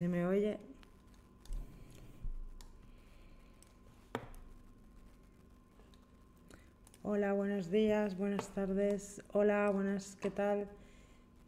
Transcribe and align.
¿Se 0.00 0.06
me 0.06 0.24
oye? 0.26 0.58
Hola, 7.02 7.32
buenos 7.32 7.72
días, 7.72 8.16
buenas 8.16 8.46
tardes. 8.54 9.24
Hola, 9.32 9.68
buenas, 9.70 10.16
¿qué 10.22 10.30
tal? 10.30 10.68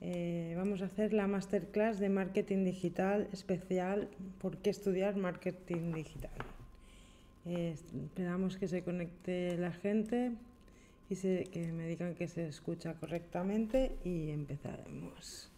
Eh, 0.01 0.55
vamos 0.57 0.83
a 0.83 0.87
hacer 0.87 1.13
la 1.13 1.29
masterclass 1.29 2.01
de 2.01 2.09
marketing 2.09 2.65
digital 2.65 3.29
especial. 3.33 4.09
¿Por 4.41 4.57
qué 4.57 4.71
estudiar 4.71 5.15
marketing 5.15 5.93
digital? 5.93 6.33
Eh, 7.47 7.77
esperamos 8.05 8.57
que 8.57 8.67
se 8.67 8.83
conecte 8.83 9.57
la 9.59 9.71
gente 9.71 10.33
y 11.09 11.15
que 11.15 11.71
me 11.73 11.87
digan 11.87 12.17
que 12.17 12.27
se 12.27 12.49
escucha 12.49 12.95
correctamente 12.95 13.93
y 14.05 14.31
empezaremos 14.31 15.50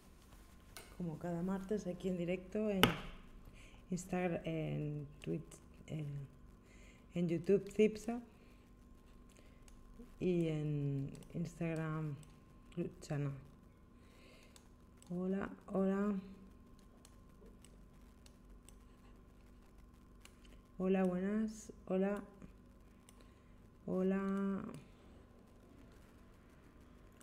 como 1.02 1.18
cada 1.18 1.42
martes 1.42 1.88
aquí 1.88 2.08
en 2.08 2.16
directo 2.16 2.70
en 2.70 2.80
Instagram, 3.90 4.40
en 4.44 5.08
Twitch, 5.20 5.42
en, 5.88 7.28
YouTube 7.28 7.68
Cipsa 7.72 8.20
y 10.20 10.46
en 10.46 11.10
Instagram 11.34 12.14
Luchana. 12.76 13.32
Hola, 15.10 15.50
hola. 15.66 16.14
Hola, 20.78 21.04
buenas. 21.04 21.72
Hola. 21.86 22.22
Hola. 23.86 24.62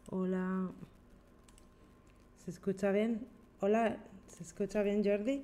Hola. 0.09 0.69
¿Se 2.43 2.51
escucha 2.51 2.91
bien? 2.91 3.38
Hola, 3.61 3.97
¿se 4.27 4.43
escucha 4.43 4.83
bien 4.83 5.03
Jordi? 5.03 5.43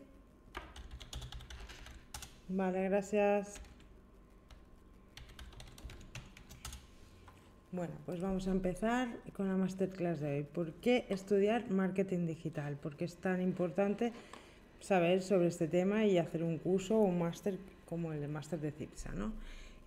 Vale, 2.47 2.83
gracias. 2.85 3.55
Bueno, 7.73 7.93
pues 8.05 8.21
vamos 8.21 8.47
a 8.47 8.51
empezar 8.51 9.09
con 9.35 9.49
la 9.49 9.57
masterclass 9.57 10.21
de 10.21 10.37
hoy. 10.37 10.43
¿Por 10.43 10.71
qué 10.75 11.05
estudiar 11.09 11.69
marketing 11.69 12.25
digital? 12.25 12.77
¿Por 12.77 12.95
qué 12.95 13.03
es 13.03 13.17
tan 13.17 13.41
importante 13.41 14.13
saber 14.79 15.21
sobre 15.21 15.47
este 15.47 15.67
tema 15.67 16.05
y 16.05 16.17
hacer 16.17 16.41
un 16.41 16.57
curso 16.57 16.95
o 16.95 17.03
un 17.03 17.19
máster 17.19 17.57
como 17.85 18.13
el 18.13 18.21
de 18.21 18.29
máster 18.29 18.61
de 18.61 18.71
CIPSA? 18.71 19.11
¿no? 19.11 19.33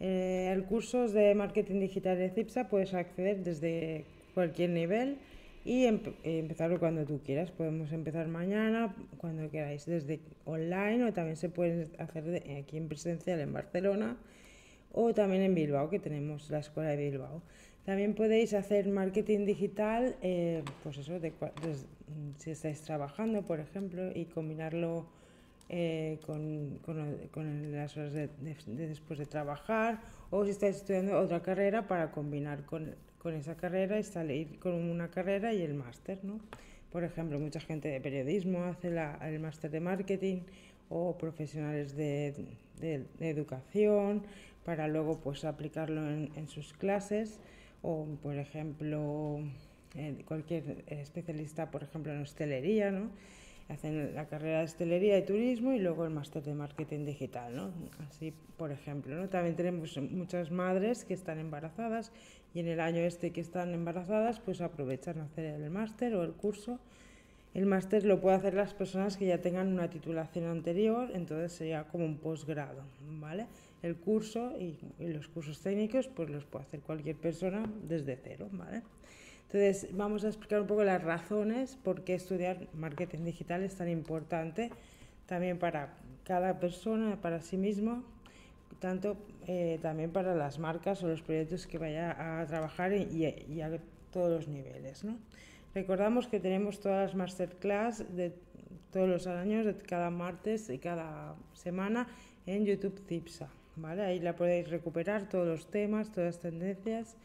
Eh, 0.00 0.50
el 0.52 0.64
curso 0.64 1.08
de 1.08 1.34
marketing 1.34 1.80
digital 1.80 2.18
de 2.18 2.28
CIPSA 2.28 2.68
puedes 2.68 2.92
acceder 2.92 3.42
desde 3.42 4.04
cualquier 4.34 4.68
nivel 4.68 5.16
y 5.64 5.84
empezarlo 5.84 6.78
cuando 6.78 7.04
tú 7.04 7.20
quieras. 7.24 7.50
Podemos 7.50 7.92
empezar 7.92 8.28
mañana, 8.28 8.94
cuando 9.18 9.50
queráis, 9.50 9.86
desde 9.86 10.20
online 10.44 11.04
o 11.04 11.12
también 11.12 11.36
se 11.36 11.48
puede 11.48 11.88
hacer 11.98 12.42
aquí 12.58 12.76
en 12.76 12.88
presencial 12.88 13.40
en 13.40 13.52
Barcelona 13.52 14.16
o 14.92 15.12
también 15.14 15.42
en 15.42 15.54
Bilbao, 15.54 15.90
que 15.90 15.98
tenemos 15.98 16.50
la 16.50 16.58
escuela 16.58 16.90
de 16.90 16.96
Bilbao. 16.96 17.42
También 17.84 18.14
podéis 18.14 18.52
hacer 18.52 18.86
marketing 18.88 19.46
digital, 19.46 20.16
eh, 20.20 20.62
pues 20.82 20.98
eso, 20.98 21.18
si 22.36 22.50
estáis 22.50 22.82
trabajando, 22.82 23.42
por 23.42 23.60
ejemplo, 23.60 24.10
y 24.14 24.26
combinarlo 24.26 25.06
eh, 25.70 26.18
con, 26.26 26.78
con, 26.82 27.72
las 27.72 27.96
horas 27.96 28.12
de, 28.12 28.28
después 28.66 29.18
de 29.18 29.26
trabajar, 29.26 30.00
o 30.30 30.44
si 30.44 30.50
estáis 30.50 30.76
estudiando 30.76 31.18
otra 31.18 31.40
carrera 31.40 31.88
para 31.88 32.10
combinar 32.10 32.64
con 32.66 32.94
con 33.18 33.34
esa 33.34 33.56
carrera 33.56 33.98
y 33.98 34.02
salir 34.02 34.58
con 34.58 34.74
una 34.74 35.08
carrera 35.10 35.52
y 35.52 35.62
el 35.62 35.74
máster, 35.74 36.24
¿no? 36.24 36.40
Por 36.90 37.04
ejemplo, 37.04 37.38
mucha 37.38 37.60
gente 37.60 37.88
de 37.88 38.00
periodismo 38.00 38.64
hace 38.64 38.88
el 38.88 39.40
máster 39.40 39.70
de 39.70 39.80
marketing 39.80 40.40
o 40.88 41.18
profesionales 41.18 41.96
de, 41.96 42.34
educación 43.20 44.22
para 44.64 44.88
luego 44.88 45.18
pues 45.20 45.44
aplicarlo 45.44 46.08
en, 46.08 46.48
sus 46.48 46.72
clases 46.72 47.40
o 47.82 48.06
por 48.22 48.36
ejemplo 48.36 49.40
eh, 49.94 50.14
cualquier 50.26 50.84
especialista 50.86 51.70
por 51.70 51.82
ejemplo 51.82 52.12
en 52.12 52.22
hostelería, 52.22 52.90
¿no? 52.90 53.10
hacen 53.68 54.14
la 54.14 54.26
carrera 54.26 54.58
de 54.58 54.64
hostelería 54.64 55.18
y 55.18 55.24
turismo 55.24 55.72
y 55.72 55.78
luego 55.78 56.04
el 56.04 56.10
máster 56.10 56.42
de 56.42 56.54
marketing 56.54 57.04
digital, 57.04 57.54
¿no? 57.54 57.70
Así, 58.08 58.32
por 58.56 58.72
ejemplo, 58.72 59.14
¿no? 59.14 59.28
También 59.28 59.56
tenemos 59.56 59.96
muchas 59.98 60.50
madres 60.50 61.04
que 61.04 61.12
están 61.12 61.38
embarazadas 61.38 62.10
y 62.54 62.60
en 62.60 62.68
el 62.68 62.80
año 62.80 63.00
este 63.00 63.30
que 63.30 63.40
están 63.40 63.72
embarazadas, 63.74 64.40
pues 64.40 64.60
aprovechan 64.60 65.20
hacer 65.20 65.44
el 65.44 65.70
máster 65.70 66.14
o 66.14 66.22
el 66.22 66.32
curso. 66.32 66.78
El 67.54 67.66
máster 67.66 68.04
lo 68.04 68.20
pueden 68.20 68.38
hacer 68.38 68.54
las 68.54 68.74
personas 68.74 69.16
que 69.16 69.26
ya 69.26 69.38
tengan 69.38 69.68
una 69.68 69.88
titulación 69.88 70.46
anterior, 70.46 71.10
entonces 71.14 71.52
sería 71.52 71.84
como 71.84 72.04
un 72.04 72.18
posgrado, 72.18 72.82
¿vale? 73.20 73.46
El 73.82 73.96
curso 73.96 74.52
y, 74.58 74.76
y 74.98 75.08
los 75.08 75.28
cursos 75.28 75.60
técnicos, 75.60 76.08
pues 76.08 76.30
los 76.30 76.44
puede 76.44 76.66
hacer 76.66 76.80
cualquier 76.80 77.16
persona 77.16 77.64
desde 77.84 78.16
cero, 78.22 78.48
¿vale? 78.52 78.82
Entonces, 79.46 79.88
vamos 79.96 80.24
a 80.24 80.28
explicar 80.28 80.60
un 80.60 80.66
poco 80.66 80.84
las 80.84 81.02
razones 81.02 81.78
por 81.82 82.04
qué 82.04 82.14
estudiar 82.14 82.68
marketing 82.74 83.24
digital 83.24 83.62
es 83.62 83.76
tan 83.76 83.88
importante 83.88 84.70
también 85.24 85.58
para 85.58 85.94
cada 86.24 86.60
persona, 86.60 87.16
para 87.22 87.40
sí 87.40 87.56
mismo, 87.56 88.04
tanto 88.78 89.16
eh, 89.46 89.78
también 89.82 90.10
para 90.10 90.34
las 90.34 90.58
marcas 90.58 91.02
o 91.02 91.08
los 91.08 91.22
proyectos 91.22 91.66
que 91.66 91.78
vaya 91.78 92.40
a 92.40 92.46
trabajar 92.46 92.92
y, 92.92 93.24
a 93.60 93.70
todos 94.10 94.30
los 94.30 94.48
niveles. 94.48 95.04
¿no? 95.04 95.18
Recordamos 95.74 96.28
que 96.28 96.40
tenemos 96.40 96.80
todas 96.80 97.08
las 97.08 97.14
masterclass 97.14 98.04
de 98.14 98.32
todos 98.92 99.08
los 99.08 99.26
años, 99.26 99.66
de 99.66 99.76
cada 99.76 100.10
martes 100.10 100.70
y 100.70 100.78
cada 100.78 101.34
semana 101.52 102.08
en 102.46 102.64
YouTube 102.64 103.00
Cipsa. 103.06 103.48
¿vale? 103.76 104.02
Ahí 104.02 104.20
la 104.20 104.34
podéis 104.36 104.68
recuperar, 104.68 105.28
todos 105.28 105.46
los 105.46 105.70
temas, 105.70 106.10
todas 106.10 106.34
las 106.34 106.40
tendencias 106.40 107.16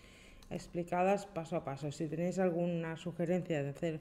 explicadas 0.49 1.25
paso 1.25 1.55
a 1.55 1.63
paso. 1.63 1.91
Si 1.91 2.07
tenéis 2.07 2.39
alguna 2.39 2.95
sugerencia 2.97 3.63
de 3.63 3.69
hacer 3.69 3.99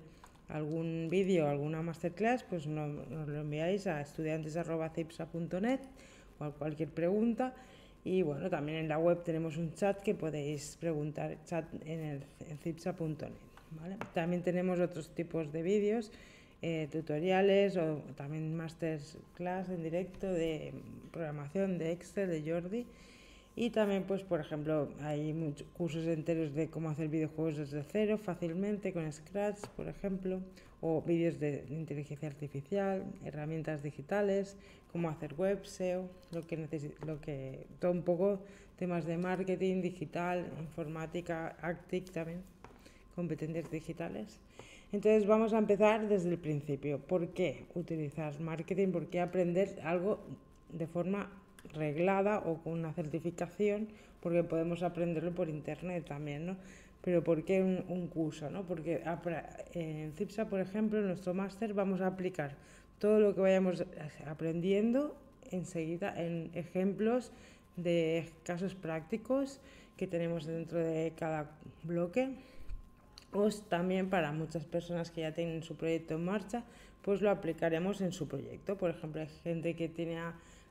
algún 0.49 1.09
vídeo, 1.11 1.49
alguna 1.49 1.83
masterclass, 1.83 2.45
pues 2.45 2.67
nos, 2.67 3.09
lo 3.09 3.41
enviáis 3.41 3.87
a 3.87 4.01
estudiantes.cipsa.net 4.01 5.81
cualquier 6.59 6.88
pregunta. 6.88 7.54
Y 8.04 8.22
bueno, 8.22 8.50
también 8.50 8.78
en 8.78 8.88
la 8.88 8.98
web 8.98 9.22
tenemos 9.22 9.56
un 9.56 9.72
chat 9.75 10.00
que 10.00 10.15
podéis 10.15 10.76
preguntar, 10.81 11.38
chat 11.44 11.65
en, 11.84 12.25
en 12.41 12.59
cipsa.net. 12.59 13.31
¿vale? 13.81 13.97
También 14.12 14.43
tenemos 14.43 14.81
otros 14.81 15.09
tipos 15.10 15.53
de 15.53 15.62
vídeos, 15.62 16.10
eh, 16.62 16.88
tutoriales 16.91 17.76
o 17.76 18.03
también 18.16 18.54
masterclass 18.56 19.69
en 19.69 19.82
directo 19.82 20.32
de 20.32 20.72
programación 21.10 21.78
de 21.78 21.93
Excel 21.93 22.28
de 22.28 22.50
Jordi 22.50 22.87
y 23.55 23.71
también, 23.71 24.05
pues, 24.05 24.23
por 24.23 24.41
ejemplo, 24.41 24.89
hay 25.01 25.33
muchos 25.35 25.67
cursos 25.75 26.07
enteros 26.07 26.55
de 26.55 26.69
cómo 26.69 26.89
hacer 26.89 27.09
videojuegos 27.09 27.59
desde 27.59 27.83
cero 27.83 28.17
fácilmente 28.17 28.93
con 28.93 29.11
Scratch, 29.13 29.67
por 29.77 29.89
ejemplo, 29.89 30.41
o 30.81 31.03
vídeos 31.03 31.39
de 31.39 31.65
inteligencia 31.69 32.29
artificial, 32.29 33.05
herramientas 33.25 33.83
digitales, 33.83 34.57
cómo 34.91 35.11
hacer 35.11 35.35
web, 35.35 35.65
SEO, 35.65 36.09
lo 36.33 36.47
que 36.47 36.57
lo 37.07 37.21
que 37.21 37.67
todo 37.79 37.93
un 37.93 38.03
poco 38.03 38.41
temas 38.79 39.05
de 39.05 39.19
marketing 39.19 39.83
digital, 39.83 40.47
informática, 40.59 41.57
Actic 41.61 42.11
también, 42.11 42.43
competencias 43.15 43.71
digitales. 43.71 44.41
Entonces 44.93 45.27
vamos 45.27 45.53
a 45.53 45.59
empezar 45.59 46.09
desde 46.09 46.31
el 46.31 46.39
principio. 46.39 46.99
¿Por 46.99 47.29
qué 47.29 47.65
utilizar 47.75 48.39
marketing? 48.41 48.89
¿Por 48.89 49.07
qué 49.07 49.21
aprender 49.21 49.79
algo 49.85 50.21
de 50.71 50.87
forma 50.87 51.31
reglada 51.75 52.39
o 52.41 52.62
con 52.62 52.75
una 52.75 52.93
certificación, 52.93 53.89
porque 54.21 54.45
podemos 54.45 54.83
aprenderlo 54.83 55.33
por 55.33 55.49
internet 55.49 56.05
también, 56.06 56.47
¿no? 56.47 56.56
Pero 57.03 57.25
¿por 57.25 57.45
qué 57.45 57.61
un, 57.61 58.06
curso? 58.06 58.49
¿no? 58.49 58.62
Porque 58.62 59.03
en 59.75 60.12
CIPSA, 60.12 60.49
por 60.49 60.61
ejemplo, 60.61 61.00
en 61.00 61.09
nuestro 61.09 61.34
máster 61.34 61.75
vamos 61.75 62.00
a 62.00 62.06
aplicar 62.06 62.55
todo 63.00 63.19
lo 63.19 63.34
que 63.34 63.41
vayamos 63.41 63.84
aprendiendo 64.27 65.17
enseguida 65.50 66.14
en 66.17 66.50
ejemplos 66.55 67.32
de 67.76 68.31
casos 68.44 68.76
prácticos 68.76 69.61
que 69.97 70.06
tenemos 70.06 70.47
dentro 70.47 70.79
de 70.79 71.12
cada 71.17 71.50
bloque. 71.82 72.31
O 73.32 73.49
también 73.69 74.11
para 74.11 74.31
muchas 74.31 74.64
personas 74.64 75.11
que 75.11 75.23
ya 75.23 75.32
tienen 75.32 75.62
su 75.62 75.75
proyecto 75.75 76.14
en 76.14 76.25
marcha, 76.25 76.64
pues 77.03 77.20
lo 77.20 77.31
aplicaremos 77.31 78.00
en 78.00 78.12
su 78.12 78.29
proyecto. 78.29 78.76
Por 78.76 78.91
ejemplo, 78.91 79.23
hay 79.23 79.29
gente 79.43 79.75
que 79.75 79.88
tiene 79.88 80.20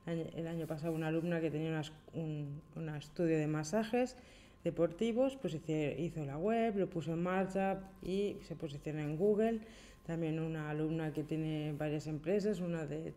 el 0.06 0.48
año 0.48 0.68
pasado 0.68 0.94
una 0.94 1.07
alumna 1.07 1.39
que 1.39 1.51
tenía 1.51 1.81
un, 2.13 2.89
estudio 2.98 3.38
de 3.38 3.48
masajes 3.48 4.15
deportivos, 4.63 5.38
pues 5.38 5.57
hizo 5.68 6.25
la 6.25 6.38
web, 6.38 6.77
lo 6.77 6.89
puso 6.89 7.13
en 7.13 7.24
marcha 7.24 7.80
y 8.01 8.38
se 8.42 8.56
posiciona 8.56 9.03
en 9.03 9.18
Google. 9.18 9.62
También 10.06 10.39
una 10.39 10.69
alumna 10.69 11.13
que 11.13 11.24
tiene 11.24 11.74
varias 11.77 12.07
empresas, 12.07 12.59
una 12.59 12.86
de, 12.86 13.13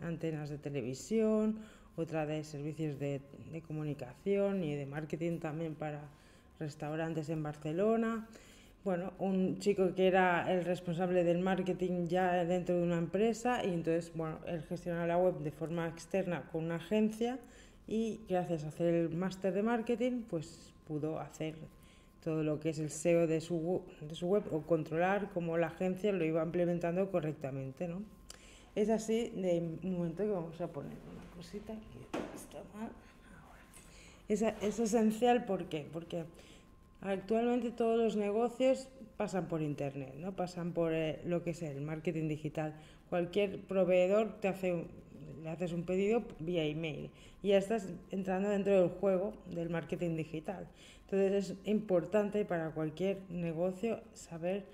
antenas 0.00 0.48
de 0.48 0.58
televisión, 0.58 1.58
otra 1.96 2.26
de 2.26 2.42
servicios 2.44 2.98
de, 2.98 3.20
comunicación 3.66 4.64
y 4.64 4.74
de 4.74 4.86
marketing 4.86 5.38
también 5.38 5.74
para 5.74 6.08
restaurantes 6.58 7.28
en 7.28 7.42
Barcelona. 7.42 8.26
Bueno, 8.84 9.14
un 9.18 9.58
chico 9.60 9.94
que 9.94 10.06
era 10.06 10.52
el 10.52 10.64
responsable 10.64 11.24
del 11.24 11.38
marketing 11.38 12.06
ya 12.06 12.44
dentro 12.44 12.76
de 12.76 12.82
una 12.82 12.98
empresa 12.98 13.64
y 13.64 13.72
entonces, 13.72 14.12
bueno, 14.14 14.38
él 14.46 14.62
gestiona 14.62 15.06
la 15.06 15.16
web 15.16 15.38
de 15.38 15.50
forma 15.50 15.88
externa 15.88 16.42
con 16.52 16.64
una 16.64 16.76
agencia 16.76 17.38
y 17.88 18.20
gracias 18.28 18.64
a 18.64 18.68
hacer 18.68 18.94
el 18.94 19.08
máster 19.08 19.54
de 19.54 19.62
marketing, 19.62 20.22
pues 20.28 20.74
pudo 20.86 21.18
hacer 21.18 21.54
todo 22.22 22.42
lo 22.42 22.60
que 22.60 22.70
es 22.70 22.78
el 22.78 22.90
SEO 22.90 23.26
de 23.26 23.40
su, 23.40 23.82
de 24.02 24.14
su 24.14 24.26
web 24.26 24.44
o 24.52 24.60
controlar 24.62 25.30
cómo 25.32 25.56
la 25.56 25.68
agencia 25.68 26.12
lo 26.12 26.24
iba 26.24 26.42
implementando 26.42 27.10
correctamente, 27.10 27.88
¿no? 27.88 28.02
Es 28.74 28.90
así 28.90 29.30
de 29.30 29.78
momento 29.82 30.24
que 30.24 30.30
vamos 30.30 30.60
a 30.60 30.66
poner 30.66 30.92
una 30.92 31.24
cosita 31.36 31.72
que 31.72 32.18
está 32.36 32.58
mal. 32.76 32.90
Es, 34.28 34.42
es 34.42 34.78
esencial, 34.78 35.44
¿por 35.44 35.66
qué? 35.66 35.86
Porque 35.92 36.24
actualmente 37.04 37.70
todos 37.70 37.96
los 37.96 38.16
negocios 38.16 38.88
pasan 39.16 39.46
por 39.46 39.62
Internet, 39.62 40.14
¿no? 40.16 40.34
Pasan 40.34 40.72
por 40.72 40.92
eh, 40.92 41.20
lo 41.24 41.44
que 41.44 41.50
es 41.50 41.62
el 41.62 41.80
marketing 41.80 42.28
digital. 42.28 42.74
Cualquier 43.08 43.60
proveedor 43.60 44.40
te 44.40 44.48
hace 44.48 44.84
le 45.44 45.50
haces 45.50 45.72
un 45.72 45.84
pedido 45.84 46.24
vía 46.40 46.64
email 46.64 47.10
y 47.42 47.48
ya 47.48 47.58
estás 47.58 47.92
entrando 48.10 48.48
dentro 48.48 48.80
del 48.80 48.88
juego 48.88 49.34
del 49.54 49.68
marketing 49.68 50.16
digital. 50.16 50.66
Entonces 51.02 51.50
es 51.50 51.56
importante 51.66 52.46
para 52.46 52.70
cualquier 52.70 53.18
negocio 53.28 54.00
saber 54.14 54.64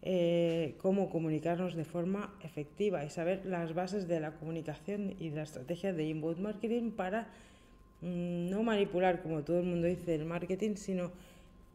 eh, 0.00 0.76
cómo 0.78 1.10
comunicarnos 1.10 1.74
de 1.74 1.84
forma 1.84 2.34
efectiva 2.42 3.04
y 3.04 3.10
saber 3.10 3.44
las 3.44 3.74
bases 3.74 4.08
de 4.08 4.18
la 4.18 4.32
comunicación 4.32 5.14
y 5.18 5.28
de 5.28 5.36
la 5.36 5.42
estrategia 5.42 5.92
de 5.92 6.04
inbound 6.04 6.38
marketing 6.38 6.90
para 6.92 7.28
mm, 8.00 8.48
no 8.48 8.62
manipular, 8.62 9.22
como 9.22 9.42
todo 9.42 9.60
el 9.60 9.66
mundo 9.66 9.86
dice, 9.86 10.14
el 10.14 10.24
marketing, 10.24 10.76
sino 10.76 11.12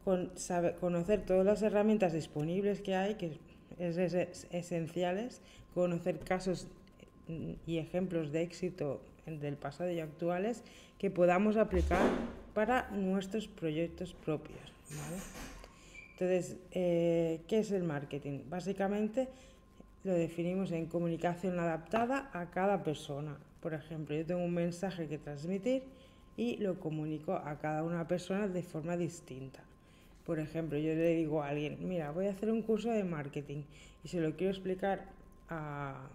con, 0.10 0.32
conocer 0.80 1.24
todas 1.24 1.46
las 1.46 1.62
herramientas 1.62 2.14
disponibles 2.14 2.82
que 2.82 2.96
hay, 2.96 3.14
que 3.14 3.38
es, 3.78 3.98
es 3.98 4.48
esenciales, 4.50 5.40
conocer 5.76 6.18
casos 6.18 6.68
y 7.68 7.78
ejemplos 7.78 8.32
de 8.32 8.42
éxito 8.42 9.02
del 9.28 9.56
pasado 9.56 9.92
y 9.92 10.00
actuales 10.00 10.64
que 10.98 11.12
podamos 11.12 11.58
aplicar 11.58 12.02
para 12.56 12.90
nuestros 12.90 13.48
proyectos 13.48 14.16
propios. 14.16 14.60
Entonces, 16.14 16.58
eh, 16.72 17.42
¿qué 17.48 17.60
es 17.60 17.72
el 17.72 17.84
marketing? 17.84 18.40
Básicamente 18.50 19.28
lo 20.04 20.14
definimos 20.14 20.72
en 20.72 20.88
comunicación 20.88 21.60
adaptada 21.60 22.32
a 22.34 22.50
cada 22.50 22.82
persona. 22.82 23.38
Por 23.62 23.76
ejemplo, 23.76 24.16
yo 24.16 24.26
tengo 24.26 24.44
un 24.44 24.56
mensaje 24.56 25.08
que 25.08 25.20
transmitir 25.20 25.84
y 26.36 26.58
lo 26.58 26.80
comunico 26.80 27.34
a 27.34 27.60
cada 27.60 27.84
una 27.84 28.08
persona 28.08 28.48
de 28.48 28.64
forma 28.64 28.98
distinta. 28.98 29.69
Por 30.30 30.38
ejemplo, 30.38 30.78
yo 30.78 30.94
le 30.94 31.16
digo 31.16 31.42
a 31.42 31.48
alguien, 31.48 31.80
mira, 31.82 32.12
voy 32.12 32.28
a 32.28 32.30
hacer 32.30 32.52
un 32.52 32.62
curso 32.62 32.92
de 32.92 33.04
marketing 33.04 33.64
y 34.04 34.10
se 34.10 34.22
lo 34.22 34.36
quiero 34.36 34.52
explicar 34.52 35.06
a, 35.50 36.08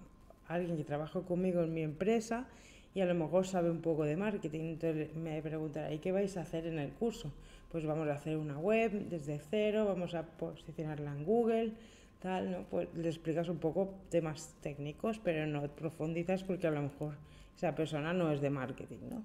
alguien 0.47 0.77
que 0.77 0.85
trabaja 0.85 1.21
conmigo 1.23 1.63
en 1.63 1.75
mi 1.75 1.83
empresa 1.83 2.47
y 2.95 3.01
a 3.01 3.07
lo 3.07 3.15
mejor 3.17 3.45
sabe 3.45 3.73
un 3.73 3.81
poco 3.81 4.05
de 4.05 4.17
marketing. 4.17 4.61
Entonces 4.61 5.17
me 5.17 5.43
preguntará, 5.43 5.93
¿y 5.93 5.99
qué 5.99 6.13
vais 6.13 6.37
a 6.37 6.43
hacer 6.43 6.65
en 6.69 6.79
el 6.79 6.93
curso? 6.93 7.33
Pues 7.73 7.85
vamos 7.87 8.07
a 8.07 8.13
hacer 8.13 8.37
una 8.37 8.57
web 8.57 8.93
desde 9.09 9.41
cero, 9.51 9.85
vamos 9.85 10.15
a 10.15 10.23
posicionarla 10.23 11.11
en 11.11 11.25
Google, 11.25 11.73
tal, 12.21 12.53
¿no? 12.53 12.63
Pues 12.71 12.95
le 12.95 13.09
explicas 13.09 13.49
un 13.49 13.59
poco 13.59 13.97
temas 14.11 14.55
técnicos, 14.61 15.19
pero 15.25 15.45
no 15.49 15.67
profundizas 15.75 16.45
porque 16.45 16.69
a 16.69 16.71
lo 16.71 16.83
mejor 16.83 17.17
esa 17.57 17.75
persona 17.75 18.13
no 18.13 18.31
es 18.31 18.41
de 18.41 18.51
marketing, 18.51 19.09
¿no? 19.11 19.25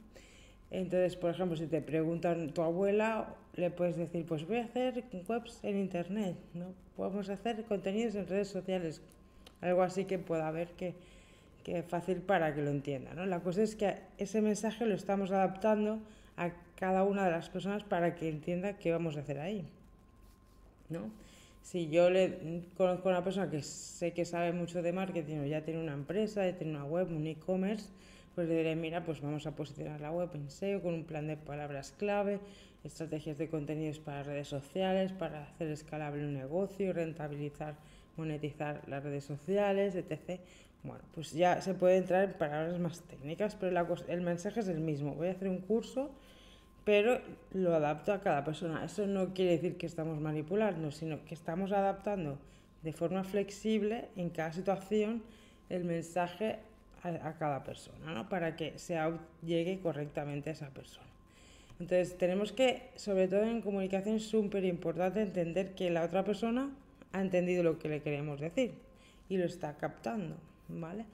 Entonces, 0.71 1.15
por 1.15 1.31
ejemplo, 1.31 1.57
si 1.57 1.67
te 1.67 1.81
preguntan 1.81 2.51
tu 2.51 2.61
abuela, 2.61 3.35
le 3.55 3.71
puedes 3.71 3.97
decir, 3.97 4.25
pues 4.25 4.47
voy 4.47 4.57
a 4.57 4.65
hacer 4.65 5.03
webs 5.27 5.59
en 5.63 5.77
internet, 5.77 6.35
¿no? 6.53 6.73
Podemos 6.95 7.29
hacer 7.29 7.63
contenidos 7.63 8.15
en 8.15 8.27
redes 8.27 8.49
sociales, 8.49 9.01
algo 9.61 9.81
así 9.81 10.05
que 10.05 10.19
pueda 10.19 10.47
haber 10.47 10.69
que, 10.69 10.93
que 11.63 11.83
fácil 11.83 12.17
para 12.17 12.53
que 12.53 12.61
lo 12.61 12.69
entienda. 12.69 13.13
¿no? 13.13 13.25
La 13.25 13.39
cosa 13.41 13.63
es 13.63 13.75
que 13.75 13.97
ese 14.17 14.41
mensaje 14.41 14.85
lo 14.85 14.95
estamos 14.95 15.31
adaptando 15.31 15.99
a 16.37 16.51
cada 16.75 17.03
una 17.03 17.25
de 17.25 17.31
las 17.31 17.49
personas 17.49 17.83
para 17.83 18.15
que 18.15 18.29
entienda 18.29 18.73
qué 18.73 18.91
vamos 18.91 19.17
a 19.17 19.21
hacer 19.21 19.39
ahí. 19.39 19.65
¿no? 20.89 21.09
Si 21.61 21.89
yo 21.89 22.09
le 22.09 22.63
conozco 22.77 23.09
a 23.09 23.11
una 23.11 23.23
persona 23.23 23.49
que 23.49 23.61
sé 23.61 24.13
que 24.13 24.25
sabe 24.25 24.53
mucho 24.53 24.81
de 24.81 24.91
marketing 24.91 25.39
o 25.39 25.45
ya 25.45 25.61
tiene 25.61 25.79
una 25.79 25.93
empresa, 25.93 26.45
ya 26.45 26.57
tiene 26.57 26.73
una 26.73 26.85
web, 26.85 27.09
un 27.11 27.27
e-commerce, 27.27 27.89
pues 28.39 28.47
le 28.47 28.55
diré, 28.55 28.73
mira, 28.77 29.03
pues 29.03 29.19
vamos 29.19 29.45
a 29.47 29.51
posicionar 29.53 29.99
la 29.99 30.13
web 30.13 30.29
en 30.33 30.49
SEO 30.49 30.81
con 30.81 30.93
un 30.93 31.03
plan 31.03 31.27
de 31.27 31.35
palabras 31.35 31.93
clave, 31.97 32.39
estrategias 32.85 33.37
de 33.37 33.49
contenidos 33.49 33.99
para 33.99 34.23
redes 34.23 34.47
sociales, 34.47 35.11
para 35.11 35.43
hacer 35.43 35.67
escalable 35.67 36.23
un 36.23 36.35
negocio 36.35 36.93
rentabilizar 36.93 37.75
monetizar 38.15 38.81
las 38.87 39.03
redes 39.03 39.25
sociales, 39.25 39.93
etc. 39.95 40.39
Bueno, 40.83 41.01
pues 41.13 41.33
ya 41.33 41.59
se 41.59 41.73
puede 41.73 41.97
entrar 41.97 42.29
en 42.29 42.33
palabras 42.35 42.79
más 42.79 43.01
técnicas, 43.01 43.57
pero 43.59 43.97
el 44.07 44.21
mensaje 44.21 44.61
es 44.61 44.69
el 44.69 44.79
mismo. 44.79 45.15
Voy 45.15 45.27
a 45.27 45.31
hacer 45.31 45.49
un 45.49 45.59
curso, 45.59 46.09
pero 46.85 47.19
lo 47.51 47.75
adapto 47.75 48.13
a 48.13 48.21
cada 48.21 48.45
persona. 48.45 48.85
Eso 48.85 49.05
no 49.05 49.33
quiere 49.33 49.51
decir 49.51 49.75
que 49.75 49.85
estamos 49.85 50.17
manipulando, 50.21 50.91
sino 50.91 51.25
que 51.25 51.33
estamos 51.33 51.73
adaptando 51.73 52.37
de 52.83 52.93
forma 52.93 53.25
flexible 53.25 54.07
en 54.15 54.29
cada 54.29 54.53
situación 54.53 55.23
el 55.67 55.83
mensaje 55.83 56.59
a, 57.03 57.33
cada 57.33 57.63
persona, 57.63 58.13
¿no? 58.13 58.29
para 58.29 58.55
que 58.55 58.77
se 58.77 58.97
llegue 59.45 59.79
correctamente 59.79 60.49
a 60.49 60.53
esa 60.53 60.69
persona. 60.69 61.07
Entonces 61.79 62.17
tenemos 62.17 62.51
que, 62.51 62.89
sobre 62.95 63.27
todo 63.27 63.43
en 63.43 63.61
comunicación, 63.61 64.15
es 64.15 64.27
súper 64.27 64.65
importante 64.65 65.21
entender 65.21 65.75
que 65.75 65.89
la 65.89 66.03
otra 66.03 66.25
persona 66.25 66.69
ha 67.13 67.21
entendido 67.21 67.63
lo 67.63 67.79
que 67.79 67.89
le 67.89 68.01
queremos 68.01 68.39
decir 68.39 68.73
y 69.29 69.37
lo 69.37 69.45
está 69.45 69.77
captando, 69.77 70.35
¿vale? 70.67 71.05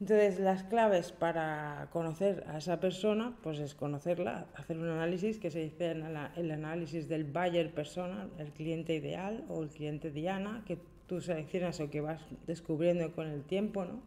Entonces, 0.00 0.40
las 0.40 0.62
claves 0.62 1.12
para 1.12 1.88
conocer 1.92 2.44
a 2.48 2.56
esa 2.56 2.80
persona, 2.80 3.36
pues 3.42 3.58
es 3.58 3.74
conocerla, 3.74 4.46
hacer 4.56 4.78
un 4.78 4.88
análisis 4.88 5.38
que 5.38 5.50
se 5.50 5.58
dice 5.58 5.90
en 5.90 6.06
el 6.36 6.50
análisis 6.52 7.06
del 7.06 7.24
buyer 7.24 7.70
persona, 7.70 8.26
el 8.38 8.50
cliente 8.50 8.94
ideal 8.94 9.44
o 9.50 9.62
el 9.62 9.68
cliente 9.68 10.10
diana, 10.10 10.62
que 10.66 10.78
tú 11.06 11.20
seleccionas 11.20 11.80
o 11.80 11.90
que 11.90 12.00
vas 12.00 12.22
descubriendo 12.46 13.12
con 13.12 13.26
el 13.26 13.42
tiempo, 13.42 13.84
¿no? 13.84 14.00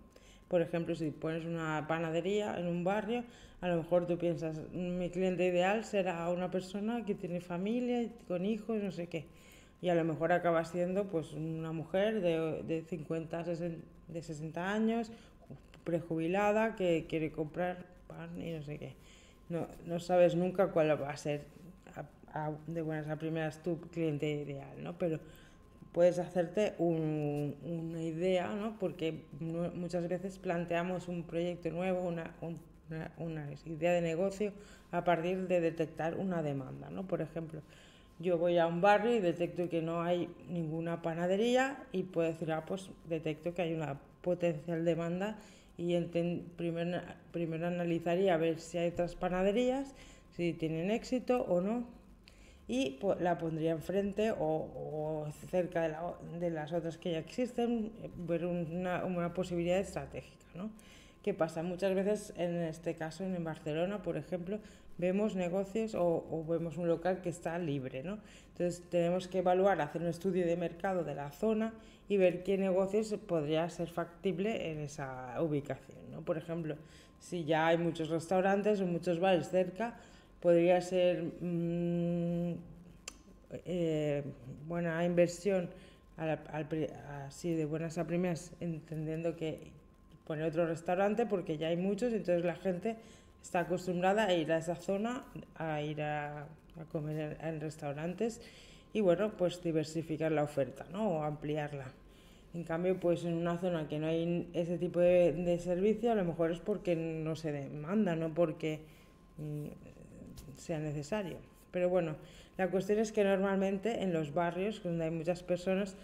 Por 0.53 0.61
ejemplo, 0.61 0.93
si 0.93 1.09
pones 1.09 1.45
una 1.45 1.87
panadería 1.87 2.59
en 2.59 2.67
un 2.67 2.83
barrio, 2.83 3.23
a 3.59 3.67
lo 3.69 3.77
mejor 3.77 4.05
tú 4.05 4.19
piensas, 4.19 4.61
mi 4.71 5.09
cliente 5.09 5.47
ideal 5.47 5.83
será 5.83 6.29
una 6.29 6.51
persona 6.51 7.03
que 7.03 7.15
tiene 7.15 7.41
familia, 7.41 8.07
con 8.27 8.45
hijos, 8.45 8.83
no 8.83 8.91
sé 8.91 9.07
qué 9.07 9.25
y 9.81 9.89
a 9.89 9.95
lo 9.95 10.03
mejor 10.05 10.31
acaba 10.31 10.63
siendo 10.63 11.07
pues 11.07 11.33
una 11.33 11.71
mujer 11.71 12.21
de, 12.21 12.61
de 12.63 12.83
50, 12.83 13.43
de 13.43 14.21
60 14.21 14.71
años, 14.71 15.11
prejubilada, 15.83 16.75
que 16.75 17.07
quiere 17.09 17.31
comprar 17.31 17.85
pan 18.07 18.29
y 18.39 18.51
no 18.51 18.61
sé 18.61 18.77
qué. 18.77 18.93
No, 19.49 19.67
no 19.87 19.99
sabes 19.99 20.35
nunca 20.35 20.67
cuál 20.67 21.01
va 21.01 21.09
a 21.09 21.17
ser 21.17 21.41
de 22.67 22.81
buenas 22.81 23.09
a 23.09 23.17
primeras 23.17 23.61
tu 23.61 23.81
cliente 23.81 24.29
ideal, 24.31 24.81
¿no? 24.81 24.97
Pero 24.97 25.19
puedes 25.93 26.19
hacerte 26.19 26.73
una 26.79 28.01
idea, 28.01 28.47
¿no? 28.53 28.77
Porque 28.79 29.25
muchas 29.39 30.07
veces 30.09 30.39
planteamos 30.39 31.07
un 31.07 31.23
proyecto 31.23 31.69
nuevo, 31.69 32.01
una 33.17 33.49
idea 33.65 33.91
de 33.93 34.01
negocio 34.01 34.51
a 34.91 35.03
partir 35.03 35.47
de 35.47 35.61
detectar 35.61 36.17
una 36.17 36.41
demanda, 36.43 36.89
¿no? 36.89 37.07
Por 37.07 37.21
ejemplo, 37.21 37.61
yo 38.19 38.37
voy 38.37 38.57
a 38.57 38.67
un 38.67 38.81
barrio 38.81 39.15
y 39.15 39.19
detecto 39.19 39.69
que 39.69 39.81
no 39.81 40.01
hay 40.01 40.29
ninguna 40.49 41.01
panadería 41.01 41.83
y 41.91 42.03
puedo 42.03 42.27
decir, 42.27 42.51
ah, 42.51 42.65
pues 42.65 42.89
detecto 43.07 43.53
que 43.53 43.61
hay 43.61 43.73
una 43.73 43.99
potencial 44.21 44.85
demanda 44.85 45.37
y 45.77 45.99
primero, 46.55 47.01
primero 47.31 47.67
analizaría 47.67 48.35
a 48.35 48.37
ver 48.37 48.59
si 48.59 48.77
hay 48.77 48.89
otras 48.89 49.15
panaderías, 49.15 49.95
si 50.31 50.53
tienen 50.53 50.91
éxito 50.91 51.41
o 51.41 51.61
no 51.61 51.85
y 52.73 52.97
la 53.19 53.37
pondría 53.37 53.69
enfrente 53.69 54.31
o, 54.31 54.35
o 54.39 55.27
cerca 55.51 55.83
de, 55.83 55.89
la, 55.89 56.15
de, 56.39 56.49
las 56.49 56.73
otras 56.73 56.97
que 56.97 57.11
ya 57.11 57.19
existen, 57.19 57.91
ver 58.15 58.47
una, 58.47 59.05
una 59.05 59.31
posibilidad 59.31 59.77
estratégica. 59.77 60.43
¿no? 60.55 60.71
¿Qué 61.21 61.35
pasa? 61.35 61.61
Muchas 61.61 61.93
veces, 61.93 62.33
en 62.35 62.55
este 62.55 62.95
caso, 62.95 63.25
en 63.25 63.43
Barcelona, 63.43 64.01
por 64.01 64.17
ejemplo, 64.17 64.57
vemos 64.97 65.35
negocios 65.35 65.93
o, 65.93 66.43
vemos 66.49 66.77
un 66.77 66.87
local 66.87 67.21
que 67.21 67.29
está 67.29 67.59
libre, 67.59 68.01
¿no? 68.01 68.17
Entonces 68.53 68.83
tenemos 68.89 69.27
que 69.27 69.37
evaluar, 69.37 69.79
hacer 69.79 70.01
un 70.01 70.07
estudio 70.07 70.43
de 70.43 70.57
mercado 70.57 71.03
de 71.03 71.13
la 71.13 71.31
zona 71.31 71.75
y 72.09 72.17
ver 72.17 72.41
qué 72.41 72.57
negocios 72.57 73.13
podría 73.27 73.69
ser 73.69 73.89
factible 73.89 74.71
en 74.71 74.79
esa 74.79 75.39
ubicación, 75.43 76.09
¿no? 76.11 76.21
Por 76.21 76.39
ejemplo, 76.39 76.75
si 77.19 77.45
ya 77.45 77.67
hay 77.67 77.77
muchos 77.77 78.09
restaurantes 78.09 78.81
o 78.81 78.87
muchos 78.87 79.19
bares 79.19 79.49
cerca, 79.49 79.99
podría 80.43 80.81
ser 80.81 81.23
mmm, 81.39 82.55
eh, 83.65 84.23
buena 84.67 85.05
inversión 85.05 85.69
así 87.25 87.53
de 87.53 87.65
buenas 87.65 87.97
a 87.97 88.05
primeras, 88.05 88.51
entendiendo 88.59 89.37
que 89.37 89.71
poner 90.27 90.45
otro 90.45 90.67
restaurante 90.67 91.25
porque 91.25 91.57
ya 91.57 91.69
hay 91.69 91.77
muchos, 91.77 92.11
entonces 92.11 92.43
la 92.43 92.55
gente 92.55 92.97
está 93.41 93.61
acostumbrada 93.61 94.25
a 94.25 94.33
ir 94.33 94.51
a 94.51 94.57
esa 94.57 94.75
zona, 94.75 95.23
a 95.55 95.81
ir 95.81 96.01
a, 96.01 96.45
comer 96.91 97.37
en, 97.41 97.61
restaurantes 97.61 98.41
y 98.91 98.99
bueno, 98.99 99.37
pues 99.37 99.63
diversificar 99.63 100.33
la 100.33 100.43
oferta, 100.43 100.85
¿no? 100.91 101.07
O 101.07 101.23
ampliarla. 101.23 101.85
En 102.53 102.63
cambio, 102.63 102.99
pues 102.99 103.23
en 103.23 103.33
una 103.35 103.57
zona 103.57 103.87
que 103.87 103.97
no 103.97 104.07
hay 104.07 104.49
ese 104.53 104.77
tipo 104.77 104.99
de, 104.99 105.31
de 105.31 105.57
servicio, 105.57 106.11
a 106.11 106.15
lo 106.15 106.25
mejor 106.25 106.51
es 106.51 106.59
porque 106.59 106.95
no 106.95 107.35
se 107.35 107.51
demanda, 107.51 108.15
no 108.15 108.33
porque 108.33 108.81
mm, 109.37 109.67
sea 110.55 110.79
necesario. 110.79 111.37
Pero 111.71 111.89
bueno, 111.89 112.15
la 112.57 112.69
cuestión 112.69 112.99
es 112.99 113.11
que 113.11 113.23
normalmente 113.23 114.03
en 114.03 114.13
los 114.13 114.33
barrios 114.33 114.81
donde 114.83 115.05
hay 115.05 115.11
muchas 115.11 115.43
personas, 115.43 115.95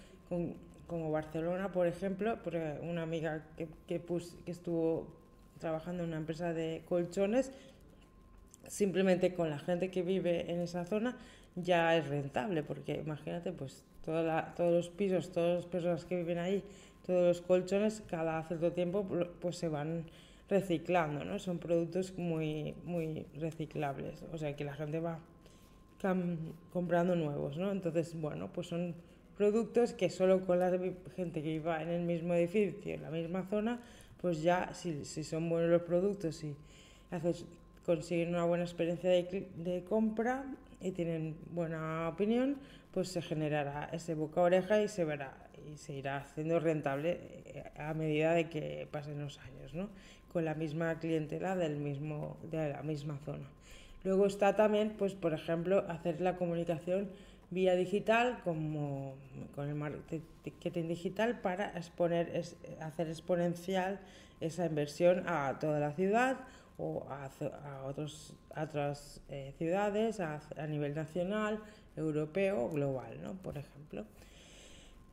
como 0.88 1.12
Barcelona, 1.12 1.72
por 1.72 1.88
ejemplo, 1.88 2.38
una 2.82 3.04
amiga 3.04 3.44
que, 3.58 3.68
que, 3.88 4.02
que 4.02 4.52
estuvo 4.52 5.08
trabajando 5.60 6.04
en 6.04 6.10
una 6.10 6.18
empresa 6.18 6.54
de 6.54 6.84
colchones, 6.88 7.52
simplemente 8.68 9.34
con 9.34 9.50
la 9.50 9.60
gente 9.60 9.92
que 9.92 10.02
vive 10.02 10.52
en 10.52 10.62
esa 10.62 10.86
zona 10.86 11.18
ya 11.56 11.96
es 11.96 12.08
rentable, 12.08 12.64
porque 12.64 12.96
imagínate, 12.96 13.52
pues 13.52 13.84
toda 14.04 14.54
todos 14.56 14.74
los 14.74 14.90
pisos, 14.90 15.32
todas 15.32 15.58
las 15.58 15.66
personas 15.66 16.06
que 16.06 16.18
viven 16.18 16.38
ahí, 16.38 16.64
todos 17.06 17.28
los 17.28 17.42
colchones, 17.42 18.02
cada 18.10 18.44
cierto 18.44 18.72
tiempo 18.72 19.06
pues 19.42 19.58
se 19.58 19.68
van 19.68 20.06
reciclando, 20.50 21.24
¿no? 21.24 21.40
Son 21.40 21.60
productos 21.60 22.18
muy, 22.18 22.74
muy 22.84 23.26
reciclables, 23.36 24.24
o 24.34 24.38
sea 24.38 24.56
que 24.56 24.64
la 24.64 24.74
gente 24.74 25.00
va 25.00 25.20
comprando 26.72 27.16
nuevos, 27.16 27.58
¿no? 27.58 27.72
Entonces, 27.72 28.20
bueno, 28.20 28.50
pues 28.54 28.68
son 28.68 28.96
productos 29.38 29.94
que 29.94 30.10
solo 30.10 30.46
con 30.46 30.60
la 30.60 30.72
gente 31.16 31.42
que 31.42 31.50
viva 31.50 31.82
en 31.82 31.90
el 31.90 32.02
mismo 32.02 32.34
edificio, 32.34 32.94
en 32.94 33.04
la 33.04 33.12
misma 33.12 33.44
zona, 33.50 33.80
pues 34.22 34.42
ya 34.42 34.74
si, 34.74 35.06
si 35.06 35.24
son 35.24 35.50
buenos 35.50 35.70
los 35.70 35.82
productos 35.84 36.44
y 36.44 36.56
haces, 37.12 37.46
consiguen 37.86 38.30
una 38.30 38.46
buena 38.46 38.64
experiencia 38.64 39.10
de, 39.10 39.84
compra 39.88 40.46
y 40.82 40.92
tienen 40.92 41.38
buena 41.52 42.10
opinión, 42.10 42.58
pues 42.92 43.10
se 43.10 43.22
generará 43.22 43.90
ese 43.94 44.16
boca 44.16 44.42
a 44.42 44.44
oreja 44.46 44.82
y 44.82 44.88
se 44.88 45.06
verá 45.06 45.34
y 45.72 45.78
se 45.78 45.94
irá 45.94 46.18
haciendo 46.18 46.60
rentable 46.60 47.20
eh, 47.46 47.64
a 47.78 47.94
medida 47.94 48.34
de 48.34 48.50
que 48.50 48.88
pasen 48.92 49.22
los 49.22 49.38
años, 49.40 49.74
¿no? 49.74 49.90
Con 50.32 50.46
la 50.46 50.54
misma 50.54 51.00
clientela 51.00 51.56
del 51.56 51.78
mismo, 51.78 52.38
de 52.52 52.70
la 52.70 52.84
misma 52.84 53.18
zona. 53.26 53.48
Luego 54.04 54.26
está 54.26 54.56
también, 54.56 54.96
pues, 54.98 55.14
por 55.14 55.34
ejemplo, 55.34 55.86
hacer 55.90 56.22
la 56.22 56.38
comunicación 56.38 57.10
vía 57.52 57.76
digital, 57.76 58.40
como 58.44 59.16
con 59.56 59.68
el 59.68 59.76
marketing 59.76 60.88
digital, 60.88 61.40
para 61.42 61.70
exponer, 61.78 62.44
hacer 62.82 63.08
exponencial 63.08 64.00
esa 64.40 64.66
inversión 64.66 65.24
a 65.28 65.58
toda 65.60 65.80
la 65.80 65.92
ciudad 65.92 66.38
o 66.78 67.06
a, 67.10 67.26
a, 67.26 67.84
otros, 67.84 68.34
otras 68.56 69.22
eh, 69.30 69.54
ciudades 69.58 70.22
a, 70.22 70.40
a, 70.58 70.68
nivel 70.68 70.96
nacional, 70.96 71.60
europeo 71.98 72.70
global, 72.70 73.22
¿no? 73.22 73.34
por 73.34 73.58
ejemplo. 73.58 74.06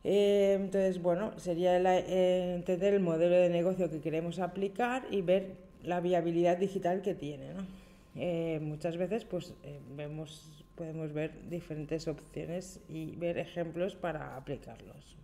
Eh, 0.08 0.54
entonces, 0.54 1.02
bueno, 1.02 1.36
sería 1.36 1.76
eh, 1.76 2.54
entender 2.54 2.94
el 2.94 3.00
modelo 3.00 3.34
de 3.34 3.48
negocio 3.48 3.90
que 3.90 3.98
queremos 3.98 4.38
aplicar 4.38 5.04
y 5.10 5.20
ver 5.20 5.56
la 5.82 5.98
viabilidad 5.98 6.58
digital 6.58 7.02
que 7.02 7.16
tiene. 7.16 7.54
¿no? 7.54 7.66
Eh, 8.14 8.60
muchas 8.62 8.96
veces 8.98 9.24
pues 9.24 9.52
eh, 9.64 9.80
vemos, 9.96 10.64
podemos 10.76 11.12
ver 11.12 11.32
diferentes 11.50 12.06
opciones 12.06 12.78
y 12.88 13.16
ver 13.16 13.36
ejemplos 13.36 13.96
para 13.96 14.36
aplicarlos. 14.36 15.16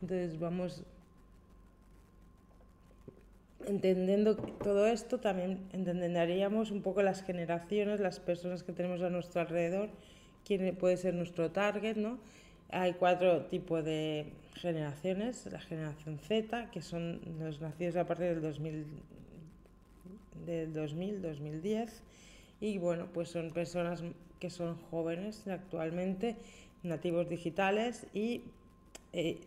Entonces 0.00 0.40
vamos 0.40 0.82
entendiendo 3.66 4.36
todo 4.36 4.86
esto, 4.86 5.18
también 5.18 5.58
entenderíamos 5.74 6.70
un 6.70 6.80
poco 6.80 7.02
las 7.02 7.22
generaciones, 7.22 8.00
las 8.00 8.18
personas 8.18 8.62
que 8.62 8.72
tenemos 8.72 9.02
a 9.02 9.10
nuestro 9.10 9.42
alrededor, 9.42 9.90
quién 10.46 10.74
puede 10.76 10.96
ser 10.96 11.12
nuestro 11.12 11.50
target, 11.50 11.96
¿no? 11.96 12.18
Hay 12.70 12.94
cuatro 12.94 13.46
tipos 13.46 13.84
de 13.84 14.32
generaciones, 14.54 15.46
la 15.50 15.60
generación 15.60 16.18
Z, 16.18 16.70
que 16.70 16.82
son 16.82 17.20
los 17.38 17.60
nacidos 17.60 17.96
a 17.96 18.06
partir 18.06 18.26
del 18.26 18.42
2000, 18.42 18.86
del 20.46 20.72
2000, 20.72 21.22
2010, 21.22 22.02
y 22.60 22.78
bueno, 22.78 23.08
pues 23.12 23.28
son 23.28 23.52
personas 23.52 24.02
que 24.40 24.50
son 24.50 24.76
jóvenes 24.90 25.46
actualmente, 25.46 26.36
nativos 26.82 27.28
digitales 27.28 28.06
y 28.12 28.42
eh, 29.12 29.38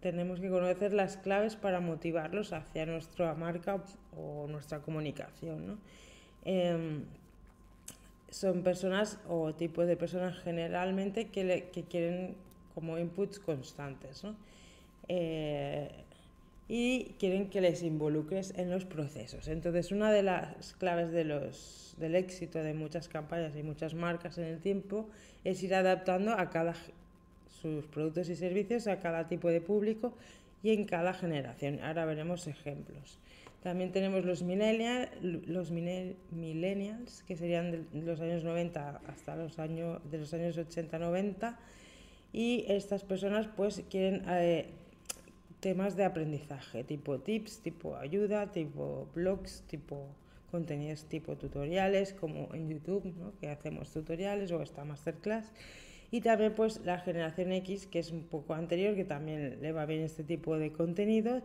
tenemos 0.00 0.40
que 0.40 0.48
conocer 0.48 0.92
las 0.92 1.16
claves 1.16 1.56
para 1.56 1.80
motivarlos 1.80 2.52
hacia 2.52 2.86
nuestra 2.86 3.34
marca 3.34 3.82
o 4.16 4.46
nuestra 4.48 4.80
comunicación. 4.80 5.66
¿no? 5.66 5.78
Eh, 6.44 7.02
son 8.30 8.62
personas 8.62 9.18
o 9.28 9.54
tipos 9.54 9.86
de 9.86 9.96
personas 9.96 10.38
generalmente 10.38 11.28
que, 11.28 11.44
le, 11.44 11.68
que 11.70 11.84
quieren 11.84 12.36
como 12.74 12.98
inputs 12.98 13.38
constantes. 13.38 14.24
¿no? 14.24 14.36
Eh, 15.08 15.90
y 16.68 17.14
quieren 17.18 17.48
que 17.48 17.62
les 17.62 17.82
involucres 17.82 18.52
en 18.56 18.70
los 18.70 18.84
procesos. 18.84 19.48
Entonces, 19.48 19.90
una 19.90 20.12
de 20.12 20.22
las 20.22 20.74
claves 20.74 21.10
de 21.12 21.24
los, 21.24 21.94
del 21.98 22.14
éxito 22.14 22.58
de 22.58 22.74
muchas 22.74 23.08
campañas 23.08 23.56
y 23.56 23.62
muchas 23.62 23.94
marcas 23.94 24.36
en 24.36 24.44
el 24.44 24.60
tiempo 24.60 25.08
es 25.44 25.62
ir 25.62 25.74
adaptando 25.74 26.32
a 26.32 26.50
cada 26.50 26.74
sus 27.60 27.86
productos 27.86 28.28
y 28.28 28.36
servicios 28.36 28.86
a 28.86 29.00
cada 29.00 29.26
tipo 29.26 29.48
de 29.48 29.60
público 29.60 30.12
y 30.62 30.74
en 30.74 30.84
cada 30.84 31.12
generación. 31.12 31.80
Ahora 31.82 32.04
veremos 32.04 32.46
ejemplos. 32.46 33.18
También 33.62 33.90
tenemos 33.90 34.24
los, 34.24 34.42
millennial, 34.42 35.10
los 35.20 35.70
millennials, 35.70 37.24
que 37.24 37.36
serían 37.36 37.72
de 37.72 38.02
los 38.02 38.20
años 38.20 38.44
90 38.44 39.00
hasta 39.08 39.34
los 39.34 39.58
años, 39.58 40.00
de 40.10 40.18
los 40.18 40.32
años 40.32 40.56
80-90, 40.56 41.56
y 42.32 42.64
estas 42.68 43.02
personas 43.04 43.48
pues 43.48 43.82
quieren 43.90 44.22
eh, 44.28 44.70
temas 45.60 45.96
de 45.96 46.04
aprendizaje, 46.04 46.84
tipo 46.84 47.18
tips, 47.18 47.60
tipo 47.60 47.96
ayuda, 47.96 48.52
tipo 48.52 49.08
blogs, 49.14 49.62
tipo 49.66 50.06
contenidos 50.50 51.04
tipo 51.04 51.36
tutoriales, 51.36 52.12
como 52.14 52.54
en 52.54 52.68
YouTube, 52.68 53.04
¿no? 53.18 53.32
que 53.40 53.48
hacemos 53.48 53.90
tutoriales 53.90 54.50
o 54.52 54.62
esta 54.62 54.84
masterclass. 54.84 55.52
Y 56.10 56.22
también 56.22 56.54
pues 56.54 56.80
la 56.86 56.98
generación 57.00 57.52
X, 57.52 57.86
que 57.86 57.98
es 57.98 58.12
un 58.12 58.22
poco 58.22 58.54
anterior, 58.54 58.94
que 58.94 59.04
también 59.04 59.58
le 59.60 59.72
va 59.72 59.84
bien 59.84 60.00
este 60.02 60.24
tipo 60.24 60.56
de 60.56 60.72
contenido, 60.72 61.42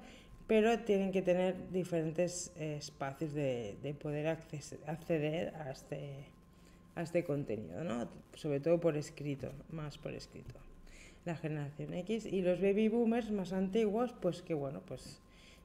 pero 0.47 0.79
tienen 0.79 1.11
que 1.11 1.21
tener 1.21 1.55
diferentes 1.71 2.51
eh, 2.57 2.77
espacios 2.77 3.33
de, 3.33 3.77
de 3.81 3.93
poder 3.93 4.27
acceder 4.27 5.55
a 5.55 5.71
este, 5.71 6.25
a 6.95 7.01
este 7.01 7.23
contenido, 7.23 7.83
¿no? 7.83 8.07
sobre 8.35 8.59
todo 8.59 8.79
por 8.79 8.97
escrito, 8.97 9.51
más 9.69 9.97
por 9.97 10.13
escrito 10.13 10.59
la 11.25 11.35
generación 11.35 11.93
X 11.93 12.25
y 12.25 12.41
los 12.41 12.59
baby 12.59 12.89
boomers 12.89 13.31
más 13.31 13.53
antiguos, 13.53 14.13
pues 14.21 14.41
que 14.41 14.53
bueno, 14.53 14.81
pues 14.85 15.19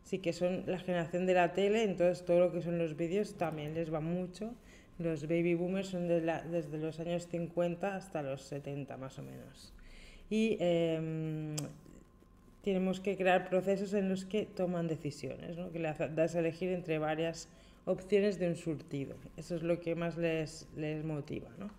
sí 0.04 0.18
que 0.18 0.32
son 0.32 0.64
la 0.66 0.78
generación 0.78 1.26
de 1.26 1.34
la 1.34 1.52
tele, 1.52 1.82
entonces 1.82 2.24
todo 2.24 2.40
lo 2.40 2.52
que 2.52 2.62
son 2.62 2.78
los 2.78 2.96
vídeos 2.96 3.34
también 3.34 3.74
les 3.74 3.92
va 3.92 4.00
mucho. 4.00 4.52
Los 4.98 5.22
baby 5.22 5.54
boomers 5.54 5.88
son 5.88 6.08
desde 6.08 6.78
los 6.78 6.98
años 6.98 7.28
50 7.28 7.94
hasta 7.94 8.22
los 8.22 8.42
70 8.42 8.96
más 8.96 9.18
o 9.18 9.22
menos. 9.22 9.72
Y 10.28 10.56
eh, 10.60 11.54
tenemos 12.68 13.00
que 13.00 13.16
crear 13.16 13.48
procesos 13.48 13.94
en 13.94 14.10
los 14.10 14.26
que 14.26 14.44
toman 14.44 14.88
decisiones, 14.88 15.56
¿no? 15.56 15.72
que 15.72 15.78
les 15.78 15.96
das 16.14 16.34
a 16.34 16.40
elegir 16.40 16.68
entre 16.68 16.98
varias 16.98 17.48
opciones 17.86 18.38
de 18.38 18.48
un 18.48 18.56
surtido. 18.56 19.16
Eso 19.38 19.56
es 19.56 19.62
lo 19.62 19.80
que 19.80 19.94
más 19.94 20.18
les, 20.18 20.68
les 20.76 21.02
motiva. 21.02 21.48
¿no? 21.58 21.70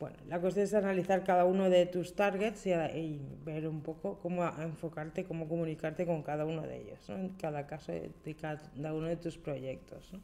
Bueno, 0.00 0.16
la 0.26 0.40
cuestión 0.40 0.64
es 0.64 0.72
analizar 0.72 1.24
cada 1.24 1.44
uno 1.44 1.68
de 1.68 1.84
tus 1.84 2.14
targets 2.14 2.66
y, 2.66 3.20
ver 3.44 3.68
un 3.68 3.82
poco 3.82 4.18
cómo 4.18 4.48
enfocarte, 4.62 5.24
cómo 5.24 5.46
comunicarte 5.46 6.06
con 6.06 6.22
cada 6.22 6.46
uno 6.46 6.62
de 6.62 6.80
ellos, 6.80 7.06
¿no? 7.08 7.16
en 7.16 7.28
cada 7.30 7.66
caso 7.66 7.92
de, 7.92 8.10
cada 8.34 8.94
uno 8.94 9.08
de 9.08 9.16
tus 9.16 9.36
proyectos. 9.36 10.10
¿no? 10.14 10.20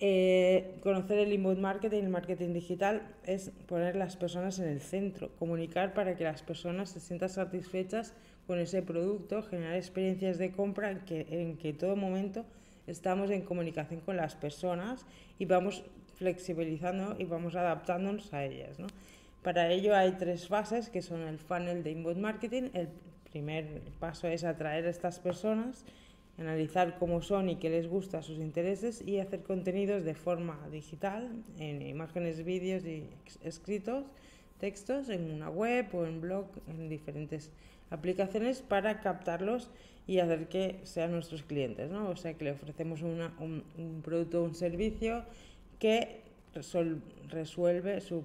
Eh, 0.00 0.78
conocer 0.80 1.18
el 1.18 1.32
inbound 1.32 1.58
marketing 1.58 1.96
y 1.96 2.04
el 2.04 2.08
marketing 2.08 2.52
digital 2.54 3.02
es 3.24 3.50
poner 3.66 3.96
las 3.96 4.16
personas 4.16 4.58
en 4.60 4.68
el 4.68 4.80
centro, 4.80 5.28
comunicar 5.38 5.92
para 5.92 6.16
que 6.16 6.24
las 6.24 6.42
personas 6.42 6.88
se 6.88 7.00
sientan 7.00 7.28
satisfechas 7.28 8.14
con 8.48 8.58
ese 8.58 8.82
producto, 8.82 9.42
generar 9.42 9.76
experiencias 9.76 10.38
de 10.38 10.50
compra 10.50 10.90
en 10.90 11.00
que 11.00 11.26
en 11.30 11.58
que 11.58 11.74
todo 11.74 11.96
momento 11.96 12.46
estamos 12.86 13.30
en 13.30 13.42
comunicación 13.42 14.00
con 14.00 14.16
las 14.16 14.36
personas 14.36 15.04
y 15.38 15.44
vamos 15.44 15.84
flexibilizando 16.16 17.14
y 17.18 17.24
vamos 17.24 17.54
adaptándonos 17.56 18.32
a 18.32 18.46
ellas. 18.46 18.78
¿no? 18.78 18.86
Para 19.42 19.70
ello 19.70 19.94
hay 19.94 20.12
tres 20.12 20.48
fases 20.48 20.88
que 20.88 21.02
son 21.02 21.20
el 21.20 21.38
funnel 21.38 21.82
de 21.82 21.90
inbound 21.90 22.20
marketing. 22.20 22.70
El 22.72 22.88
primer 23.30 23.82
paso 24.00 24.26
es 24.26 24.44
atraer 24.44 24.86
a 24.86 24.88
estas 24.88 25.20
personas, 25.20 25.84
analizar 26.38 26.98
cómo 26.98 27.20
son 27.20 27.50
y 27.50 27.56
qué 27.56 27.68
les 27.68 27.86
gusta, 27.86 28.22
sus 28.22 28.38
intereses 28.38 29.06
y 29.06 29.18
hacer 29.18 29.42
contenidos 29.42 30.04
de 30.04 30.14
forma 30.14 30.58
digital, 30.72 31.30
en 31.58 31.82
imágenes, 31.82 32.42
vídeos 32.44 32.86
y 32.86 33.04
escritos, 33.42 34.06
textos, 34.58 35.10
en 35.10 35.30
una 35.30 35.50
web 35.50 35.86
o 35.92 36.06
en 36.06 36.22
blog, 36.22 36.46
en 36.66 36.88
diferentes 36.88 37.50
aplicaciones 37.90 38.62
para 38.62 39.00
captarlos 39.00 39.70
y 40.06 40.20
hacer 40.20 40.48
que 40.48 40.80
sean 40.84 41.12
nuestros 41.12 41.42
clientes, 41.42 41.90
¿no? 41.90 42.08
O 42.08 42.16
sea, 42.16 42.34
que 42.34 42.44
le 42.44 42.52
ofrecemos 42.52 43.02
una, 43.02 43.34
un, 43.38 43.62
un 43.76 44.00
producto 44.02 44.40
o 44.40 44.44
un 44.44 44.54
servicio 44.54 45.24
que 45.78 46.22
resuelve 47.30 48.00
su 48.00 48.24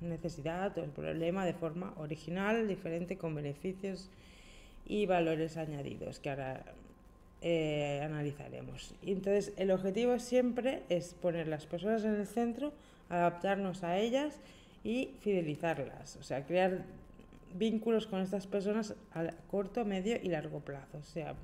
necesidad 0.00 0.76
o 0.78 0.82
el 0.82 0.90
problema 0.90 1.44
de 1.44 1.52
forma 1.52 1.92
original, 1.98 2.66
diferente, 2.66 3.16
con 3.16 3.34
beneficios 3.34 4.08
y 4.86 5.06
valores 5.06 5.56
añadidos 5.56 6.18
que 6.18 6.30
ahora 6.30 6.64
eh, 7.42 8.00
analizaremos. 8.02 8.94
Entonces 9.02 9.52
el 9.56 9.70
objetivo 9.70 10.18
siempre 10.18 10.82
es 10.88 11.14
poner 11.14 11.48
las 11.48 11.66
personas 11.66 12.04
en 12.04 12.14
el 12.14 12.26
centro, 12.26 12.72
adaptarnos 13.08 13.82
a 13.82 13.98
ellas 13.98 14.40
y 14.84 15.10
fidelizarlas, 15.20 16.16
o 16.16 16.22
sea, 16.22 16.44
crear 16.44 16.84
vínculos 17.54 18.06
con 18.06 18.20
estas 18.20 18.46
personas 18.46 18.94
a 19.12 19.30
corto, 19.48 19.84
medio 19.84 20.16
y 20.22 20.28
largo 20.28 20.60
plazo. 20.60 20.98
O 20.98 21.02
sea, 21.02 21.34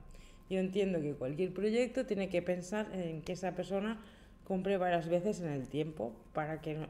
yo 0.49 0.59
entiendo 0.59 1.01
que 1.01 1.15
cualquier 1.15 1.53
proyecto 1.53 2.07
tiene 2.07 2.29
que 2.29 2.43
pensar 2.43 2.89
en 2.93 3.23
que 3.23 3.33
esa 3.33 3.55
persona 3.55 4.01
compre 4.45 4.77
varias 4.77 5.09
veces 5.09 5.41
en 5.41 5.49
el 5.49 5.67
tiempo 5.67 6.13
para 6.33 6.61
que 6.61 6.87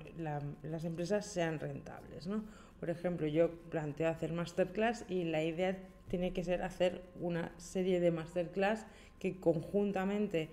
las 0.62 0.84
empresas 0.84 1.24
sean 1.24 1.58
rentables. 1.58 2.26
¿no? 2.26 2.44
Por 2.78 2.90
ejemplo, 2.90 3.26
yo 3.26 3.50
planteo 3.70 4.08
hacer 4.08 4.32
masterclass 4.32 5.04
y 5.08 5.24
la 5.24 5.42
idea 5.42 5.78
tiene 6.08 6.32
que 6.32 6.44
ser 6.44 6.62
hacer 6.62 7.02
una 7.20 7.50
serie 7.56 7.98
de 7.98 8.10
masterclass 8.10 8.86
que 9.18 9.40
conjuntamente 9.40 10.50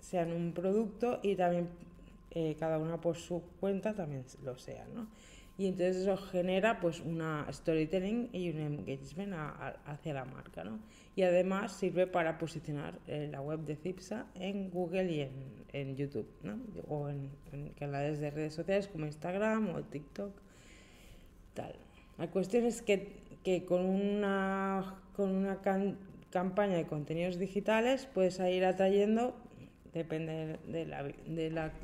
sean 0.00 0.32
un 0.32 0.52
producto 0.52 1.20
y 1.22 1.36
también 1.36 1.68
eh, 2.30 2.56
cada 2.58 2.78
una 2.78 3.00
por 3.00 3.16
su 3.16 3.42
cuenta 3.60 3.94
también 3.94 4.24
lo 4.42 4.56
sea. 4.56 4.86
¿no? 4.94 5.08
Y 5.58 5.66
entonces 5.66 5.96
eso 5.96 6.16
genera 6.16 6.78
pues 6.78 7.00
una 7.00 7.46
storytelling 7.52 8.30
y 8.32 8.50
un 8.50 8.60
engagement 8.60 9.34
hacia 9.86 10.14
la 10.14 10.24
marca 10.24 10.62
¿no? 10.62 10.78
y 11.16 11.24
además 11.24 11.72
sirve 11.72 12.06
para 12.06 12.38
posicionar 12.38 13.00
eh, 13.08 13.28
la 13.30 13.40
web 13.40 13.60
de 13.64 13.74
Cipsa 13.74 14.26
en 14.36 14.70
Google 14.70 15.10
y 15.10 15.20
en, 15.22 15.32
en 15.72 15.96
YouTube 15.96 16.28
¿no? 16.44 16.60
o 16.86 17.08
en, 17.08 17.28
canales 17.76 18.20
de 18.20 18.30
redes 18.30 18.54
sociales 18.54 18.86
como 18.86 19.06
Instagram 19.06 19.74
o 19.74 19.82
TikTok 19.82 20.32
tal 21.54 21.74
la 22.18 22.30
cuestión 22.30 22.64
es 22.64 22.80
que, 22.80 23.20
que 23.42 23.64
con 23.64 23.84
una 23.84 25.02
con 25.16 25.34
una 25.34 25.58
campaña 26.30 26.76
de 26.76 26.86
contenidos 26.86 27.36
digitales 27.36 28.06
puedes 28.06 28.38
ir 28.38 28.64
atrayendo 28.64 29.34
depende 29.92 30.60
de 30.68 30.86
la, 30.86 31.02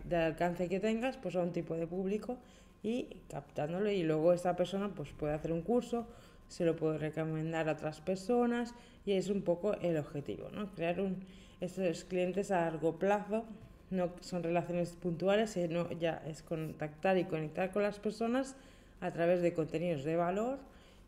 del 0.04 0.21
alcance 0.21 0.69
que 0.69 0.78
tengas 0.78 1.16
pues 1.16 1.35
a 1.35 1.43
un 1.43 1.52
tipo 1.52 1.75
de 1.75 1.88
público 1.88 2.38
y 2.85 3.09
captándolo 3.29 3.91
y 3.91 4.03
luego 4.03 4.33
esta 4.33 4.55
persona 4.55 4.91
pues 4.95 5.09
puede 5.11 5.33
hacer 5.33 5.50
un 5.50 5.62
curso, 5.62 6.07
se 6.49 6.64
lo 6.64 6.76
puede 6.76 6.99
recomendar 6.99 7.69
a 7.69 7.73
otras 7.73 8.00
personas 8.00 8.75
y 9.07 9.12
es 9.12 9.31
un 9.31 9.43
poco 9.43 9.75
el 9.81 9.97
objetivo, 9.97 10.50
¿no? 10.53 10.71
Crear 10.75 11.00
un, 11.00 11.25
estos 11.61 12.05
clientes 12.05 12.50
a 12.50 12.61
largo 12.61 12.99
plazo, 12.99 13.45
no 13.91 14.12
son 14.21 14.43
relaciones 14.43 14.91
puntuales, 14.97 15.50
sino 15.50 15.91
ya 15.93 16.23
es 16.26 16.43
contactar 16.43 17.17
y 17.17 17.25
conectar 17.25 17.73
con 17.73 17.83
las 17.83 17.99
personas 17.99 18.55
a 19.00 19.11
través 19.12 19.41
de 19.41 19.55
contenidos 19.55 20.05
de 20.05 20.17
valor 20.17 20.59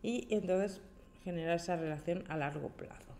y 0.02 0.26
entonces 0.30 0.80
generar 1.25 1.56
esa 1.56 1.76
relación 1.76 2.25
a 2.28 2.38
largo 2.38 2.71
plazo. 2.71 3.15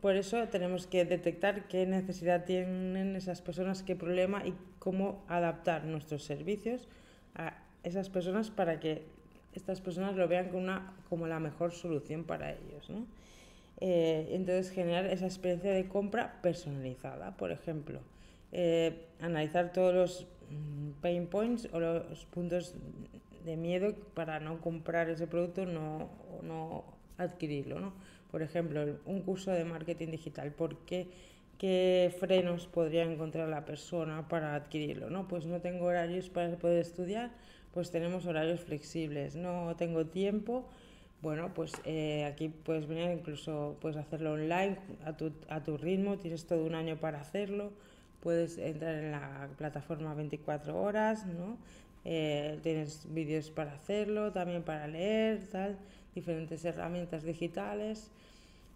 Por 0.00 0.14
eso 0.14 0.46
tenemos 0.48 0.86
que 0.86 1.04
detectar 1.04 1.66
qué 1.66 1.84
necesidad 1.84 2.44
tienen 2.44 3.16
esas 3.16 3.42
personas, 3.42 3.82
qué 3.82 3.96
problema 3.96 4.46
y 4.46 4.54
cómo 4.78 5.24
adaptar 5.26 5.84
nuestros 5.84 6.22
servicios 6.22 6.88
a 7.34 7.58
esas 7.82 8.08
personas 8.08 8.50
para 8.50 8.78
que 8.78 9.02
estas 9.54 9.80
personas 9.80 10.14
lo 10.14 10.28
vean 10.28 10.48
como, 10.48 10.58
una, 10.58 10.94
como 11.08 11.26
la 11.26 11.40
mejor 11.40 11.72
solución 11.72 12.22
para 12.22 12.52
ellos. 12.52 12.88
¿no? 12.90 13.06
Eh, 13.80 14.28
entonces, 14.30 14.70
generar 14.70 15.06
esa 15.06 15.26
experiencia 15.26 15.72
de 15.72 15.88
compra 15.88 16.40
personalizada, 16.42 17.36
por 17.36 17.50
ejemplo, 17.50 18.00
eh, 18.52 19.06
analizar 19.20 19.72
todos 19.72 19.94
los 19.94 20.26
mm, 20.50 21.00
pain 21.00 21.26
points 21.26 21.68
o 21.72 21.80
los 21.80 22.24
puntos 22.26 22.74
de 23.44 23.56
miedo 23.56 23.94
para 24.14 24.38
no 24.38 24.60
comprar 24.60 25.10
ese 25.10 25.26
producto 25.26 25.66
no, 25.66 26.08
o 26.30 26.42
no 26.42 26.84
adquirirlo. 27.18 27.80
¿no? 27.80 27.92
Por 28.30 28.42
ejemplo, 28.42 28.98
un 29.06 29.22
curso 29.22 29.50
de 29.50 29.64
marketing 29.64 30.08
digital, 30.08 30.52
¿por 30.52 30.76
qué? 30.84 31.08
¿Qué 31.56 32.14
frenos 32.20 32.66
podría 32.66 33.02
encontrar 33.02 33.48
la 33.48 33.64
persona 33.64 34.28
para 34.28 34.54
adquirirlo? 34.54 35.10
¿no? 35.10 35.26
Pues 35.26 35.46
no 35.46 35.60
tengo 35.60 35.86
horarios 35.86 36.28
para 36.28 36.56
poder 36.56 36.80
estudiar, 36.80 37.30
pues 37.72 37.90
tenemos 37.90 38.26
horarios 38.26 38.60
flexibles. 38.60 39.34
No 39.34 39.74
tengo 39.76 40.06
tiempo, 40.06 40.68
bueno, 41.22 41.52
pues 41.54 41.72
eh, 41.84 42.24
aquí 42.26 42.48
puedes 42.48 42.86
venir, 42.86 43.10
incluso 43.10 43.76
puedes 43.80 43.96
hacerlo 43.96 44.32
online 44.34 44.78
a 45.04 45.16
tu, 45.16 45.32
a 45.48 45.62
tu 45.64 45.76
ritmo, 45.76 46.18
tienes 46.18 46.46
todo 46.46 46.64
un 46.64 46.74
año 46.74 46.96
para 46.98 47.20
hacerlo, 47.20 47.72
puedes 48.20 48.58
entrar 48.58 48.94
en 48.94 49.10
la 49.10 49.48
plataforma 49.56 50.14
24 50.14 50.80
horas, 50.80 51.26
¿no? 51.26 51.56
Eh, 52.04 52.60
tienes 52.62 53.12
vídeos 53.12 53.50
para 53.50 53.72
hacerlo, 53.72 54.32
también 54.32 54.62
para 54.62 54.86
leer, 54.86 55.48
tal 55.48 55.78
diferentes 56.18 56.64
herramientas 56.64 57.22
digitales. 57.22 58.10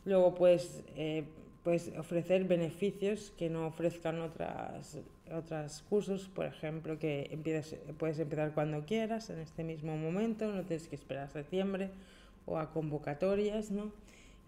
Luego 0.04 0.34
puedes, 0.34 0.82
eh, 0.96 1.24
puedes 1.62 1.92
ofrecer 1.96 2.44
beneficios 2.44 3.32
que 3.36 3.48
no 3.48 3.66
ofrezcan 3.66 4.20
otras, 4.20 4.98
otros 5.32 5.84
cursos, 5.88 6.28
por 6.28 6.46
ejemplo, 6.46 6.98
que 6.98 7.28
empieces, 7.30 7.78
puedes 7.98 8.18
empezar 8.18 8.52
cuando 8.52 8.84
quieras, 8.84 9.30
en 9.30 9.38
este 9.38 9.64
mismo 9.64 9.96
momento, 9.96 10.52
no 10.52 10.62
tienes 10.62 10.88
que 10.88 10.96
esperar 10.96 11.24
a 11.24 11.28
septiembre 11.28 11.90
o 12.46 12.58
a 12.58 12.72
convocatorias, 12.72 13.70
¿no? 13.70 13.92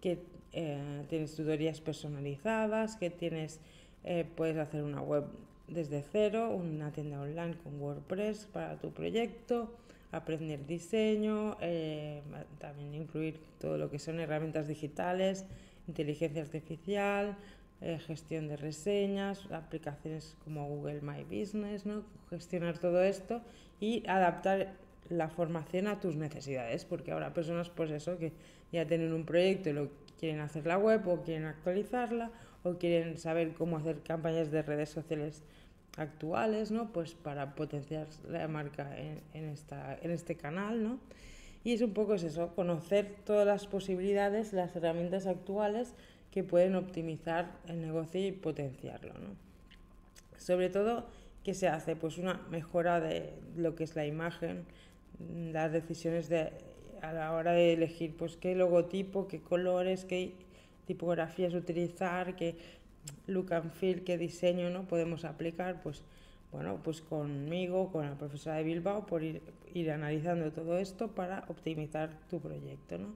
que 0.01 0.19
eh, 0.53 1.03
tienes 1.09 1.35
tutorías 1.35 1.81
personalizadas, 1.81 2.95
que 2.95 3.09
tienes, 3.09 3.59
eh, 4.03 4.25
puedes 4.35 4.57
hacer 4.57 4.83
una 4.83 5.01
web 5.01 5.25
desde 5.67 6.03
cero, 6.11 6.51
una 6.51 6.91
tienda 6.91 7.19
online 7.19 7.55
con 7.63 7.81
WordPress 7.81 8.45
para 8.53 8.77
tu 8.77 8.91
proyecto, 8.91 9.73
aprender 10.15 10.65
diseño, 10.65 11.57
eh, 11.61 12.21
también 12.59 12.95
incluir 12.95 13.39
todo 13.59 13.77
lo 13.77 13.89
que 13.89 13.99
son 13.99 14.19
herramientas 14.19 14.67
digitales, 14.67 15.45
inteligencia 15.87 16.41
artificial, 16.41 17.37
eh, 17.81 17.99
gestión 17.99 18.47
de 18.47 18.55
reseñas, 18.55 19.51
aplicaciones 19.51 20.37
como 20.43 20.67
Google 20.67 21.01
My 21.01 21.23
Business, 21.23 21.85
¿no? 21.85 22.03
gestionar 22.29 22.77
todo 22.77 23.03
esto 23.03 23.41
y 23.79 24.03
adaptar 24.07 24.73
la 25.09 25.29
formación 25.29 25.87
a 25.87 25.99
tus 25.99 26.15
necesidades, 26.15 26.85
porque 26.85 27.11
habrá 27.11 27.33
personas 27.33 27.69
pues 27.69 27.91
eso 27.91 28.17
que 28.17 28.31
ya 28.71 28.87
tienen 28.87 29.13
un 29.13 29.25
proyecto 29.25 29.69
y 29.69 29.73
lo 29.73 29.89
quieren 30.19 30.39
hacer 30.39 30.65
la 30.65 30.77
web 30.77 31.07
o 31.07 31.21
quieren 31.21 31.45
actualizarla 31.45 32.31
o 32.63 32.75
quieren 32.77 33.17
saber 33.17 33.53
cómo 33.53 33.77
hacer 33.77 34.01
campañas 34.01 34.49
de 34.51 34.63
redes 34.63 34.89
sociales 34.89 35.43
actuales, 35.97 36.71
¿no? 36.71 36.91
Pues 36.91 37.13
para 37.13 37.55
potenciar 37.55 38.07
la 38.27 38.47
marca 38.47 38.95
en, 38.97 39.45
esta, 39.49 39.97
en 40.01 40.11
este 40.11 40.35
canal, 40.35 40.83
¿no? 40.83 40.99
Y 41.63 41.73
es 41.73 41.81
un 41.81 41.93
poco 41.93 42.13
eso, 42.15 42.53
conocer 42.55 43.15
todas 43.25 43.47
las 43.47 43.65
posibilidades, 43.67 44.53
las 44.53 44.75
herramientas 44.75 45.25
actuales 45.25 45.93
que 46.31 46.43
pueden 46.43 46.75
optimizar 46.75 47.57
el 47.67 47.81
negocio 47.81 48.25
y 48.25 48.31
potenciarlo, 48.31 49.13
¿no? 49.13 49.35
Sobre 50.37 50.69
todo, 50.69 51.07
¿qué 51.43 51.53
se 51.53 51.67
hace? 51.67 51.95
Pues 51.95 52.17
una 52.17 52.41
mejora 52.49 52.99
de 52.99 53.33
lo 53.55 53.75
que 53.75 53.83
es 53.83 53.95
la 53.95 54.05
imagen, 54.05 54.65
las 55.51 55.71
decisiones 55.71 56.29
de, 56.29 56.51
a 57.01 57.13
la 57.13 57.33
hora 57.33 57.53
de 57.53 57.73
elegir 57.73 58.15
pues 58.17 58.37
qué 58.37 58.53
logotipo, 58.53 59.27
qué 59.27 59.39
colores, 59.41 60.05
qué 60.05 60.33
tipografías 60.85 61.53
utilizar, 61.53 62.35
qué 62.35 62.55
look 63.27 63.53
and 63.53 63.71
feel, 63.71 64.03
qué 64.03 64.17
diseño 64.17 64.69
¿no? 64.69 64.83
podemos 64.83 65.25
aplicar, 65.25 65.81
pues 65.81 66.03
bueno, 66.51 66.79
pues 66.81 67.01
conmigo, 67.01 67.91
con 67.91 68.05
la 68.05 68.17
profesora 68.17 68.55
de 68.55 68.63
Bilbao, 68.63 69.05
por 69.05 69.23
ir, 69.23 69.41
analizando 69.91 70.51
todo 70.51 70.77
esto 70.77 71.09
para 71.09 71.43
optimizar 71.49 72.17
tu 72.29 72.39
proyecto, 72.39 72.97
¿no? 72.97 73.13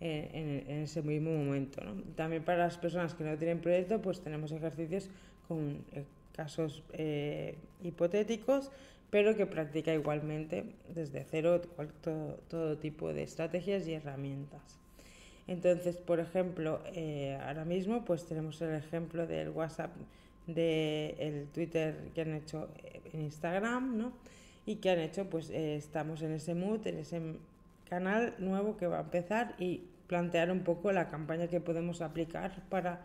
En, 0.00 0.64
en, 0.66 0.82
ese 0.84 1.02
mismo 1.02 1.30
momento, 1.32 1.84
¿no? 1.84 2.00
También 2.14 2.44
para 2.44 2.58
las 2.58 2.78
personas 2.78 3.14
que 3.14 3.24
no 3.24 3.36
tienen 3.36 3.60
proyecto, 3.60 4.00
pues 4.00 4.20
tenemos 4.22 4.52
ejercicios 4.52 5.10
con 5.48 5.84
eh, 5.92 6.04
casos 6.32 6.82
eh, 6.92 7.56
hipotéticos, 7.82 8.70
pero 9.10 9.36
que 9.36 9.44
practica 9.44 9.92
igualmente 9.92 10.64
desde 10.94 11.24
cero 11.24 11.60
todo, 12.00 12.38
todo 12.48 12.78
tipo 12.78 13.12
de 13.12 13.24
estrategias 13.24 13.86
y 13.86 13.92
herramientas. 13.94 14.78
Entonces, 15.48 15.96
por 15.96 16.20
ejemplo, 16.20 16.80
eh, 16.92 17.38
ahora 17.42 17.64
mismo 17.64 18.04
pues 18.04 18.26
tenemos 18.26 18.60
el 18.60 18.74
ejemplo 18.74 19.26
del 19.26 19.48
WhatsApp, 19.48 19.90
del 20.46 21.48
Twitter 21.52 22.10
que 22.14 22.20
han 22.20 22.34
hecho 22.34 22.68
en 23.12 23.22
Instagram, 23.22 23.96
¿no? 23.96 24.12
Y 24.66 24.76
que 24.76 24.90
han 24.90 24.98
hecho, 24.98 25.28
pues 25.30 25.48
eh, 25.48 25.76
estamos 25.76 26.20
en 26.20 26.32
ese 26.32 26.54
mood, 26.54 26.86
en 26.86 26.98
ese 26.98 27.20
canal 27.88 28.34
nuevo 28.38 28.76
que 28.76 28.86
va 28.86 28.98
a 28.98 29.02
empezar 29.02 29.54
y 29.58 29.84
plantear 30.06 30.50
un 30.50 30.60
poco 30.60 30.92
la 30.92 31.08
campaña 31.08 31.48
que 31.48 31.60
podemos 31.60 32.02
aplicar 32.02 32.62
para 32.68 33.00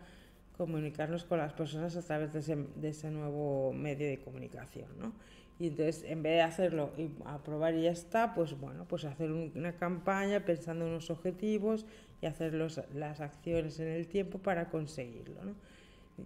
comunicarnos 0.58 1.24
con 1.24 1.38
las 1.38 1.54
personas 1.54 1.96
a 1.96 2.02
través 2.02 2.34
de 2.34 2.40
ese, 2.40 2.56
de 2.76 2.88
ese 2.90 3.10
nuevo 3.10 3.72
medio 3.72 4.06
de 4.06 4.18
comunicación, 4.18 4.88
¿no? 4.98 5.12
Y 5.58 5.68
entonces, 5.68 6.04
en 6.08 6.22
vez 6.22 6.34
de 6.34 6.42
hacerlo 6.42 6.90
y 6.98 7.10
aprobar 7.24 7.74
y 7.74 7.82
ya 7.82 7.92
está, 7.92 8.34
pues 8.34 8.58
bueno, 8.58 8.86
pues 8.88 9.04
hacer 9.04 9.30
una 9.30 9.72
campaña 9.76 10.44
pensando 10.44 10.84
en 10.84 10.90
unos 10.90 11.10
objetivos 11.10 11.86
y 12.24 12.26
hacer 12.26 12.54
las 12.54 13.20
acciones 13.20 13.78
en 13.80 13.88
el 13.88 14.08
tiempo 14.08 14.38
para 14.38 14.70
conseguirlo. 14.70 15.44
¿no? 15.44 15.54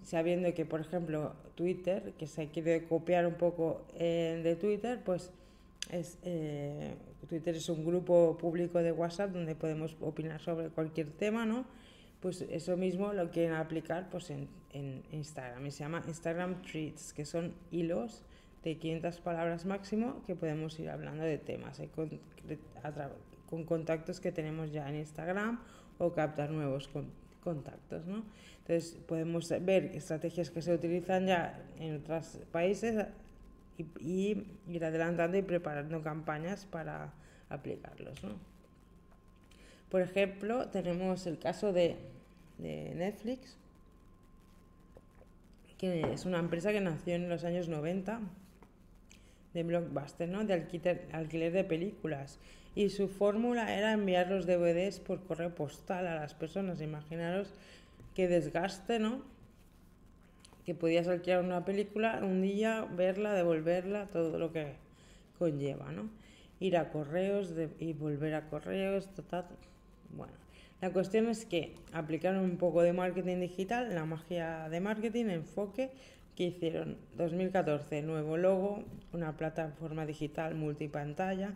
Sabiendo 0.05 0.55
que, 0.55 0.65
por 0.65 0.81
ejemplo, 0.81 1.35
Twitter, 1.57 2.13
que 2.17 2.29
se 2.29 2.49
quiere 2.51 2.85
copiar 2.85 3.27
un 3.27 3.35
poco 3.35 3.85
eh, 3.99 4.41
de 4.45 4.55
Twitter, 4.55 5.01
pues 5.05 5.33
es, 5.91 6.19
eh, 6.23 6.95
Twitter 7.29 7.57
es 7.57 7.69
un 7.69 7.85
grupo 7.85 8.39
público 8.39 8.79
de 8.79 8.93
WhatsApp 8.93 9.33
donde 9.33 9.57
podemos 9.57 9.97
opinar 10.01 10.41
sobre 10.41 10.69
cualquier 10.69 11.11
tema, 11.11 11.45
¿no? 11.45 11.67
Pues 12.21 12.43
eso 12.43 12.77
mismo 12.77 13.13
lo 13.13 13.31
quieren 13.31 13.55
aplicar 13.55 14.09
pues 14.09 14.31
en, 14.31 14.49
en 14.73 15.03
Instagram 15.11 15.67
y 15.67 15.73
se 15.73 15.81
llama 15.81 16.05
Instagram 16.07 16.63
Treats, 16.63 17.13
que 17.13 17.25
son 17.25 17.55
hilos 17.73 18.23
de 18.63 18.77
500 18.77 19.21
palabras 19.21 19.67
máximo 19.67 20.23
que 20.27 20.37
podemos 20.37 20.79
ir 20.79 20.91
hablando 20.91 21.25
de 21.25 21.39
temas 21.39 21.81
eh, 21.81 21.89
con, 21.93 22.21
con, 23.49 23.65
contactos 23.65 24.21
que 24.21 24.31
tenemos 24.31 24.71
ya 24.73 24.89
en 24.89 24.97
Instagram 24.97 25.61
o 25.99 26.13
captar 26.13 26.51
nuevos 26.51 26.89
contactos, 27.43 28.07
¿no? 28.07 28.23
Entonces 28.69 28.99
podemos 29.07 29.49
ver 29.65 29.87
estrategias 29.95 30.51
que 30.51 30.61
se 30.61 30.75
utilizan 30.75 31.27
ya 31.27 31.59
en 31.79 31.97
otros 31.97 32.39
países 32.53 33.07
y, 33.79 34.45
ir 34.69 34.85
adelantando 34.85 35.39
y 35.39 35.43
preparando 35.43 36.03
campañas 36.03 36.67
para 36.67 37.13
aplicarlos. 37.49 38.23
¿no? 38.23 38.35
Por 39.91 40.03
ejemplo, 40.03 40.69
tenemos 40.69 41.27
el 41.27 41.39
caso 41.39 41.73
de, 41.73 41.97
de, 42.59 42.93
Netflix, 42.95 43.57
que 45.79 46.13
es 46.13 46.27
una 46.27 46.39
empresa 46.39 46.71
que 46.71 46.81
nació 46.81 47.15
en 47.15 47.31
los 47.31 47.45
años 47.45 47.69
90 47.69 48.21
de 49.55 49.63
blockbuster, 49.63 50.29
¿no? 50.29 50.45
de 50.45 50.53
alquiler, 50.53 51.09
alquiler 51.13 51.53
de 51.53 51.65
películas. 51.65 52.39
Y 52.75 52.91
su 52.91 53.09
fórmula 53.09 53.77
era 53.77 53.93
enviar 53.93 54.29
los 54.31 54.47
DVDs 54.47 55.01
por 55.01 55.25
correo 55.25 55.55
postal 55.55 56.07
a 56.07 56.15
las 56.15 56.35
personas. 56.35 56.81
Imaginaros 56.81 57.49
qué 58.15 58.29
desgaste, 58.29 58.99
¿no? 58.99 59.23
que 60.69 60.75
podías 60.75 61.09
alquilar 61.09 61.43
una 61.43 61.65
película, 61.65 62.21
un 62.23 62.43
día 62.43 62.87
verla, 62.95 63.33
devolverla, 63.33 64.05
todo 64.09 64.39
lo 64.39 64.53
que 64.53 64.75
conlleva, 65.39 65.93
¿no? 65.93 66.11
Ir 66.61 66.77
a 66.77 66.91
correos 66.91 67.55
y 67.79 67.95
volver 67.95 68.35
a 68.35 68.51
correos, 68.51 69.09
total. 69.15 69.47
Bueno, 70.15 70.35
la 70.83 70.91
cuestión 70.93 71.27
es 71.29 71.47
que 71.47 71.73
aplicaron 71.95 72.45
un 72.45 72.59
poco 72.59 72.83
de 72.83 72.93
marketing 72.93 73.41
digital, 73.41 73.95
la 73.95 74.05
magia 74.05 74.69
de 74.69 74.81
marketing, 74.81 75.31
enfoque, 75.31 75.91
que 76.37 76.45
hicieron 76.45 76.99
2014, 77.17 78.03
nuevo 78.03 78.37
logo, 78.37 78.85
una 79.15 79.39
plataforma 79.39 80.05
digital 80.05 80.55
multipantalla, 80.55 81.55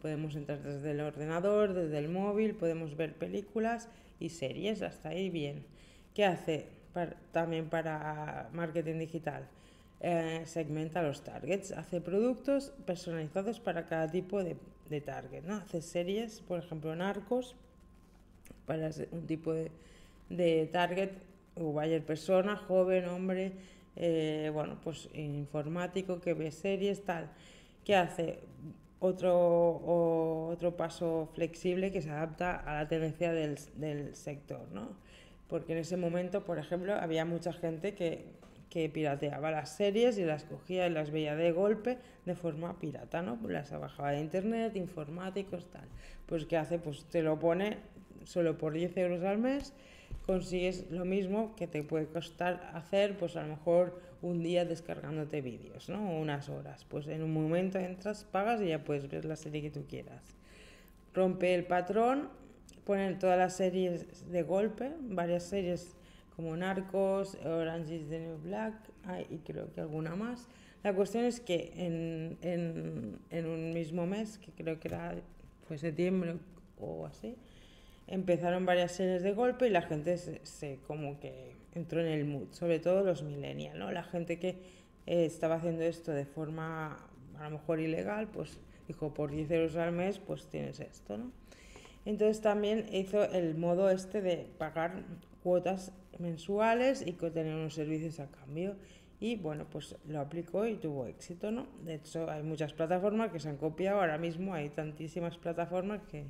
podemos 0.00 0.34
entrar 0.36 0.62
desde 0.62 0.92
el 0.92 1.00
ordenador, 1.00 1.74
desde 1.74 1.98
el 1.98 2.08
móvil, 2.08 2.54
podemos 2.54 2.96
ver 2.96 3.14
películas 3.14 3.88
y 4.20 4.30
series, 4.30 4.82
hasta 4.82 5.10
ahí 5.10 5.30
bien. 5.30 5.66
¿Qué 6.14 6.24
hace? 6.24 6.74
también 7.32 7.68
para 7.68 8.48
marketing 8.52 8.98
digital. 8.98 9.48
Eh, 10.00 10.42
segmenta 10.44 11.02
los 11.02 11.22
targets, 11.24 11.72
hace 11.72 12.00
productos 12.00 12.72
personalizados 12.84 13.58
para 13.58 13.86
cada 13.86 14.10
tipo 14.10 14.42
de, 14.44 14.56
target, 15.00 15.42
¿no? 15.44 15.56
Hace 15.56 15.82
series, 15.82 16.40
por 16.42 16.60
ejemplo, 16.60 16.94
narcos, 16.94 17.56
para 18.66 18.90
un 19.10 19.26
tipo 19.26 19.52
de, 19.52 19.72
de 20.28 20.68
target, 20.70 21.10
o 21.56 21.72
buyer 21.72 22.04
persona, 22.04 22.56
joven, 22.56 23.08
hombre, 23.08 23.52
eh, 23.96 24.50
bueno, 24.52 24.78
pues 24.82 25.08
informático 25.14 26.20
que 26.20 26.34
ve 26.34 26.50
series, 26.50 27.04
tal. 27.04 27.30
¿Qué 27.84 27.96
hace? 27.96 28.40
Otro, 29.06 30.48
otro 30.48 30.76
paso 30.76 31.28
flexible 31.34 31.92
que 31.92 32.00
se 32.00 32.10
adapta 32.10 32.56
a 32.56 32.74
la 32.74 32.88
tendencia 32.88 33.32
del, 33.32 33.58
del 33.76 34.14
sector, 34.14 34.66
¿no? 34.72 35.04
porque 35.48 35.72
en 35.72 35.78
ese 35.78 35.96
momento, 35.96 36.42
por 36.44 36.58
ejemplo, 36.58 36.94
había 36.94 37.24
mucha 37.24 37.52
gente 37.52 37.94
que, 37.94 38.24
que 38.70 38.88
pirateaba 38.88 39.50
las 39.50 39.76
series 39.76 40.18
y 40.18 40.24
las 40.24 40.44
cogía 40.44 40.86
y 40.86 40.90
las 40.90 41.10
veía 41.10 41.36
de 41.36 41.52
golpe 41.52 41.98
de 42.24 42.34
forma 42.34 42.78
pirata, 42.78 43.22
¿no? 43.22 43.36
Pues 43.36 43.52
las 43.52 43.70
bajaba 43.70 44.10
de 44.12 44.20
internet, 44.20 44.74
informáticos, 44.76 45.66
tal. 45.70 45.84
Pues 46.26 46.46
¿qué 46.46 46.56
hace? 46.56 46.78
Pues 46.78 47.04
te 47.04 47.22
lo 47.22 47.38
pone 47.38 47.76
solo 48.24 48.56
por 48.56 48.72
10 48.72 48.96
euros 48.96 49.22
al 49.22 49.38
mes, 49.38 49.74
consigues 50.26 50.90
lo 50.90 51.04
mismo 51.04 51.54
que 51.56 51.66
te 51.66 51.82
puede 51.82 52.06
costar 52.06 52.70
hacer, 52.72 53.16
pues 53.18 53.36
a 53.36 53.42
lo 53.42 53.48
mejor 53.48 54.00
un 54.24 54.42
día 54.42 54.64
descargándote 54.64 55.40
vídeos, 55.40 55.88
¿no? 55.88 56.18
Unas 56.18 56.48
horas. 56.48 56.84
Pues 56.84 57.06
en 57.06 57.22
un 57.22 57.32
momento 57.32 57.78
entras, 57.78 58.24
pagas 58.24 58.60
y 58.60 58.68
ya 58.68 58.82
puedes 58.82 59.08
ver 59.08 59.24
la 59.24 59.36
serie 59.36 59.62
que 59.62 59.70
tú 59.70 59.84
quieras. 59.86 60.36
Rompe 61.14 61.54
el 61.54 61.64
patrón 61.64 62.28
ponen 62.84 63.18
todas 63.18 63.38
las 63.38 63.56
series 63.56 64.30
de 64.30 64.42
golpe, 64.42 64.92
varias 65.00 65.44
series 65.44 65.96
como 66.36 66.56
Narcos, 66.56 67.36
Orange 67.44 67.96
is 67.96 68.08
the 68.08 68.18
New 68.18 68.38
Black 68.42 68.74
y 69.30 69.38
creo 69.38 69.72
que 69.72 69.80
alguna 69.80 70.16
más. 70.16 70.48
La 70.82 70.92
cuestión 70.92 71.24
es 71.24 71.40
que 71.40 71.72
en, 71.76 72.36
en, 72.42 73.18
en, 73.30 73.46
un 73.46 73.72
mismo 73.72 74.04
mes, 74.06 74.38
que 74.38 74.52
creo 74.52 74.78
que 74.80 74.88
era 74.88 75.14
fue 75.66 75.78
septiembre 75.78 76.36
o 76.78 77.06
así, 77.06 77.36
empezaron 78.06 78.66
varias 78.66 78.92
series 78.92 79.22
de 79.22 79.32
golpe 79.32 79.66
y 79.66 79.70
la 79.70 79.82
gente 79.82 80.16
se, 80.18 80.78
como 80.86 81.18
que 81.20 81.56
entró 81.74 82.00
en 82.00 82.08
el 82.08 82.24
mood, 82.24 82.52
sobre 82.52 82.78
todo 82.78 83.02
los 83.02 83.22
millennials, 83.22 83.76
¿no? 83.76 83.90
La 83.90 84.04
gente 84.04 84.38
que 84.38 84.56
eh, 85.06 85.24
estaba 85.24 85.56
haciendo 85.56 85.82
esto 85.82 86.12
de 86.12 86.24
forma 86.24 86.96
a 87.38 87.44
lo 87.44 87.50
mejor 87.58 87.80
ilegal, 87.80 88.28
pues 88.28 88.58
dijo 88.86 89.12
por 89.12 89.30
10 89.30 89.50
euros 89.50 89.76
al 89.76 89.92
mes, 89.92 90.18
pues 90.18 90.46
tienes 90.48 90.80
esto, 90.80 91.16
¿no? 91.16 91.32
Entonces 92.04 92.42
también 92.42 92.86
hizo 92.92 93.24
el 93.24 93.56
modo 93.56 93.88
este 93.90 94.20
de 94.20 94.46
pagar 94.58 95.04
cuotas 95.42 95.92
mensuales 96.18 97.02
y 97.06 97.12
tener 97.12 97.54
unos 97.54 97.74
servicios 97.74 98.20
a 98.20 98.30
cambio. 98.30 98.76
Y 99.20 99.36
bueno, 99.36 99.66
pues 99.70 99.96
lo 100.06 100.20
aplicó 100.20 100.66
y 100.66 100.74
tuvo 100.74 101.06
éxito, 101.06 101.50
¿no? 101.50 101.66
De 101.82 101.94
hecho, 101.94 102.28
hay 102.28 102.42
muchas 102.42 102.74
plataformas 102.74 103.32
que 103.32 103.40
se 103.40 103.48
han 103.48 103.56
copiado. 103.56 104.00
Ahora 104.00 104.18
mismo 104.18 104.52
hay 104.52 104.68
tantísimas 104.68 105.38
plataformas 105.38 106.02
que 106.10 106.26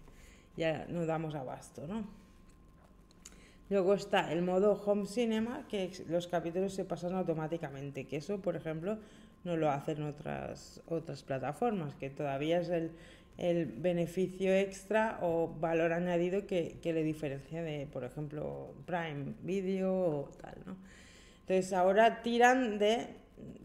ya 0.57 0.87
no 0.89 1.07
damos 1.07 1.35
abasto, 1.35 1.87
¿no? 1.87 2.05
Luego 3.71 3.95
está 3.95 4.31
el 4.33 4.43
modo 4.43 4.73
Home 4.85 5.07
Cinema, 5.07 5.67
que 5.69 5.91
los 6.09 6.29
capítulos 6.29 6.75
se 6.75 6.85
pasan 6.85 7.15
automáticamente, 7.15 8.07
que 8.07 8.19
eso, 8.19 8.41
por 8.41 8.57
ejemplo, 8.57 8.99
no 9.43 9.57
lo 9.57 9.71
hacen 9.71 10.03
otras, 10.03 10.83
otras 10.87 11.23
plataformas, 11.23 11.95
que 11.95 12.11
todavía 12.11 12.61
es 12.61 12.69
el, 12.69 12.93
el 13.39 13.67
beneficio 13.67 14.55
extra 14.55 15.19
o 15.23 15.49
valor 15.49 15.93
añadido 15.93 16.47
que, 16.47 16.79
que, 16.83 16.93
le 16.93 17.03
diferencia 17.03 17.63
de, 17.63 17.87
por 17.87 18.05
ejemplo, 18.05 18.75
Prime 18.87 19.35
Video 19.43 19.93
o 19.93 20.31
tal, 20.41 20.57
¿no? 20.67 20.77
Entonces 21.41 21.73
ahora 21.73 22.23
tiran 22.23 22.79
de, 22.79 23.09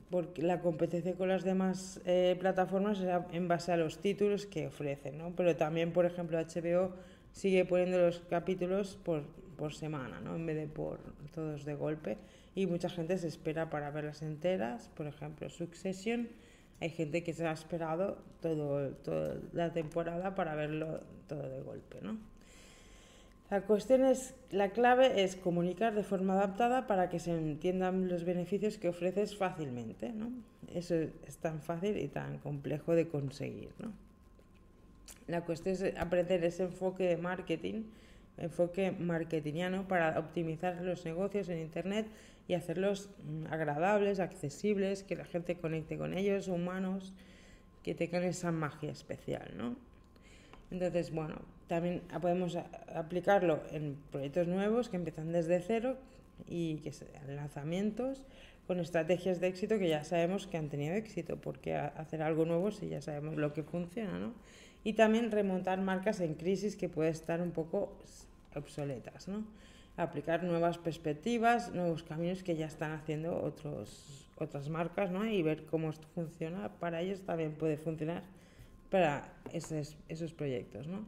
porque 0.10 0.41
la 0.41 0.62
competencia 0.62 1.13
con 1.13 1.29
las 1.29 1.43
demás 1.43 2.01
eh, 2.05 2.36
plataformas 2.39 2.99
es 2.99 3.10
en 3.32 3.47
base 3.47 3.71
a 3.71 3.77
los 3.77 3.99
títulos 3.99 4.45
que 4.45 4.67
ofrecen, 4.67 5.17
¿no? 5.17 5.34
Pero 5.36 5.55
también, 5.55 5.93
por 5.93 6.05
ejemplo, 6.05 6.39
HBO 6.39 6.93
sigue 7.32 7.65
poniendo 7.65 7.99
los 7.99 8.19
capítulos 8.21 8.97
por, 9.03 9.23
por 9.58 9.73
semana, 9.73 10.19
¿no? 10.19 10.36
En 10.36 10.45
vez 10.45 10.55
de 10.55 10.67
por 10.67 10.99
todos 11.34 11.65
de 11.65 11.75
golpe. 11.75 12.17
Y 12.55 12.65
mucha 12.65 12.89
gente 12.89 13.17
se 13.17 13.27
espera 13.27 13.69
para 13.69 13.91
verlas 13.91 14.21
enteras, 14.21 14.89
por 14.95 15.05
ejemplo, 15.05 15.49
Succession 15.49 16.29
hay 16.82 16.89
gente 16.89 17.23
que 17.23 17.34
se 17.34 17.45
ha 17.45 17.51
esperado 17.51 18.17
todo, 18.41 18.91
toda 18.91 19.36
la 19.53 19.73
temporada 19.73 20.34
para 20.36 20.55
verlo 20.55 21.01
todo 21.27 21.49
de 21.49 21.62
golpe, 21.62 21.99
¿no? 22.01 22.17
La 23.50 23.62
cuestión 23.62 24.06
es, 24.06 24.36
la 24.52 24.70
clave 24.70 25.24
es 25.24 25.36
comunicar 25.36 25.96
de 25.96 26.04
forma 26.04 26.34
adaptada 26.34 26.86
para 26.86 27.10
que 27.10 27.20
se 27.20 27.32
entiendan 27.32 28.08
los 28.08 28.24
beneficios 28.24 28.78
que 28.78 28.90
ofreces 28.90 29.36
fácilmente, 29.36 30.12
¿no? 30.12 30.32
Eso 30.74 30.96
es 30.96 31.38
tan 31.38 31.62
fácil 31.62 31.98
y 31.98 32.08
tan 32.08 32.38
complejo 32.38 32.94
de 32.94 33.08
conseguir, 33.08 33.72
¿no? 33.80 33.92
La 35.28 35.42
cuestión 35.46 35.74
es 35.76 35.98
aprender 35.98 36.44
ese 36.44 36.64
enfoque 36.64 37.04
de 37.04 37.18
marketing 37.18 37.84
enfoque 38.40 38.92
marketingiano 38.92 39.88
para 39.88 40.18
optimizar 40.20 40.82
los 40.82 41.06
negocios 41.06 41.50
en 41.50 41.60
Internet 41.60 42.08
y 42.48 42.54
hacerlos 42.54 43.10
mm, 43.24 43.52
agradables, 43.52 44.20
accesibles, 44.20 45.04
que 45.04 45.16
la 45.16 45.26
gente 45.26 45.56
conecte 45.56 45.98
con 45.98 46.14
ellos, 46.14 46.48
humanos, 46.48 47.14
que 47.84 47.94
tengan 47.94 48.24
esa 48.24 48.52
magia 48.52 48.92
especial, 48.92 49.52
¿no? 49.56 49.76
Entonces, 50.71 51.12
bueno, 51.12 51.41
también 51.67 52.01
podemos 52.21 52.58
aplicarlo 52.95 53.62
en 53.71 53.97
proyectos 54.12 54.47
nuevos 54.47 54.89
que 54.89 54.97
empiezan 54.97 55.32
desde 55.32 55.62
cero 55.62 55.97
y 56.47 56.77
que 56.77 56.91
sean 56.91 57.36
lanzamientos 57.36 58.25
con 58.67 58.79
estrategias 58.79 59.39
de 59.39 59.47
éxito 59.47 59.79
que 59.79 59.89
ya 59.89 60.03
sabemos 60.03 60.45
que 60.45 60.58
han 60.58 60.69
tenido 60.69 60.93
éxito, 60.93 61.38
porque 61.38 61.75
hacer 61.75 62.21
algo 62.21 62.45
nuevo 62.45 62.69
si 62.69 62.88
ya 62.88 63.01
sabemos 63.01 63.36
lo 63.36 63.51
que 63.51 63.63
funciona, 63.63 64.19
¿no? 64.19 64.34
Y 64.84 64.93
también 64.93 65.32
remontar 65.32 65.82
marcas 65.82 66.19
en 66.19 66.36
crisis 66.36 66.75
que 66.75 66.88
puede 66.88 67.10
estar 67.10 67.41
un 67.41 67.51
poco 67.51 67.97
obsoletas, 68.55 69.27
¿no? 69.27 69.43
Aplicar 69.97 70.43
nuevas 70.43 70.77
perspectivas, 70.77 71.73
nuevos 71.73 72.03
caminos 72.03 72.43
que 72.43 72.55
ya 72.55 72.67
están 72.67 72.91
haciendo 72.91 73.41
otros, 73.41 74.29
otras 74.38 74.69
marcas, 74.69 75.10
¿no? 75.10 75.25
Y 75.25 75.41
ver 75.41 75.65
cómo 75.65 75.89
esto 75.89 76.08
funciona 76.13 76.69
para 76.79 77.01
ellos 77.01 77.21
también 77.21 77.53
puede 77.53 77.77
funcionar 77.77 78.21
para 78.89 79.34
esos, 79.54 79.95
esos 80.08 80.34
proyectos, 80.34 80.88
¿no? 80.88 81.06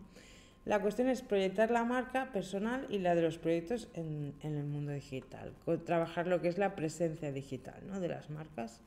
La 0.64 0.80
cuestión 0.80 1.10
es 1.10 1.24
proyectar 1.24 1.72
la 1.72 1.84
marca 1.84 2.32
personal 2.32 2.86
y 2.90 3.00
la 3.00 3.16
de 3.16 3.24
los 3.24 3.40
proyectos 3.40 3.88
en, 3.96 4.36
en 4.44 4.56
el 4.56 4.66
mundo 4.66 4.92
digital, 4.92 5.54
trabajar 5.86 6.28
lo 6.28 6.40
que 6.40 6.50
es 6.50 6.60
la 6.60 6.76
presencia 6.76 7.32
digital 7.32 7.82
¿no? 7.88 8.00
de 8.00 8.10
las 8.10 8.30
marcas 8.30 8.80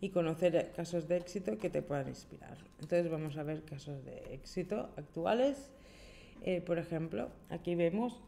y 0.00 0.10
conocer 0.10 0.72
casos 0.74 1.06
de 1.06 1.18
éxito 1.18 1.56
que 1.56 1.70
te 1.70 1.82
puedan 1.82 2.08
inspirar. 2.08 2.58
Entonces 2.80 3.08
vamos 3.08 3.36
a 3.36 3.44
ver 3.44 3.62
casos 3.62 4.04
de 4.04 4.34
éxito 4.34 4.90
actuales. 4.96 5.70
Eh, 6.42 6.60
por 6.60 6.78
ejemplo, 6.78 7.30
aquí 7.48 7.76
vemos 7.76 8.20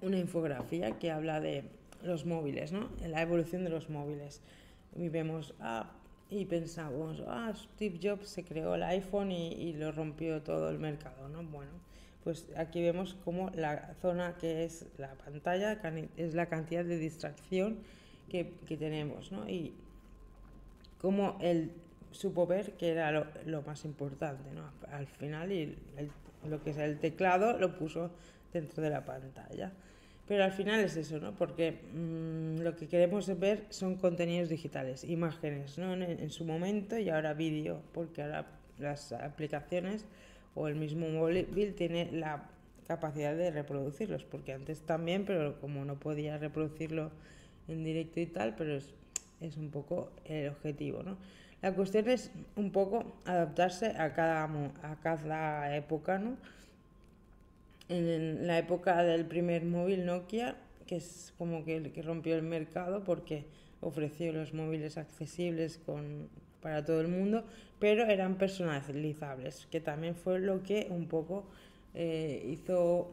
una 0.00 0.18
infografía 0.18 0.98
que 0.98 1.10
habla 1.10 1.40
de 1.40 1.64
los 2.02 2.24
móviles, 2.24 2.72
¿no? 2.72 2.88
La 3.06 3.20
evolución 3.20 3.64
de 3.64 3.70
los 3.70 3.90
móviles. 3.90 4.40
Y 4.96 5.08
vemos, 5.08 5.54
ah, 5.60 5.90
y 6.32 6.46
pensamos, 6.46 7.22
ah, 7.26 7.52
Steve 7.54 7.98
Jobs 8.02 8.28
se 8.28 8.42
creó 8.42 8.74
el 8.74 8.82
iPhone 8.82 9.30
y, 9.30 9.74
lo 9.74 9.92
rompió 9.92 10.42
todo 10.42 10.70
el 10.70 10.78
mercado, 10.78 11.28
¿no? 11.28 11.42
Bueno, 11.42 11.72
pues 12.24 12.48
aquí 12.56 12.80
vemos 12.80 13.16
cómo 13.24 13.50
la 13.50 13.94
zona 14.00 14.36
que 14.38 14.64
es 14.64 14.86
la 14.96 15.12
pantalla 15.14 15.78
es 16.16 16.34
la 16.34 16.46
cantidad 16.46 16.84
de 16.84 16.96
distracción 16.96 17.78
que, 18.30 18.54
que 18.66 18.78
tenemos, 18.78 19.30
¿no? 19.30 19.46
Y 19.46 19.74
cómo 21.00 21.36
él 21.42 21.72
supo 22.12 22.46
ver 22.46 22.72
que 22.72 22.90
era 22.90 23.10
lo, 23.44 23.62
más 23.62 23.84
importante, 23.84 24.52
¿no? 24.52 24.70
Al 24.90 25.06
final, 25.06 25.52
y 25.52 25.76
lo 26.48 26.62
que 26.62 26.70
es 26.70 26.78
el 26.78 26.98
teclado 26.98 27.58
lo 27.58 27.76
puso 27.76 28.10
dentro 28.52 28.82
de 28.82 28.88
la 28.88 29.04
pantalla. 29.04 29.72
Pero 30.32 30.44
al 30.44 30.52
final 30.52 30.80
es 30.80 30.96
eso, 30.96 31.20
¿no? 31.20 31.34
Porque 31.34 31.82
mm, 31.92 32.62
lo 32.62 32.74
que 32.74 32.88
queremos 32.88 33.38
ver 33.38 33.66
son 33.68 33.96
contenidos 33.96 34.48
digitales, 34.48 35.04
imágenes, 35.04 35.76
¿no? 35.76 35.92
En, 35.92 36.30
su 36.30 36.46
momento 36.46 36.96
y 36.96 37.10
ahora 37.10 37.34
vídeo, 37.34 37.82
porque 37.92 38.22
ahora 38.22 38.46
las 38.78 39.12
aplicaciones 39.12 40.06
o 40.54 40.68
el 40.68 40.76
mismo 40.76 41.06
móvil 41.10 41.74
tiene 41.74 42.10
la 42.12 42.48
capacidad 42.86 43.36
de 43.36 43.50
reproducirlos, 43.50 44.24
porque 44.24 44.54
antes 44.54 44.80
también, 44.80 45.26
pero 45.26 45.60
como 45.60 45.84
no 45.84 46.00
podía 46.00 46.38
reproducirlo 46.38 47.10
en 47.68 47.84
directo 47.84 48.18
y 48.18 48.26
tal, 48.26 48.54
pero 48.54 48.76
es, 48.76 48.94
es 49.42 49.58
un 49.58 49.70
poco 49.70 50.12
el 50.24 50.48
objetivo, 50.48 51.02
¿no? 51.02 51.18
La 51.60 51.74
cuestión 51.74 52.08
es 52.08 52.32
un 52.56 52.72
poco 52.72 53.20
adaptarse 53.26 53.88
a 53.98 54.14
cada, 54.14 54.44
a 54.44 54.96
cada 55.02 55.76
época, 55.76 56.18
¿no? 56.18 56.38
En 57.88 58.46
la 58.46 58.58
época 58.58 59.02
del 59.02 59.26
primer 59.26 59.64
móvil 59.64 60.06
Nokia, 60.06 60.56
que 60.86 60.96
es 60.96 61.34
como 61.38 61.64
que 61.64 61.76
el 61.76 61.92
que 61.92 62.02
rompió 62.02 62.34
el 62.36 62.42
mercado 62.42 63.04
porque 63.04 63.44
ofreció 63.80 64.32
los 64.32 64.54
móviles 64.54 64.96
accesibles 64.96 65.80
con, 65.84 66.28
para 66.60 66.84
todo 66.84 67.00
el 67.00 67.08
mundo, 67.08 67.44
pero 67.78 68.04
eran 68.04 68.36
personalizables, 68.36 69.66
que 69.70 69.80
también 69.80 70.14
fue 70.14 70.38
lo 70.38 70.62
que 70.62 70.86
un 70.90 71.08
poco 71.08 71.44
eh, 71.94 72.46
hizo 72.48 73.10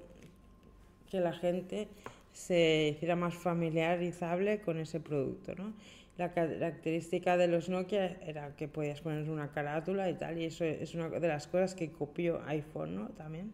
que 1.10 1.19
la 1.19 1.34
gente 1.34 1.88
se 2.32 2.93
hiciera 2.95 3.15
más 3.15 3.34
familiarizable 3.34 4.62
con 4.62 4.77
ese 4.77 4.99
producto. 4.99 5.55
¿no? 5.55 5.73
La 6.17 6.32
característica 6.32 7.36
de 7.36 7.47
los 7.47 7.69
Nokia 7.69 8.17
era 8.25 8.55
que 8.55 8.67
podías 8.67 9.01
poner 9.01 9.29
una 9.29 9.51
carátula 9.51 10.10
y 10.10 10.13
tal, 10.13 10.38
y 10.38 10.45
eso 10.45 10.63
es 10.63 10.93
una 10.93 11.10
de 11.10 11.27
las 11.27 11.47
cosas 11.47 11.73
que 11.73 11.91
copió 11.91 12.41
iPhone 12.45 12.95
¿no? 12.95 13.10
también. 13.10 13.51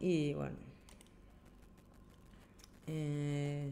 Y 0.00 0.34
bueno. 0.34 0.56
Eh, 2.86 3.70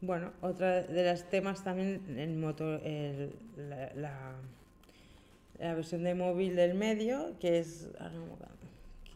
bueno, 0.00 0.32
otra 0.42 0.82
de 0.82 1.10
los 1.10 1.28
temas 1.28 1.64
también, 1.64 2.18
el 2.18 2.36
motor, 2.36 2.80
la, 3.56 3.92
la, 5.58 5.74
versión 5.74 6.04
de 6.04 6.14
móvil 6.14 6.54
del 6.54 6.74
medio, 6.74 7.34
que 7.40 7.58
es, 7.58 7.88
ah, 7.98 8.10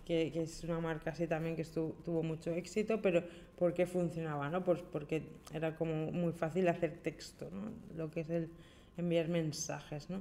que, 0.05 0.33
es 0.35 0.65
una 0.65 0.81
marca 0.81 1.11
así 1.11 1.29
también 1.29 1.55
que 1.55 1.65
tuvo 1.65 2.23
mucho 2.25 2.51
éxito, 2.51 3.01
pero 3.01 3.23
¿por 3.59 3.75
qué 3.75 3.87
funcionaba? 3.87 4.49
¿no? 4.49 4.65
Pues 4.65 4.83
porque 4.83 5.23
era 5.55 5.77
como 5.77 6.11
muy 6.11 6.33
fácil 6.33 6.67
hacer 6.69 6.99
texto, 7.03 7.49
¿no? 7.53 7.71
lo 7.97 8.11
que 8.11 8.21
es 8.21 8.31
el 8.31 8.49
enviar 8.97 9.29
mensajes. 9.29 10.11
¿no? 10.11 10.21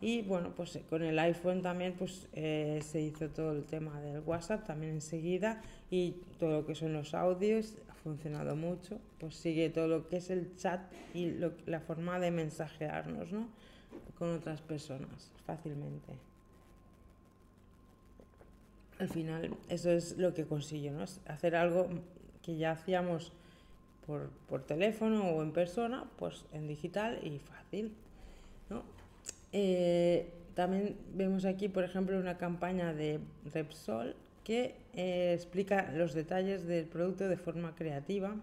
Y 0.00 0.22
bueno, 0.22 0.52
pues 0.54 0.76
eh, 0.76 0.84
con 0.88 1.02
el 1.02 1.18
iPhone 1.18 1.62
también 1.62 1.94
pues 1.94 2.28
eh, 2.32 2.80
se 2.84 3.00
hizo 3.00 3.28
todo 3.30 3.52
el 3.52 3.64
tema 3.64 4.00
del 4.00 4.20
WhatsApp 4.20 4.64
también 4.66 4.92
enseguida 4.92 5.60
y 5.90 6.12
todo 6.38 6.60
lo 6.60 6.66
que 6.66 6.74
son 6.74 6.92
los 6.92 7.14
audios 7.14 7.74
ha 7.90 7.94
funcionado 7.94 8.54
mucho. 8.54 9.00
Pues 9.18 9.34
sigue 9.34 9.70
todo 9.70 9.88
lo 9.88 10.08
que 10.08 10.18
es 10.18 10.30
el 10.30 10.54
chat 10.56 10.80
y 11.14 11.34
la 11.66 11.80
forma 11.80 12.20
de 12.20 12.30
mensajearnos 12.30 13.32
¿no? 13.32 13.48
con 14.18 14.34
otras 14.34 14.60
personas 14.60 15.32
fácilmente. 15.46 16.12
Al 19.00 19.08
final 19.08 19.56
eso 19.68 19.90
es 19.90 20.16
lo 20.16 20.34
que 20.34 20.44
consiguió, 20.44 20.92
¿no? 20.92 21.04
hacer 21.26 21.56
algo 21.56 21.88
que 22.42 22.56
ya 22.56 22.72
hacíamos 22.72 23.32
por, 24.06 24.30
por 24.48 24.62
teléfono 24.62 25.24
o 25.24 25.42
en 25.42 25.52
persona, 25.52 26.04
pues 26.18 26.44
en 26.52 26.68
digital 26.68 27.18
y 27.24 27.38
fácil. 27.40 27.92
¿no? 28.70 28.97
Eh, 29.52 30.30
también 30.54 30.96
vemos 31.14 31.44
aquí, 31.44 31.68
por 31.68 31.84
ejemplo, 31.84 32.18
una 32.18 32.36
campaña 32.36 32.92
de 32.92 33.20
Repsol 33.52 34.16
que 34.44 34.74
eh, 34.94 35.32
explica 35.34 35.92
los 35.92 36.14
detalles 36.14 36.66
del 36.66 36.86
producto 36.86 37.28
de 37.28 37.36
forma 37.36 37.74
creativa 37.74 38.34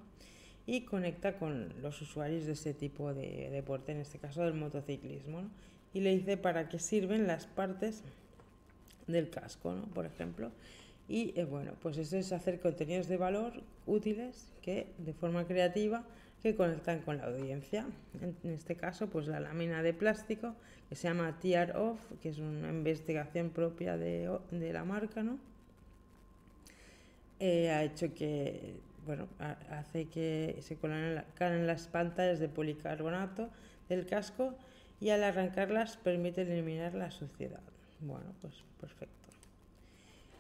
y 0.66 0.82
conecta 0.82 1.38
con 1.38 1.74
los 1.82 2.02
usuarios 2.02 2.46
de 2.46 2.54
ese 2.54 2.74
tipo 2.74 3.14
de 3.14 3.50
deporte, 3.52 3.92
en 3.92 4.00
este 4.00 4.18
caso 4.18 4.44
del 4.44 4.54
motociclismo. 4.54 5.50
Y 5.94 6.02
le 6.02 6.16
dice 6.16 6.38
para 6.38 6.70
qué 6.70 6.80
sirven 6.80 7.28
las 7.28 7.48
partes 7.48 8.04
del 9.08 9.30
casco, 9.30 9.74
¿no? 9.74 9.84
por 9.88 10.06
ejemplo. 10.06 10.52
Y 11.08 11.34
eh, 11.40 11.46
bueno, 11.46 11.74
pues 11.82 11.98
eso 11.98 12.18
es 12.18 12.32
hacer 12.32 12.60
contenidos 12.60 13.08
de 13.08 13.18
valor 13.18 13.54
útiles 13.86 14.52
que 14.62 14.88
de 14.98 15.14
forma 15.14 15.46
creativa 15.46 16.04
que 16.46 16.56
conectan 16.56 17.00
con 17.00 17.18
la 17.18 17.24
audiencia. 17.24 17.88
En, 18.22 18.52
este 18.52 18.76
caso, 18.76 19.10
pues 19.10 19.26
la 19.26 19.40
lámina 19.40 19.82
de 19.82 19.96
plástico 19.96 20.54
que 20.88 20.96
se 20.96 21.08
llama 21.08 21.40
Tear 21.40 21.76
Off, 21.76 22.00
que 22.22 22.30
es 22.30 22.38
una 22.38 22.70
investigación 22.70 23.50
propia 23.50 23.98
de, 23.98 24.30
de 24.52 24.72
la 24.72 24.84
marca, 24.84 25.24
¿no? 25.24 25.40
Eh, 27.40 27.72
ha 27.72 27.84
hecho 27.84 28.14
que, 28.14 28.76
bueno, 29.08 29.28
hace 29.72 30.06
que 30.06 30.60
se 30.62 30.78
calen 30.78 31.66
las 31.66 31.88
pantallas 31.88 32.38
de 32.38 32.48
policarbonato 32.48 33.50
del 33.90 34.06
casco 34.06 34.54
y 35.02 35.10
al 35.10 35.24
arrancarlas 35.24 35.98
permite 35.98 36.44
eliminar 36.44 36.94
la 36.94 37.10
suciedad. 37.10 37.64
Bueno, 38.02 38.36
pues 38.40 38.54
perfecto. 38.80 39.25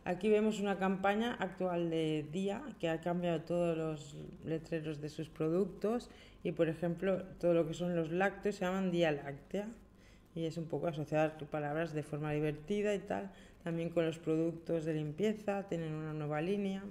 Aquí 0.07 0.29
vemos 0.29 0.59
una 0.59 0.77
campaña 0.77 1.33
actual 1.39 1.89
de 1.89 2.27
Día 2.31 2.61
que 2.79 2.89
ha 2.89 3.01
cambiado 3.01 3.41
todos 3.41 3.75
los 3.75 4.15
letreros 4.45 5.01
de 5.01 5.09
sus 5.09 5.29
productos 5.29 6.11
y, 6.43 6.51
por 6.51 6.69
ejemplo, 6.69 7.23
todo 7.39 7.55
lo 7.55 7.67
que 7.67 7.73
son 7.73 7.95
los 7.95 8.11
lácteos 8.11 8.57
se 8.57 8.65
llaman 8.65 8.91
Día 8.91 9.11
Láctea 9.11 9.67
y 10.35 10.45
es 10.45 10.57
un 10.57 10.65
poco 10.65 10.85
asociar 10.85 11.35
palabras 11.49 11.91
de 11.93 12.03
forma 12.03 12.31
divertida 12.33 12.93
y 12.93 12.99
tal. 12.99 13.31
También 13.63 13.89
con 13.89 14.05
los 14.05 14.19
productos 14.19 14.85
de 14.85 14.93
limpieza 14.93 15.63
tienen 15.63 15.95
una 15.95 16.13
nueva 16.13 16.39
línea. 16.39 16.83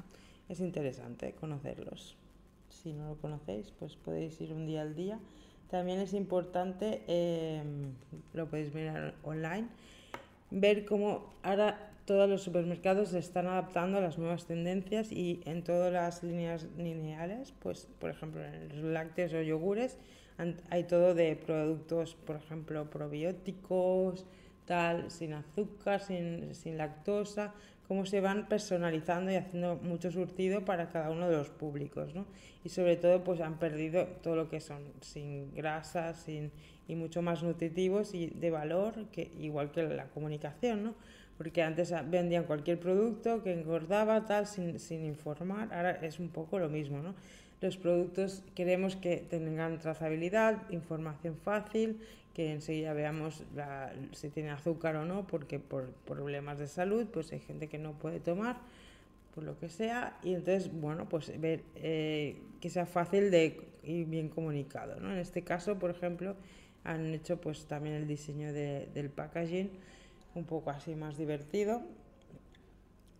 Es 0.48 0.58
interesante 0.58 1.36
conocerlos. 1.38 2.16
Si 2.68 2.92
no 2.92 3.10
lo 3.10 3.14
conocéis, 3.18 3.70
pues 3.78 3.94
podéis 3.94 4.40
ir 4.40 4.52
un 4.52 4.66
día 4.66 4.82
al 4.82 4.96
día. 4.96 5.20
También 5.70 6.00
es 6.00 6.14
importante, 6.14 7.04
em, 7.06 7.92
lo 8.32 8.50
podéis 8.50 8.74
mirar 8.74 9.14
online, 9.22 9.68
ver 10.50 10.84
cómo 10.84 11.32
ahora 11.44 11.93
todos 12.04 12.28
los 12.28 12.42
supermercados 12.42 13.10
se 13.10 13.18
están 13.18 13.46
adaptando 13.46 13.98
a 13.98 14.00
las 14.00 14.18
nuevas 14.18 14.46
tendencias 14.46 15.10
y 15.10 15.40
en 15.44 15.64
todas 15.64 15.92
las 15.92 16.22
líneas 16.22 16.66
lineales, 16.76 17.52
pues 17.60 17.88
por 17.98 18.10
ejemplo 18.10 18.44
en 18.44 18.68
los 18.68 18.92
lácteos 18.92 19.32
o 19.32 19.42
yogures, 19.42 19.98
hay 20.70 20.84
todo 20.84 21.14
de 21.14 21.36
productos, 21.36 22.14
por 22.14 22.36
ejemplo, 22.36 22.90
probióticos, 22.90 24.26
tal, 24.64 25.10
sin 25.10 25.32
azúcar, 25.32 26.00
sin, 26.00 26.54
sin 26.54 26.76
lactosa, 26.76 27.54
cómo 27.86 28.04
se 28.06 28.20
van 28.20 28.48
personalizando 28.48 29.30
y 29.30 29.36
haciendo 29.36 29.76
mucho 29.76 30.10
surtido 30.10 30.64
para 30.64 30.88
cada 30.88 31.10
uno 31.10 31.28
de 31.28 31.36
los 31.36 31.50
públicos, 31.50 32.14
¿no? 32.14 32.26
Y 32.64 32.70
sobre 32.70 32.96
todo, 32.96 33.22
pues 33.22 33.40
han 33.40 33.58
perdido 33.58 34.06
todo 34.22 34.36
lo 34.36 34.48
que 34.48 34.60
son 34.60 34.82
sin 35.00 35.54
grasa, 35.54 36.14
sin 36.14 36.50
y 36.86 36.96
mucho 36.96 37.22
más 37.22 37.42
nutritivos 37.42 38.14
y 38.14 38.26
de 38.26 38.50
valor, 38.50 39.06
que 39.10 39.30
igual 39.38 39.70
que 39.70 39.82
la 39.82 40.08
comunicación, 40.08 40.84
¿no? 40.84 40.94
Porque 41.38 41.62
antes 41.62 41.92
vendían 42.10 42.44
cualquier 42.44 42.78
producto 42.78 43.42
que 43.42 43.52
engordaba, 43.52 44.24
tal, 44.24 44.46
sin, 44.46 44.78
sin 44.78 45.04
informar, 45.04 45.72
ahora 45.72 45.92
es 46.02 46.18
un 46.18 46.28
poco 46.28 46.58
lo 46.58 46.68
mismo, 46.68 46.98
¿no? 47.00 47.14
Los 47.60 47.76
productos 47.76 48.42
queremos 48.54 48.96
que 48.96 49.16
tengan 49.16 49.78
trazabilidad, 49.78 50.62
información 50.70 51.36
fácil, 51.36 51.98
que 52.34 52.52
enseguida 52.52 52.92
veamos 52.92 53.44
si 54.12 54.28
tiene 54.28 54.50
azúcar 54.50 54.96
o 54.96 55.04
no, 55.04 55.26
porque 55.26 55.58
por 55.58 55.86
problemas 56.04 56.58
de 56.58 56.66
salud, 56.66 57.06
pues 57.06 57.32
hay 57.32 57.40
gente 57.40 57.68
que 57.68 57.78
no 57.78 57.92
puede 57.92 58.20
tomar, 58.20 58.58
por 59.34 59.44
lo 59.44 59.58
que 59.58 59.68
sea, 59.68 60.18
y 60.22 60.34
entonces, 60.34 60.70
bueno, 60.72 61.08
pues 61.08 61.32
ver 61.40 61.62
eh, 61.76 62.36
que 62.60 62.70
sea 62.70 62.86
fácil 62.86 63.30
de 63.30 63.60
y 63.82 64.04
bien 64.04 64.28
comunicado, 64.28 65.00
¿no? 65.00 65.12
En 65.12 65.18
este 65.18 65.42
caso, 65.42 65.78
por 65.78 65.90
ejemplo, 65.90 66.36
han 66.84 67.14
hecho 67.14 67.40
pues 67.40 67.66
también 67.66 67.94
el 67.94 68.06
diseño 68.06 68.52
de, 68.52 68.88
del 68.94 69.10
packaging, 69.10 69.70
un 70.34 70.44
poco 70.44 70.70
así 70.70 70.94
más 70.94 71.16
divertido, 71.16 71.82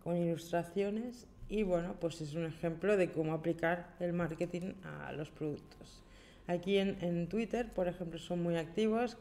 con 0.03 0.17
ilustraciones 0.17 1.27
y 1.49 1.63
bueno, 1.63 1.95
pues 1.99 2.21
es 2.21 2.33
un 2.33 2.45
ejemplo 2.45 2.97
de 2.97 3.11
cómo 3.11 3.33
aplicar 3.33 3.95
el 3.99 4.13
marketing 4.13 4.73
a 4.83 5.11
los 5.11 5.29
productos. 5.29 6.03
Aquí 6.47 6.77
en, 6.77 6.97
en 7.01 7.27
Twitter, 7.27 7.71
por 7.73 7.87
ejemplo, 7.87 8.19
son 8.19 8.43
muy 8.43 8.55
activos 8.57 9.17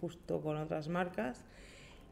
justo 0.00 0.40
con 0.40 0.56
otras 0.56 0.88
marcas 0.88 1.44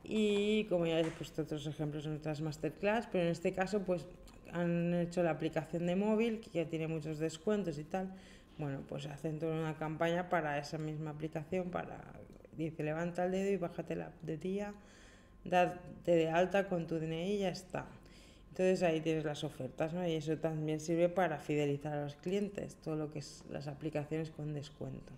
y 0.05 0.65
como 0.65 0.87
ya 0.87 1.01
he 1.01 1.05
puesto 1.05 1.43
otros 1.43 1.67
ejemplos 1.67 2.07
en 2.07 2.17
otras 2.17 2.41
masterclass, 2.41 3.09
pero 3.11 3.25
en 3.25 3.31
este 3.31 3.53
caso 3.53 3.81
pues 3.81 4.07
han 4.53 4.95
hecho 4.95 5.23
la 5.23 5.31
aplicación 5.31 5.87
de 5.87 5.97
móvil 5.97 6.41
que 6.41 6.65
tiene 6.65 6.89
muchos 6.89 7.19
descuentos 7.19 7.79
y 7.79 7.85
tal. 7.85 8.13
Bueno, 8.59 8.81
pues 8.89 9.07
hacen 9.07 9.39
toda 9.39 9.59
una 9.59 9.75
campaña 9.77 10.29
para 10.29 10.59
esa 10.59 10.77
misma 10.79 11.11
aplicación, 11.11 11.71
para, 11.71 12.03
dice, 12.57 12.83
levanta 12.83 13.25
el 13.25 13.33
dedo 13.33 13.51
y 13.51 13.57
bájate 13.57 13.97
la 13.97 14.13
de 14.23 14.37
día, 14.37 14.75
date 15.45 16.13
de 16.13 16.31
alta 16.31 16.69
con 16.69 16.87
tu 16.87 16.99
DNI 16.99 17.35
y 17.35 17.39
ya 17.39 17.49
está. 17.49 17.87
Entonces 18.51 18.83
ahí 18.83 19.01
tienes 19.01 19.25
las 19.25 19.45
ofertas, 19.45 19.95
¿no? 19.95 20.07
Y 20.07 20.13
eso 20.13 20.37
también 20.37 20.79
sirve 20.79 21.09
para 21.09 21.39
fidelizar 21.39 21.95
a 21.95 22.05
los 22.05 22.17
clientes, 22.17 22.77
todo 22.77 22.97
lo 22.97 23.11
que 23.11 23.21
es 23.21 23.45
las 23.51 23.67
aplicaciones 23.67 24.31
con 24.31 24.53
descuento. 24.53 25.13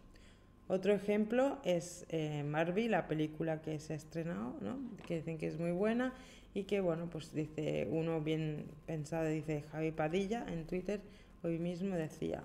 Otro 0.66 0.94
ejemplo 0.94 1.58
es 1.64 2.06
eh, 2.08 2.42
la 2.88 3.06
película 3.06 3.60
que 3.60 3.78
se 3.80 3.92
ha 3.92 3.96
estrenado, 3.96 4.54
¿no? 4.60 4.78
que 5.06 5.16
dicen 5.16 5.37
que 5.37 5.46
es 5.46 5.58
muy 5.58 5.72
buena 5.72 6.14
y 6.54 6.62
que, 6.62 6.80
bueno, 6.80 7.08
pues 7.10 7.34
dice 7.34 7.87
uno 7.90 8.22
bien 8.22 8.64
pensado, 8.87 9.26
dice 9.26 9.64
Javi 9.72 9.90
Padilla 9.90 10.46
en 10.48 10.64
Twitter, 10.64 11.00
hoy 11.42 11.58
mismo 11.58 11.96
decía, 11.96 12.42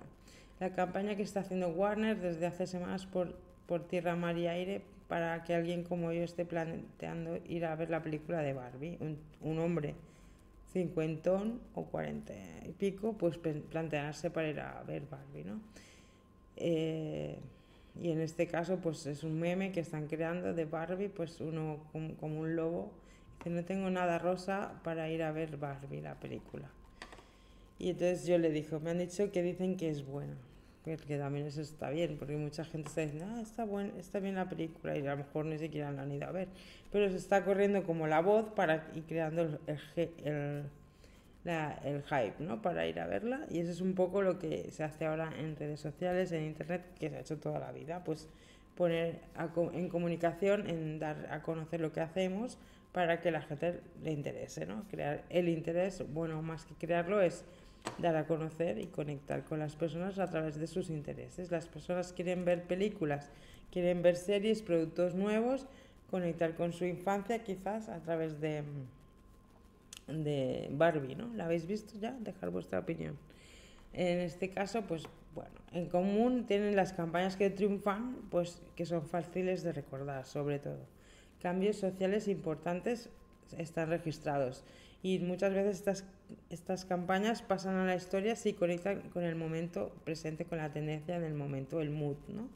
la 0.58 0.74
campaña 0.74 1.16
que 1.16 1.22
está 1.22 1.40
haciendo 1.40 1.68
Warner 1.68 2.20
desde 2.20 2.46
hace 2.46 2.66
semanas 2.66 3.06
por, 3.06 3.34
por 3.66 3.86
tierra, 3.86 4.16
mar 4.16 4.36
y 4.36 4.48
aire 4.48 4.82
para 5.10 5.42
que 5.42 5.56
alguien 5.56 5.82
como 5.82 6.12
yo 6.12 6.22
esté 6.22 6.44
planteando 6.44 7.40
ir 7.48 7.64
a 7.64 7.74
ver 7.74 7.90
la 7.90 8.00
película 8.00 8.42
de 8.42 8.52
Barbie, 8.52 8.96
un, 9.00 9.18
un 9.40 9.58
hombre 9.58 9.96
cincuentón 10.72 11.60
o 11.74 11.86
cuarenta 11.86 12.32
y 12.64 12.70
pico, 12.70 13.14
pues 13.14 13.36
plantearse 13.36 14.30
para 14.30 14.48
ir 14.48 14.60
a 14.60 14.84
ver 14.84 15.02
Barbie, 15.10 15.42
¿no? 15.42 15.60
Eh, 16.56 17.40
y 18.00 18.12
en 18.12 18.20
este 18.20 18.46
caso, 18.46 18.76
pues 18.76 19.04
es 19.06 19.24
un 19.24 19.40
meme 19.40 19.72
que 19.72 19.80
están 19.80 20.06
creando 20.06 20.54
de 20.54 20.64
Barbie, 20.64 21.08
pues 21.08 21.40
uno 21.40 21.80
como, 21.90 22.40
un 22.40 22.54
lobo. 22.54 22.92
Dice, 23.38 23.50
no 23.50 23.64
tengo 23.64 23.90
nada 23.90 24.16
rosa 24.20 24.80
para 24.84 25.10
ir 25.10 25.24
a 25.24 25.32
ver 25.32 25.56
Barbie, 25.56 26.02
la 26.02 26.14
película. 26.20 26.70
Y 27.80 27.90
entonces 27.90 28.28
yo 28.28 28.38
le 28.38 28.52
dije, 28.52 28.78
me 28.78 28.90
han 28.90 28.98
dicho 28.98 29.32
que 29.32 29.42
dicen 29.42 29.76
que 29.76 29.90
es 29.90 30.06
buena. 30.06 30.36
Que 30.84 30.96
también 30.96 31.46
eso 31.46 31.60
está 31.60 31.90
bien, 31.90 32.16
porque 32.18 32.36
mucha 32.36 32.64
gente 32.64 32.88
está 32.88 33.02
diciendo, 33.02 33.26
ah, 33.36 33.40
está, 33.42 33.64
buen, 33.64 33.92
está 33.98 34.18
bien 34.18 34.34
la 34.34 34.48
película, 34.48 34.96
y 34.96 35.06
a 35.06 35.10
lo 35.10 35.18
mejor 35.18 35.44
ni 35.44 35.58
siquiera 35.58 35.92
la 35.92 36.02
han 36.02 36.12
ido 36.12 36.26
a 36.26 36.32
ver. 36.32 36.48
Pero 36.90 37.10
se 37.10 37.16
está 37.16 37.44
corriendo 37.44 37.82
como 37.82 38.06
la 38.06 38.20
voz 38.20 38.46
para 38.54 38.88
ir 38.94 39.04
creando 39.04 39.42
el, 39.42 39.78
el 40.24 40.64
el 41.44 42.02
hype, 42.02 42.34
¿no? 42.38 42.60
Para 42.60 42.86
ir 42.86 43.00
a 43.00 43.06
verla. 43.06 43.46
Y 43.50 43.60
eso 43.60 43.70
es 43.70 43.80
un 43.80 43.94
poco 43.94 44.22
lo 44.22 44.38
que 44.38 44.70
se 44.70 44.84
hace 44.84 45.06
ahora 45.06 45.32
en 45.38 45.56
redes 45.56 45.80
sociales, 45.80 46.32
en 46.32 46.44
internet, 46.44 46.82
que 46.98 47.08
se 47.08 47.16
ha 47.16 47.20
hecho 47.20 47.38
toda 47.38 47.58
la 47.58 47.72
vida. 47.72 48.04
Pues 48.04 48.28
poner 48.74 49.20
en 49.72 49.88
comunicación, 49.88 50.68
en 50.68 50.98
dar 50.98 51.28
a 51.30 51.42
conocer 51.42 51.80
lo 51.80 51.92
que 51.92 52.00
hacemos 52.00 52.58
para 52.92 53.20
que 53.20 53.30
la 53.30 53.42
gente 53.42 53.80
le 54.02 54.12
interese, 54.12 54.66
¿no? 54.66 54.84
Crear 54.90 55.24
el 55.30 55.48
interés, 55.48 56.04
bueno, 56.12 56.42
más 56.42 56.64
que 56.64 56.74
crearlo 56.74 57.20
es 57.20 57.44
dar 57.98 58.16
a 58.16 58.26
conocer 58.26 58.78
y 58.78 58.86
conectar 58.86 59.44
con 59.44 59.58
las 59.58 59.76
personas 59.76 60.18
a 60.18 60.28
través 60.28 60.58
de 60.58 60.66
sus 60.66 60.90
intereses. 60.90 61.50
Las 61.50 61.66
personas 61.66 62.12
quieren 62.12 62.44
ver 62.44 62.64
películas, 62.64 63.30
quieren 63.70 64.02
ver 64.02 64.16
series, 64.16 64.62
productos 64.62 65.14
nuevos, 65.14 65.66
conectar 66.10 66.54
con 66.54 66.72
su 66.72 66.84
infancia 66.84 67.42
quizás 67.44 67.88
a 67.88 68.00
través 68.00 68.40
de 68.40 68.64
de 70.12 70.68
Barbie, 70.72 71.14
¿no? 71.14 71.28
¿La 71.34 71.44
habéis 71.44 71.66
visto 71.66 71.94
ya? 71.98 72.12
Dejar 72.20 72.50
vuestra 72.50 72.78
opinión. 72.78 73.16
En 73.92 74.18
este 74.20 74.50
caso, 74.50 74.82
pues 74.82 75.04
bueno, 75.34 75.50
en 75.72 75.86
común 75.86 76.46
tienen 76.46 76.76
las 76.76 76.92
campañas 76.92 77.36
que 77.36 77.50
triunfan, 77.50 78.16
pues 78.30 78.60
que 78.76 78.86
son 78.86 79.02
fáciles 79.02 79.62
de 79.62 79.72
recordar, 79.72 80.24
sobre 80.24 80.58
todo. 80.58 80.78
Cambios 81.40 81.76
sociales 81.76 82.28
importantes 82.28 83.08
están 83.56 83.88
registrados 83.88 84.64
y 85.02 85.18
muchas 85.20 85.54
veces 85.54 85.76
estas, 85.76 86.04
estas 86.50 86.84
campañas 86.84 87.42
pasan 87.42 87.76
a 87.76 87.84
la 87.84 87.94
historia 87.94 88.36
si 88.36 88.52
conectan 88.52 89.02
con 89.10 89.24
el 89.24 89.36
momento 89.36 89.92
presente, 90.04 90.44
con 90.44 90.58
la 90.58 90.72
tendencia 90.72 91.20
del 91.20 91.34
momento, 91.34 91.80
el 91.80 91.90
mood, 91.90 92.16
¿no? 92.28 92.48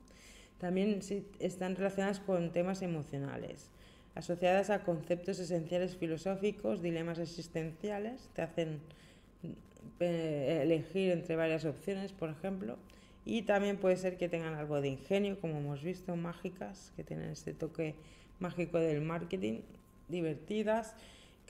También 0.58 1.02
si 1.02 1.26
están 1.40 1.76
relacionadas 1.76 2.20
con 2.20 2.52
temas 2.52 2.82
emocionales 2.82 3.70
asociadas 4.14 4.70
a 4.70 4.84
conceptos 4.84 5.38
esenciales 5.38 5.96
filosóficos, 5.96 6.82
dilemas 6.82 7.18
existenciales, 7.18 8.30
te 8.32 8.42
hacen 8.42 8.80
eh, 10.00 10.60
elegir 10.62 11.10
entre 11.10 11.36
varias 11.36 11.64
opciones, 11.64 12.12
por 12.12 12.30
ejemplo, 12.30 12.78
y 13.24 13.42
también 13.42 13.76
puede 13.76 13.96
ser 13.96 14.16
que 14.16 14.28
tengan 14.28 14.54
algo 14.54 14.80
de 14.80 14.88
ingenio, 14.88 15.40
como 15.40 15.58
hemos 15.58 15.82
visto, 15.82 16.14
mágicas, 16.14 16.92
que 16.96 17.04
tienen 17.04 17.30
este 17.30 17.54
toque 17.54 17.94
mágico 18.38 18.78
del 18.78 19.00
marketing, 19.00 19.60
divertidas, 20.08 20.94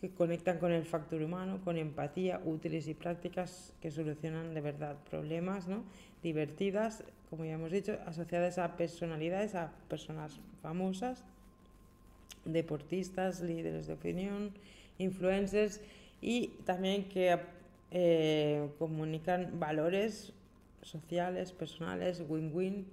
que 0.04 0.14
conectan 0.14 0.58
con 0.58 0.70
el 0.70 0.84
factor 0.84 1.22
humano, 1.22 1.60
con 1.64 1.78
empatía, 1.78 2.38
útiles 2.44 2.88
y 2.88 2.94
prácticas 2.94 3.72
que 3.80 3.90
solucionan 3.90 4.52
de 4.52 4.60
verdad 4.60 4.96
problemas, 5.08 5.66
¿no? 5.66 5.82
divertidas, 6.22 7.04
como 7.30 7.46
ya 7.46 7.52
hemos 7.52 7.72
dicho, 7.72 7.98
asociadas 8.04 8.58
a 8.58 8.76
personalidades, 8.76 9.54
a 9.54 9.72
personas 9.88 10.40
famosas 10.60 11.24
deportistas, 12.44 13.40
líderes 13.40 13.86
de 13.86 13.94
opinión, 13.94 14.52
influencers 14.98 15.80
y 16.20 16.48
también 16.66 17.08
que 17.08 17.38
eh, 17.90 18.68
comunican 18.78 19.58
valores 19.58 20.34
sociales, 20.82 21.52
personales, 21.52 22.22
win-win, 22.28 22.86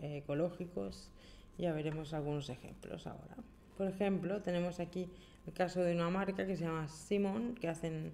eh, 0.00 0.18
ecológicos. 0.24 1.10
Ya 1.58 1.74
veremos 1.74 2.14
algunos 2.14 2.48
ejemplos 2.48 3.06
ahora. 3.06 3.36
Por 3.76 3.86
ejemplo, 3.86 4.40
tenemos 4.40 4.80
aquí 4.80 5.08
el 5.48 5.52
caso 5.52 5.82
de 5.82 5.94
una 5.94 6.08
marca 6.10 6.46
que 6.46 6.56
se 6.56 6.64
llama 6.64 6.88
Simon, 6.88 7.54
que 7.54 7.68
hacen 7.68 8.12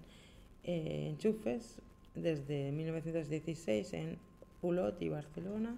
eh, 0.63 1.07
enchufes 1.11 1.81
desde 2.15 2.71
1916 2.71 3.93
en 3.93 4.17
Ulot 4.61 5.01
y 5.01 5.09
Barcelona 5.09 5.77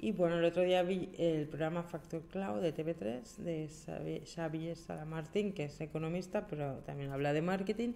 y 0.00 0.12
bueno, 0.12 0.38
el 0.38 0.44
otro 0.44 0.62
día 0.62 0.84
vi 0.84 1.08
el 1.18 1.48
programa 1.48 1.82
Factor 1.82 2.22
Cloud 2.30 2.62
de 2.62 2.72
TV3 2.72 3.36
de 3.38 4.22
Xavier 4.24 4.76
Salamartín, 4.76 5.52
que 5.52 5.64
es 5.64 5.80
economista, 5.80 6.46
pero 6.46 6.74
también 6.86 7.10
habla 7.10 7.32
de 7.32 7.42
marketing. 7.42 7.94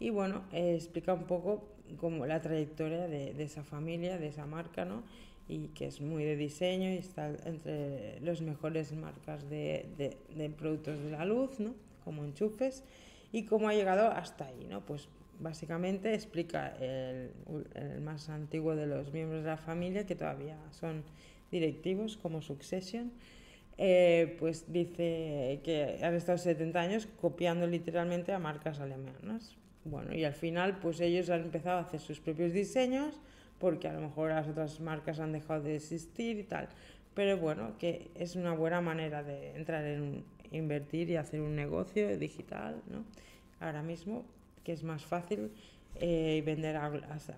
Y 0.00 0.10
bueno, 0.10 0.42
explica 0.50 1.14
un 1.14 1.22
poco 1.22 1.68
como 1.98 2.26
la 2.26 2.42
trayectoria 2.42 3.06
de, 3.06 3.32
de, 3.32 3.44
esa 3.44 3.62
familia, 3.62 4.18
de 4.18 4.26
esa 4.26 4.44
marca, 4.44 4.84
¿no? 4.84 5.04
Y 5.48 5.68
que 5.68 5.86
es 5.86 6.00
muy 6.00 6.24
de 6.24 6.34
diseño 6.34 6.90
y 6.90 6.96
está 6.96 7.28
entre 7.28 8.18
las 8.22 8.42
mejores 8.42 8.92
marcas 8.92 9.48
de, 9.48 9.86
de, 9.96 10.16
de, 10.34 10.50
productos 10.50 10.98
de 10.98 11.12
la 11.12 11.24
luz, 11.24 11.60
¿no? 11.60 11.74
Como 12.06 12.24
enchufes. 12.24 12.84
Y 13.32 13.44
cómo 13.44 13.68
ha 13.68 13.74
llegado 13.74 14.10
hasta 14.10 14.46
ahí, 14.46 14.66
¿no? 14.70 14.86
Pues 14.86 15.10
básicamente 15.38 16.14
explica 16.14 16.74
el, 16.80 17.32
el 17.74 18.00
más 18.00 18.30
antiguo 18.30 18.74
de 18.74 18.86
los 18.86 19.12
miembros 19.12 19.42
de 19.42 19.50
la 19.50 19.58
familia, 19.58 20.06
que 20.06 20.14
todavía 20.14 20.56
son 20.70 21.04
directivos 21.50 22.16
como 22.16 22.40
Succession, 22.40 23.12
eh, 23.78 24.36
pues 24.38 24.72
dice 24.72 25.60
que 25.62 25.98
han 26.02 26.14
estado 26.14 26.38
70 26.38 26.80
años 26.80 27.08
copiando 27.20 27.66
literalmente 27.66 28.32
a 28.32 28.38
marcas 28.38 28.80
alemanas. 28.80 29.56
Bueno, 29.84 30.14
y 30.14 30.24
al 30.24 30.32
final 30.32 30.78
pues 30.80 31.00
ellos 31.00 31.30
han 31.30 31.42
empezado 31.42 31.78
a 31.78 31.82
hacer 31.82 32.00
sus 32.00 32.18
propios 32.18 32.52
diseños 32.52 33.20
porque 33.58 33.88
a 33.88 33.92
lo 33.92 34.00
mejor 34.00 34.30
las 34.30 34.48
otras 34.48 34.80
marcas 34.80 35.20
han 35.20 35.32
dejado 35.32 35.62
de 35.62 35.76
existir 35.76 36.38
y 36.38 36.44
tal. 36.44 36.68
Pero 37.14 37.38
bueno, 37.38 37.78
que 37.78 38.10
es 38.14 38.36
una 38.36 38.52
buena 38.52 38.80
manera 38.80 39.22
de 39.22 39.54
entrar 39.56 39.84
en 39.84 40.24
invertir 40.52 41.10
y 41.10 41.16
hacer 41.16 41.40
un 41.40 41.56
negocio 41.56 42.16
digital, 42.18 42.82
¿no? 42.90 43.04
Ahora 43.60 43.82
mismo, 43.82 44.24
que 44.64 44.72
es 44.72 44.82
más 44.82 45.04
fácil 45.04 45.50
eh, 45.98 46.42
vender 46.44 46.76
a, 46.76 46.90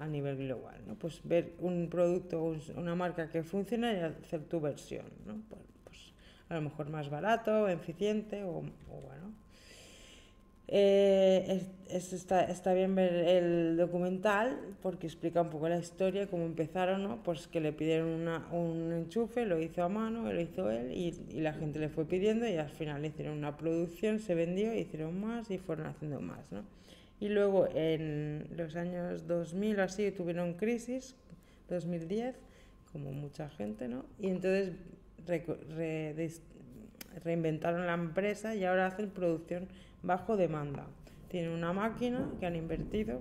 nivel 0.08 0.36
global. 0.36 0.80
¿no? 0.86 0.94
Pues 0.94 1.20
ver 1.22 1.54
un 1.60 1.88
producto 1.88 2.56
una 2.74 2.94
marca 2.96 3.28
que 3.28 3.44
funciona 3.44 3.92
y 3.92 3.96
hacer 4.00 4.42
tu 4.44 4.60
versión. 4.60 5.06
¿no? 5.26 5.34
Pues, 5.48 5.62
pues 5.84 6.12
a 6.48 6.54
lo 6.54 6.62
mejor 6.62 6.90
más 6.90 7.08
barato, 7.08 7.68
eficiente 7.68 8.42
o 8.42 8.62
bueno. 8.62 9.32
Eh, 10.70 11.62
es, 11.88 12.12
está, 12.12 12.44
está, 12.44 12.74
bien 12.74 12.94
ver 12.94 13.14
el 13.14 13.78
documental 13.78 14.58
porque 14.82 15.06
explica 15.06 15.40
un 15.40 15.48
poco 15.48 15.66
la 15.66 15.78
historia, 15.78 16.26
cómo 16.26 16.44
empezaron, 16.44 17.02
¿no? 17.02 17.22
Pues 17.22 17.48
que 17.48 17.60
le 17.60 17.72
pidieron 17.72 18.08
una, 18.08 18.46
un 18.52 18.92
enchufe, 18.92 19.46
lo 19.46 19.58
hizo 19.60 19.82
a 19.82 19.88
mano, 19.88 20.30
lo 20.30 20.38
hizo 20.38 20.70
él 20.70 20.92
y, 20.92 21.14
y, 21.30 21.40
la 21.40 21.54
gente 21.54 21.78
le 21.78 21.88
fue 21.88 22.04
pidiendo 22.04 22.46
y 22.46 22.56
al 22.56 22.68
final 22.68 23.06
hicieron 23.06 23.38
una 23.38 23.56
producción, 23.56 24.18
se 24.18 24.34
vendió, 24.34 24.74
hicieron 24.74 25.18
más 25.18 25.50
y 25.50 25.56
fueron 25.56 25.86
haciendo 25.86 26.20
más, 26.20 26.40
¿no? 26.52 26.62
Y 27.18 27.30
luego 27.30 27.66
en 27.74 28.46
los 28.54 28.76
años 28.76 29.26
2000 29.26 29.80
o 29.80 29.82
así 29.82 30.10
tuvieron 30.12 30.52
crisis, 30.52 31.16
2010, 31.70 32.36
como 32.92 33.12
mucha 33.12 33.48
gente, 33.48 33.88
¿no? 33.88 34.04
Y 34.20 34.28
entonces 34.28 34.72
re, 35.26 35.44
re, 35.74 36.30
reinventaron 37.24 37.86
la 37.86 37.94
empresa 37.94 38.54
y 38.54 38.64
ahora 38.64 38.86
hacen 38.86 39.10
producción 39.10 39.68
bajo 40.02 40.36
demanda. 40.36 40.86
Tienen 41.28 41.50
una 41.50 41.72
máquina 41.72 42.26
que 42.40 42.46
han 42.46 42.56
invertido 42.56 43.20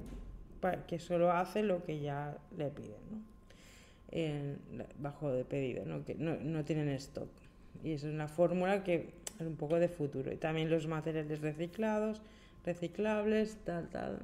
que 0.87 0.99
solo 0.99 1.31
hace 1.31 1.63
lo 1.63 1.83
que 1.83 1.99
ya 1.99 2.37
le 2.57 2.69
piden, 2.69 2.97
¿no? 3.11 4.85
bajo 4.99 5.31
de 5.31 5.45
pedido, 5.45 5.85
¿no? 5.85 6.03
que 6.03 6.15
no, 6.15 6.35
no 6.35 6.65
tienen 6.65 6.89
stock. 6.89 7.29
Y 7.83 7.93
eso 7.93 8.07
es 8.07 8.13
una 8.13 8.27
fórmula 8.27 8.83
que 8.83 9.13
es 9.39 9.45
un 9.45 9.55
poco 9.55 9.79
de 9.79 9.87
futuro. 9.87 10.31
Y 10.31 10.37
también 10.37 10.69
los 10.69 10.87
materiales 10.87 11.41
reciclados, 11.41 12.21
reciclables, 12.65 13.57
tal, 13.63 13.89
tal, 13.89 14.19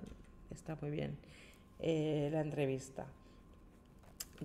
está 0.52 0.78
muy 0.82 0.92
bien 0.92 1.18
eh, 1.80 2.30
la 2.32 2.42
entrevista. 2.42 3.06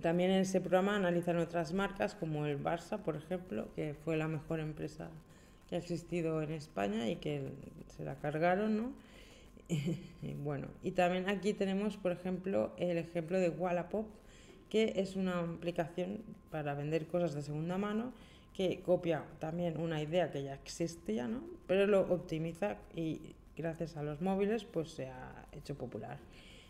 También 0.01 0.31
en 0.31 0.41
ese 0.41 0.61
programa 0.61 0.95
analizan 0.95 1.37
otras 1.37 1.73
marcas 1.73 2.15
como 2.15 2.45
el 2.45 2.61
Barça, 2.61 2.99
por 2.99 3.15
ejemplo, 3.15 3.67
que 3.75 3.93
fue 3.93 4.15
la 4.15 4.27
mejor 4.27 4.59
empresa 4.59 5.09
que 5.69 5.75
ha 5.75 5.79
existido 5.79 6.41
en 6.41 6.51
España 6.51 7.07
y 7.07 7.17
que 7.17 7.43
se 7.95 8.03
la 8.03 8.15
cargaron, 8.15 8.75
¿no? 8.75 8.93
y 9.69 10.33
bueno, 10.33 10.67
y 10.83 10.91
también 10.91 11.29
aquí 11.29 11.53
tenemos, 11.53 11.95
por 11.95 12.11
ejemplo, 12.11 12.73
el 12.77 12.97
ejemplo 12.97 13.39
de 13.39 13.49
Wallapop, 13.49 14.07
que 14.69 14.93
es 14.95 15.15
una 15.15 15.39
aplicación 15.39 16.21
para 16.49 16.73
vender 16.73 17.07
cosas 17.07 17.35
de 17.35 17.43
segunda 17.43 17.77
mano 17.77 18.13
que 18.53 18.81
copia 18.81 19.23
también 19.39 19.79
una 19.79 20.01
idea 20.01 20.31
que 20.31 20.43
ya 20.43 20.55
existía, 20.55 21.27
¿no? 21.27 21.43
Pero 21.67 21.87
lo 21.87 22.01
optimiza 22.01 22.77
y 22.95 23.35
gracias 23.55 23.95
a 23.95 24.03
los 24.03 24.21
móviles 24.21 24.65
pues 24.65 24.89
se 24.89 25.07
ha 25.07 25.45
hecho 25.53 25.75
popular. 25.75 26.17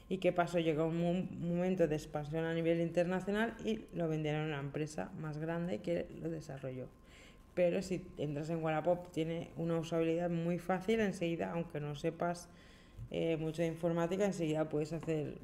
¿Y 0.07 0.17
qué 0.17 0.31
pasó? 0.31 0.59
Llegó 0.59 0.87
un 0.87 1.29
momento 1.41 1.87
de 1.87 1.95
expansión 1.95 2.45
a 2.45 2.53
nivel 2.53 2.81
internacional 2.81 3.55
y 3.63 3.85
lo 3.93 4.07
vendieron 4.07 4.41
a 4.41 4.45
una 4.45 4.59
empresa 4.59 5.11
más 5.19 5.37
grande 5.37 5.79
que 5.79 6.07
lo 6.21 6.29
desarrolló 6.29 6.87
pero 7.59 7.81
si 7.81 8.01
entras 8.17 8.49
en 8.51 8.63
Wallapop 8.63 9.11
tiene 9.11 9.49
una 9.57 9.77
usabilidad 9.77 10.29
muy 10.29 10.59
fácil, 10.59 11.01
enseguida, 11.01 11.51
aunque 11.51 11.81
no 11.81 11.93
sepas 11.93 12.47
eh, 13.11 13.35
mucho 13.35 13.61
de 13.61 13.67
informática, 13.67 14.23
enseguida 14.23 14.69
puedes 14.69 14.93
hacer 14.93 15.39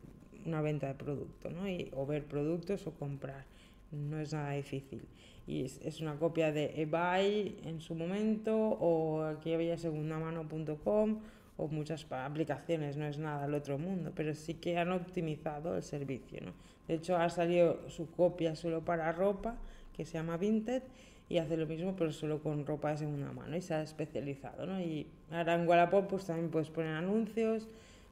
una 0.46 0.62
venta 0.62 0.88
de 0.88 0.94
producto, 0.94 1.50
¿no? 1.50 1.68
Y, 1.68 1.92
o 1.94 2.06
ver 2.06 2.24
productos 2.24 2.88
o 2.88 2.94
comprar. 2.94 3.44
No 3.92 4.18
es 4.18 4.32
nada 4.32 4.52
difícil. 4.52 5.02
Y 5.46 5.66
es, 5.66 6.00
una 6.00 6.16
copia 6.16 6.54
de 6.54 6.82
eBay 6.82 7.58
en 7.66 7.82
su 7.82 7.96
momento, 7.96 8.56
o 8.56 9.24
aquí 9.24 9.54
había 9.54 9.78
segundamano.com, 9.78 11.20
o 11.58 11.68
muchas 11.68 12.08
aplicaciones, 12.10 12.96
no 12.96 13.06
es 13.08 13.18
nada 13.18 13.44
al 13.44 13.54
otro 13.56 13.78
mundo, 13.78 14.14
pero 14.16 14.34
sí 14.36 14.54
que 14.54 14.78
han 14.78 14.94
optimizado 14.94 15.76
el 15.76 15.84
servicio, 15.84 16.40
¿no? 16.46 16.54
De 16.88 16.94
hecho, 16.94 17.18
ha 17.18 17.28
salido 17.28 17.90
su 17.90 18.10
copia 18.10 18.56
solo 18.56 18.86
para 18.86 19.12
ropa, 19.12 19.58
que 19.92 20.06
se 20.06 20.14
llama 20.14 20.38
Vinted, 20.38 20.84
y 21.28 21.38
hace 21.38 21.58
lo 21.58 21.66
mismo 21.66 21.96
pero 21.96 22.12
solo 22.12 22.42
con 22.42 22.66
ropa 22.66 22.92
de 22.92 22.98
segunda 22.98 23.32
mano 23.32 23.56
y 23.56 23.62
se 23.62 23.74
ha 23.74 23.82
especializado, 23.82 24.66
¿no? 24.66 24.80
Y 24.80 25.08
ahora 25.32 25.56
en 25.56 25.68
Wallapop 25.68 26.08
pues 26.08 26.26
también 26.26 26.50
puedes 26.50 26.70
poner 26.70 26.96
anuncios, 26.96 27.68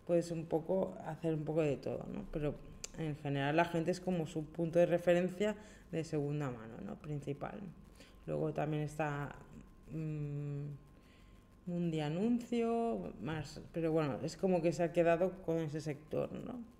puedes 0.07 0.31
un 0.31 0.45
poco 0.45 0.97
hacer 1.05 1.33
un 1.33 1.43
poco 1.43 1.61
de 1.61 1.77
todo, 1.77 2.05
¿no? 2.13 2.23
Pero 2.31 2.55
en 2.97 3.15
general 3.17 3.55
la 3.55 3.65
gente 3.65 3.91
es 3.91 3.99
como 3.99 4.27
su 4.27 4.45
punto 4.45 4.79
de 4.79 4.85
referencia 4.85 5.55
de 5.91 6.03
segunda 6.03 6.49
mano, 6.49 6.75
¿no? 6.85 6.95
Principal. 6.95 7.59
Luego 8.25 8.53
también 8.53 8.83
está 8.83 9.35
mmm, 9.91 10.65
un 11.67 11.99
anuncio, 12.01 13.13
más, 13.21 13.61
pero 13.71 13.91
bueno, 13.91 14.17
es 14.23 14.35
como 14.37 14.61
que 14.61 14.73
se 14.73 14.83
ha 14.83 14.91
quedado 14.91 15.31
con 15.45 15.59
ese 15.59 15.81
sector, 15.81 16.31
¿no? 16.31 16.72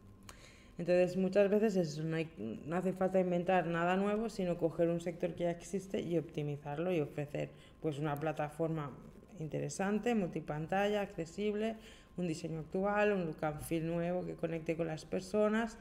Entonces, 0.77 1.17
muchas 1.17 1.49
veces 1.49 1.99
no, 1.99 2.17
no, 2.65 2.75
hace 2.75 2.93
falta 2.93 3.19
inventar 3.19 3.67
nada 3.67 3.95
nuevo, 3.95 4.29
sino 4.29 4.57
coger 4.57 4.89
un 4.89 5.01
sector 5.01 5.33
que 5.35 5.43
ya 5.43 5.51
existe 5.51 6.01
y 6.01 6.17
optimizarlo 6.17 6.91
y 6.91 6.99
ofrecer 6.99 7.49
pues 7.81 7.99
una 7.99 8.15
plataforma 8.15 8.91
interesante, 9.39 10.15
multipantalla, 10.15 11.01
accesible, 11.01 11.75
un 12.17 12.27
diseño 12.27 12.59
actual, 12.59 13.11
un 13.11 13.25
look 13.25 13.43
and 13.43 13.61
feel 13.61 13.85
nuevo 13.85 14.25
que 14.25 14.33
conecte 14.33 14.75
con 14.75 14.87
las 14.87 15.05
personas, 15.05 15.77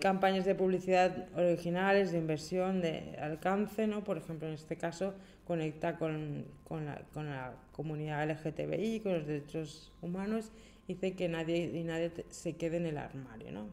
campañas 0.00 0.44
de 0.44 0.54
publicidad 0.54 1.28
originales, 1.36 2.12
de 2.12 2.18
inversión, 2.18 2.80
de 2.80 3.16
alcance, 3.20 3.86
¿no? 3.86 4.04
Por 4.04 4.18
ejemplo, 4.18 4.48
en 4.48 4.54
este 4.54 4.76
caso, 4.76 5.14
conecta 5.46 5.98
con, 5.98 6.44
con, 6.66 6.86
la, 6.86 7.02
con 7.12 7.30
la 7.30 7.54
comunidad 7.72 8.28
LGTBI, 8.30 9.00
con 9.00 9.14
los 9.14 9.26
derechos 9.26 9.92
humanos 10.02 10.52
dice 10.88 11.14
que 11.14 11.28
nadie 11.28 11.70
y 11.74 11.84
nadie 11.84 12.12
se 12.30 12.54
quede 12.54 12.76
en 12.76 12.86
el 12.86 12.98
armario, 12.98 13.52
¿no? 13.52 13.66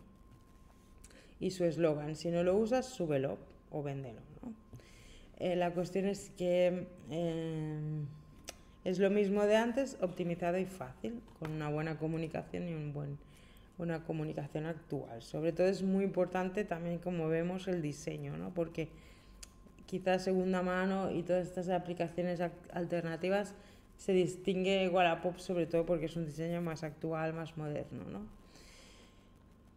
Y 1.40 1.52
su 1.52 1.66
eslogan, 1.66 2.16
si 2.16 2.30
no 2.30 2.44
lo 2.44 2.56
usas, 2.56 2.86
súbelo 2.86 3.38
o 3.72 3.84
véndelo, 3.84 4.22
¿no? 4.42 4.54
Eh, 5.40 5.56
la 5.56 5.72
cuestión 5.72 6.06
es 6.06 6.30
que 6.38 6.88
eh, 7.10 7.80
es 8.84 9.00
lo 9.00 9.10
mismo 9.10 9.46
de 9.46 9.56
antes, 9.56 9.98
optimizado 10.02 10.58
y 10.60 10.66
fácil, 10.66 11.22
con 11.40 11.52
una 11.52 11.70
buena 11.70 11.98
comunicación 11.98 12.70
y 12.70 12.74
un 12.74 12.94
buen, 12.94 13.18
una 13.78 14.04
comunicación 14.04 14.68
actual. 14.68 15.22
Sobre 15.22 15.52
todo 15.52 15.68
es 15.68 15.82
muy 15.82 16.04
importante 16.04 16.64
también, 16.64 17.00
como 17.00 17.28
vemos, 17.28 17.68
el 17.68 17.82
diseño, 17.82 18.38
¿no? 18.38 18.54
Porque 18.54 18.90
quizás 19.92 20.24
segunda 20.24 20.62
mano 20.62 21.12
y 21.12 21.22
todas 21.22 21.46
estas 21.46 21.68
aplicaciones 21.68 22.40
alternativas 22.74 23.54
se 23.98 24.14
distingue 24.14 24.88
Wallapop 24.88 25.38
sobre 25.38 25.66
todo 25.66 25.86
porque 25.86 26.06
es 26.06 26.16
un 26.16 26.26
diseño 26.26 26.62
más 26.62 26.84
actual, 26.84 27.34
más 27.34 27.58
moderno. 27.58 28.06
¿no? 28.10 28.22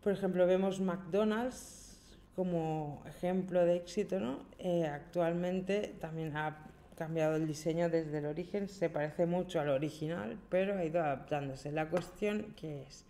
Por 0.04 0.12
ejemplo, 0.12 0.46
vemos 0.46 0.80
McDonald's 0.80 2.16
como 2.36 3.02
ejemplo 3.08 3.64
de 3.64 3.74
éxito. 3.74 4.20
¿no? 4.20 4.38
Eh, 4.60 4.86
actualmente 4.86 5.94
también 6.00 6.36
ha 6.36 6.58
cambiado 6.96 7.34
el 7.34 7.48
diseño 7.48 7.90
desde 7.90 8.18
el 8.18 8.26
origen, 8.26 8.68
se 8.68 8.88
parece 8.88 9.26
mucho 9.26 9.60
al 9.60 9.68
original, 9.68 10.38
pero 10.48 10.78
ha 10.78 10.84
ido 10.84 11.02
adaptándose. 11.02 11.72
La 11.72 11.88
cuestión 11.88 12.54
que 12.56 12.82
es 12.82 13.04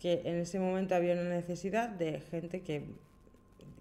que 0.00 0.22
en 0.24 0.36
ese 0.36 0.58
momento 0.58 0.94
había 0.94 1.12
una 1.12 1.28
necesidad 1.28 1.90
de 1.90 2.20
gente 2.20 2.62
que, 2.62 2.84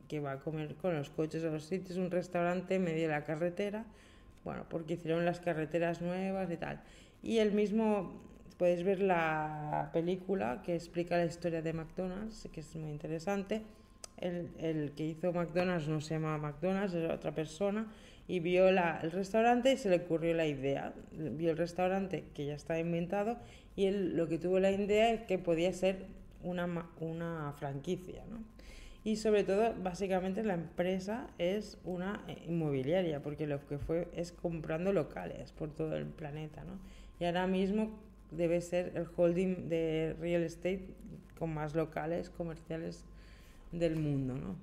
que 0.07 0.19
va 0.19 0.33
a 0.33 0.39
comer 0.39 0.75
con 0.75 0.95
los 0.95 1.09
coches 1.09 1.43
a 1.43 1.49
los 1.49 1.65
sitios, 1.65 1.97
un 1.97 2.11
restaurante 2.11 2.79
medio 2.79 3.03
de 3.03 3.09
la 3.09 3.23
carretera, 3.23 3.85
bueno, 4.43 4.65
porque 4.69 4.93
hicieron 4.93 5.25
las 5.25 5.39
carreteras 5.39 6.01
nuevas 6.01 6.51
y 6.51 6.57
tal. 6.57 6.81
Y 7.23 7.39
el 7.39 7.51
mismo, 7.51 8.21
podéis 8.57 8.83
ver 8.83 9.01
la 9.01 9.89
película 9.93 10.61
que 10.63 10.75
explica 10.75 11.17
la 11.17 11.25
historia 11.25 11.61
de 11.61 11.73
McDonald's, 11.73 12.47
que 12.51 12.59
es 12.59 12.75
muy 12.75 12.91
interesante. 12.91 13.63
El, 14.17 14.49
el 14.59 14.91
que 14.91 15.05
hizo 15.05 15.33
McDonald's 15.33 15.87
no 15.87 15.99
se 15.99 16.13
llama 16.13 16.37
McDonald's, 16.37 16.93
es 16.93 17.09
otra 17.09 17.33
persona, 17.33 17.87
y 18.27 18.39
vio 18.39 18.71
la, 18.71 18.99
el 19.01 19.11
restaurante 19.11 19.73
y 19.73 19.77
se 19.77 19.89
le 19.89 19.97
ocurrió 19.97 20.33
la 20.33 20.47
idea. 20.47 20.93
Vio 21.11 21.51
el 21.51 21.57
restaurante 21.57 22.25
que 22.33 22.45
ya 22.45 22.55
está 22.55 22.79
inventado 22.79 23.37
y 23.75 23.85
él 23.85 24.15
lo 24.15 24.27
que 24.27 24.37
tuvo 24.37 24.59
la 24.59 24.71
idea 24.71 25.11
es 25.11 25.21
que 25.21 25.37
podía 25.37 25.71
ser 25.73 26.07
una, 26.43 26.89
una 26.99 27.53
franquicia, 27.57 28.23
¿no? 28.29 28.54
Y 29.05 29.17
sobre 29.17 29.43
todo 29.43 29.71
básicamente 29.83 30.43
la 30.43 30.55
empresa 30.55 31.27
es 31.37 31.77
una 31.85 32.23
eh, 32.27 32.41
inmobiliaria 32.47 33.21
porque 33.21 33.45
lo 33.45 33.65
que 33.67 33.77
fue 33.77 34.07
es 34.15 34.31
comprando 34.31 34.91
locales 34.91 35.51
por 35.51 35.69
todo 35.69 35.95
el 35.95 36.07
planeta 36.07 36.63
¿no? 36.63 36.79
y 37.19 37.25
ahora 37.25 37.45
mismo 37.45 37.91
debe 38.31 38.59
ser 38.61 38.93
el 38.95 39.05
holding 39.15 39.69
de 39.69 40.15
real 40.19 40.41
estate 40.41 40.87
con 41.37 41.53
más 41.53 41.75
locales 41.75 42.31
comerciales 42.31 43.05
del 43.71 43.95
mundo 43.95 44.33
¿no? 44.33 44.55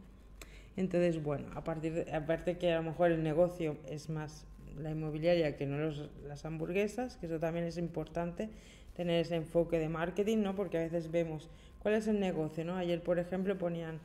entonces 0.77 1.23
bueno 1.23 1.47
a 1.55 1.63
partir 1.63 1.95
de, 1.95 2.13
aparte 2.13 2.59
que 2.59 2.73
a 2.73 2.79
lo 2.79 2.83
mejor 2.83 3.13
el 3.13 3.23
negocio 3.23 3.77
es 3.89 4.11
más 4.11 4.45
la 4.77 4.91
inmobiliaria 4.91 5.57
que 5.57 5.67
no 5.67 5.79
los, 5.79 6.11
las 6.27 6.45
hamburguesas 6.45 7.17
que 7.17 7.27
eso 7.27 7.39
también 7.39 7.65
es 7.65 7.79
importante 7.79 8.51
tener 8.97 9.21
ese 9.21 9.37
enfoque 9.37 9.79
de 9.79 9.89
marketing 9.89 10.39
no 10.39 10.57
porque 10.57 10.79
a 10.79 10.81
veces 10.81 11.13
vemos 11.13 11.49
cuál 11.79 11.95
es 11.95 12.09
el 12.09 12.19
negocio 12.19 12.65
no 12.65 12.75
ayer 12.75 13.01
por 13.01 13.21
ejemplo 13.21 13.57
ponían 13.57 14.01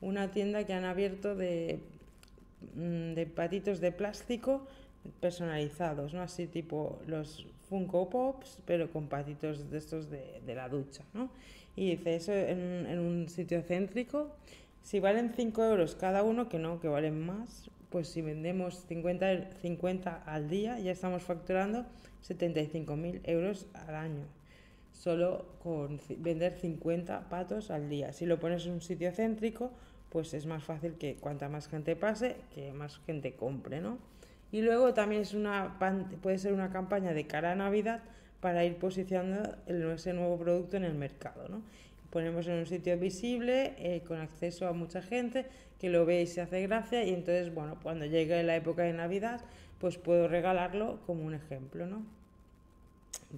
una 0.00 0.30
tienda 0.30 0.64
que 0.64 0.72
han 0.72 0.84
abierto 0.84 1.34
de, 1.34 1.80
mm, 2.74 3.14
de 3.14 3.26
patitos 3.26 3.80
de 3.80 3.92
plástico 3.92 4.66
personalizados, 5.20 6.12
¿no? 6.14 6.22
Así 6.22 6.46
tipo 6.46 7.00
los 7.06 7.46
Funko 7.68 8.10
Pops, 8.10 8.58
pero 8.66 8.90
con 8.90 9.08
patitos 9.08 9.70
de 9.70 9.78
estos 9.78 10.10
de, 10.10 10.40
de 10.44 10.54
la 10.54 10.68
ducha, 10.68 11.04
¿no? 11.14 11.30
Y 11.76 11.96
dice 11.96 12.16
eso 12.16 12.32
en, 12.32 12.98
un 12.98 13.28
sitio 13.28 13.62
céntrico. 13.62 14.34
Si 14.82 14.98
valen 15.00 15.32
5 15.34 15.64
euros 15.64 15.94
cada 15.94 16.22
uno, 16.22 16.48
que 16.48 16.58
no, 16.58 16.80
que 16.80 16.88
valen 16.88 17.24
más, 17.24 17.70
pues 17.90 18.08
si 18.08 18.22
vendemos 18.22 18.84
50, 18.88 19.54
50 19.62 20.22
al 20.26 20.48
día, 20.48 20.78
ya 20.78 20.90
estamos 20.90 21.22
facturando 21.22 21.86
75.000 22.26 23.20
euros 23.24 23.66
al 23.74 23.94
año 23.94 24.40
solo 24.92 25.46
con 25.62 25.98
vender 26.18 26.58
50 26.60 27.28
patos 27.30 27.70
al 27.70 27.88
día. 27.88 28.12
Si 28.12 28.26
lo 28.26 28.38
pones 28.38 28.66
en 28.66 28.72
un 28.72 28.80
sitio 28.82 29.10
céntrico, 29.12 29.70
pues 30.10 30.34
es 30.34 30.46
más 30.46 30.64
fácil 30.64 30.94
que 30.94 31.14
cuanta 31.14 31.48
más 31.48 31.68
gente 31.68 31.96
pase, 31.96 32.36
que 32.54 32.72
más 32.72 33.00
gente 33.06 33.34
compre, 33.34 33.80
¿no? 33.80 33.98
Y 34.52 34.62
luego 34.62 34.92
también 34.92 35.22
es 35.22 35.32
una, 35.32 35.78
puede 36.22 36.38
ser 36.38 36.52
una 36.52 36.70
campaña 36.70 37.12
de 37.12 37.26
cara 37.26 37.52
a 37.52 37.54
Navidad 37.54 38.02
para 38.40 38.64
ir 38.64 38.76
posicionando 38.76 39.56
ese 39.66 40.12
nuevo 40.12 40.38
producto 40.38 40.76
en 40.76 40.84
el 40.84 40.94
mercado, 40.94 41.48
¿no? 41.48 41.62
Ponemos 42.10 42.48
en 42.48 42.54
un 42.54 42.66
sitio 42.66 42.98
visible, 42.98 43.74
eh, 43.78 44.02
con 44.06 44.18
acceso 44.18 44.66
a 44.66 44.72
mucha 44.72 45.00
gente, 45.00 45.46
que 45.78 45.88
lo 45.88 46.04
ve 46.04 46.22
y 46.22 46.26
se 46.26 46.40
hace 46.40 46.60
gracia, 46.62 47.04
y 47.04 47.10
entonces, 47.10 47.54
bueno, 47.54 47.78
cuando 47.80 48.06
llegue 48.06 48.42
la 48.42 48.56
época 48.56 48.82
de 48.82 48.92
Navidad, 48.92 49.40
pues 49.78 49.96
puedo 49.96 50.26
regalarlo 50.26 50.98
como 51.06 51.24
un 51.24 51.34
ejemplo, 51.34 51.86
¿no? 51.86 52.02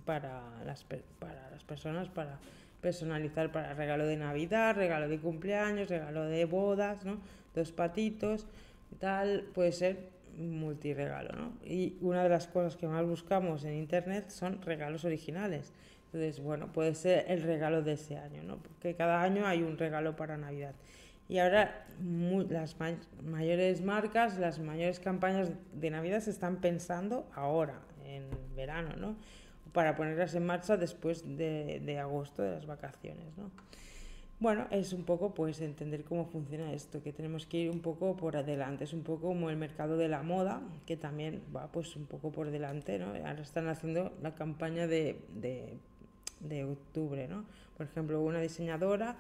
Para 0.07 0.43
las, 0.65 0.85
para 1.19 1.51
las 1.51 1.65
personas, 1.65 2.09
para 2.09 2.39
personalizar 2.83 3.51
para 3.51 3.73
regalo 3.73 4.07
de 4.07 4.19
Navidad, 4.19 4.77
regalo 4.77 5.09
de 5.09 5.19
cumpleaños, 5.19 5.89
regalo 5.89 6.25
de 6.25 6.45
bodas, 6.45 7.05
¿no? 7.07 7.21
dos 7.55 7.73
patitos 7.73 8.47
tal, 8.99 9.45
puede 9.55 9.73
ser 9.73 10.11
multiregalo, 10.37 11.33
¿no? 11.35 11.53
Y 11.65 11.97
una 12.01 12.23
de 12.23 12.29
las 12.29 12.47
cosas 12.47 12.77
que 12.77 12.87
más 12.87 13.07
buscamos 13.07 13.65
en 13.65 13.75
internet 13.75 14.31
son 14.31 14.63
regalos 14.63 15.05
originales. 15.05 15.73
Entonces, 16.07 16.43
bueno, 16.43 16.73
puede 16.73 16.95
ser 16.95 17.27
el 17.29 17.43
regalo 17.43 17.83
de 17.83 17.93
ese 17.93 18.17
año, 18.17 18.43
¿no? 18.43 18.59
Porque 18.59 18.95
cada 18.95 19.23
año 19.23 19.47
hay 19.47 19.63
un 19.63 19.79
regalo 19.79 20.17
para 20.17 20.37
Navidad. 20.37 20.75
Y 21.29 21.39
ahora 21.39 21.87
las 22.49 22.77
mayores 23.23 23.83
marcas, 23.83 24.39
las 24.39 24.59
mayores 24.59 25.01
campañas 25.01 25.51
de 25.73 25.91
Navidad 25.91 26.21
se 26.21 26.31
están 26.31 26.61
pensando 26.61 27.31
ahora, 27.35 27.81
en 28.05 28.25
verano, 28.55 28.97
¿no? 28.97 29.17
Para 29.73 29.97
ponerlas 29.97 30.35
en 30.35 30.45
marcha 30.45 30.77
después 30.77 31.25
de, 31.37 31.99
agosto, 31.99 32.43
de 32.43 32.51
las 32.53 32.67
vacaciones, 32.67 33.37
¿no? 33.37 33.51
Bueno, 34.39 34.67
es 34.73 34.93
un 34.93 35.05
poco 35.05 35.35
pues 35.35 35.61
entender 35.61 36.03
cómo 36.03 36.27
funciona 36.27 36.73
esto, 36.73 37.01
que 37.01 37.13
tenemos 37.13 37.47
que 37.47 37.59
ir 37.59 37.71
un 37.71 37.79
poco 37.79 38.17
por 38.17 38.37
adelante, 38.37 38.83
es 38.83 38.93
un 38.93 39.05
poco 39.05 39.29
como 39.29 39.51
el 39.51 39.57
mercado 39.57 39.97
de 39.97 40.09
la 40.09 40.25
moda, 40.25 40.61
que 40.85 40.97
también 40.97 41.43
va 41.55 41.71
pues 41.71 41.95
un 41.95 42.07
poco 42.07 42.33
por 42.33 42.51
delante, 42.51 42.99
¿no? 42.99 43.15
Ahora 43.15 43.41
están 43.41 43.69
haciendo 43.69 44.13
la 44.21 44.35
campaña 44.35 44.89
de, 44.89 45.17
de, 45.41 45.75
de 46.41 46.65
octubre, 46.65 47.29
¿no? 47.29 47.45
Por 47.77 47.87
ejemplo, 47.87 48.21
una 48.21 48.41
diseñadora 48.41 49.17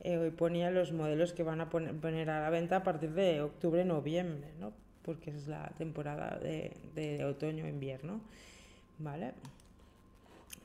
eh, 0.00 0.30
ponía 0.36 0.70
los 0.70 0.92
modelos 0.92 1.32
que 1.32 1.42
van 1.42 1.60
a 1.60 1.70
poner, 1.70 2.30
a 2.30 2.40
la 2.40 2.50
venta 2.50 2.76
a 2.76 2.82
partir 2.82 3.12
de 3.12 3.40
octubre-noviembre, 3.40 4.52
¿no? 4.60 4.72
Porque 5.02 5.30
es 5.30 5.48
la 5.48 5.72
temporada 5.78 6.38
de, 6.38 6.76
de 6.94 7.24
otoño-invierno, 7.24 8.20
¿vale? 8.98 9.32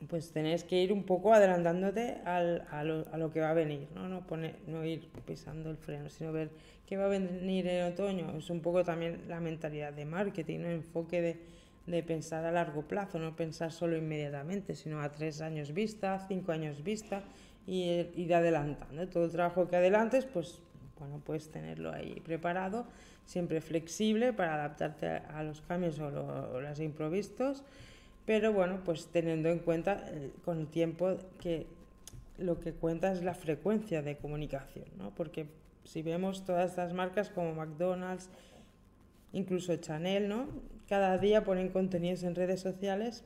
Pues 0.07 0.31
tenés 0.31 0.63
que 0.63 0.81
ir 0.81 0.91
un 0.91 1.03
poco 1.03 1.33
adelantándote 1.33 2.17
al, 2.25 2.65
a, 2.71 2.83
lo, 2.83 3.05
a, 3.11 3.17
lo, 3.17 3.31
que 3.31 3.39
va 3.39 3.51
a 3.51 3.53
venir, 3.53 3.87
¿no? 3.93 4.09
No, 4.09 4.25
pone, 4.25 4.55
no 4.67 4.83
ir 4.83 5.07
pisando 5.25 5.69
el 5.69 5.77
freno, 5.77 6.09
sino 6.09 6.31
ver 6.31 6.49
qué 6.87 6.97
va 6.97 7.05
a 7.05 7.09
venir 7.09 7.67
en 7.67 7.91
otoño. 7.93 8.37
Es 8.37 8.49
un 8.49 8.61
poco 8.61 8.83
también 8.83 9.21
la 9.27 9.39
mentalidad 9.39 9.93
de 9.93 10.05
marketing, 10.05 10.59
un 10.59 10.65
enfoque 10.65 11.21
de, 11.21 11.39
de, 11.85 12.03
pensar 12.03 12.45
a 12.45 12.51
largo 12.51 12.81
plazo, 12.83 13.19
no 13.19 13.35
pensar 13.35 13.71
solo 13.71 13.95
inmediatamente, 13.95 14.75
sino 14.75 15.01
a 15.01 15.11
tres 15.11 15.41
años 15.41 15.71
vista, 15.73 16.25
cinco 16.27 16.51
años 16.51 16.83
vista 16.83 17.23
y 17.67 17.83
ir 18.15 18.33
adelantando. 18.33 19.07
Todo 19.07 19.25
el 19.25 19.31
trabajo 19.31 19.67
que 19.67 19.75
adelantes, 19.75 20.25
pues 20.25 20.61
bueno, 20.97 21.21
puedes 21.23 21.49
tenerlo 21.51 21.91
ahí 21.91 22.19
preparado, 22.21 22.87
siempre 23.25 23.61
flexible 23.61 24.33
para 24.33 24.55
adaptarte 24.55 25.07
a, 25.07 25.43
los 25.43 25.61
cambios 25.61 25.99
o, 25.99 26.09
lo, 26.09 26.53
o 26.53 26.59
los 26.59 26.79
improvistos 26.79 27.63
pero 28.25 28.53
bueno, 28.53 28.81
pues 28.85 29.07
teniendo 29.07 29.49
en 29.49 29.59
cuenta 29.59 30.05
eh, 30.07 30.31
con 30.45 30.59
el 30.59 30.67
tiempo 30.67 31.17
que 31.39 31.67
lo 32.37 32.59
que 32.59 32.73
cuenta 32.73 33.11
es 33.11 33.23
la 33.23 33.33
frecuencia 33.33 34.01
de 34.01 34.17
comunicación, 34.17 34.85
¿no? 34.97 35.11
Porque 35.11 35.47
si 35.83 36.01
vemos 36.01 36.45
todas 36.45 36.71
estas 36.71 36.93
marcas 36.93 37.29
como 37.29 37.53
McDonald's, 37.53 38.29
incluso 39.33 39.75
Chanel, 39.75 40.27
¿no? 40.27 40.47
Cada 40.87 41.17
día 41.17 41.43
ponen 41.43 41.69
contenidos 41.69 42.23
en 42.23 42.35
redes 42.35 42.61
sociales, 42.61 43.23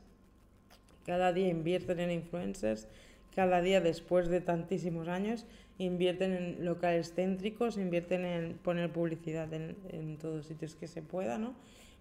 cada 1.04 1.32
día 1.32 1.48
invierten 1.48 2.00
en 2.00 2.10
influencers, 2.10 2.88
cada 3.34 3.60
día 3.60 3.80
después 3.80 4.28
de 4.28 4.40
tantísimos 4.40 5.08
años 5.08 5.46
invierten 5.78 6.32
en 6.32 6.64
locales 6.64 7.12
céntricos, 7.14 7.76
invierten 7.76 8.24
en 8.24 8.54
poner 8.54 8.90
publicidad 8.90 9.52
en, 9.52 9.76
en 9.90 10.16
todos 10.16 10.46
sitios 10.46 10.74
que 10.74 10.88
se 10.88 11.02
pueda, 11.02 11.38
¿no? 11.38 11.54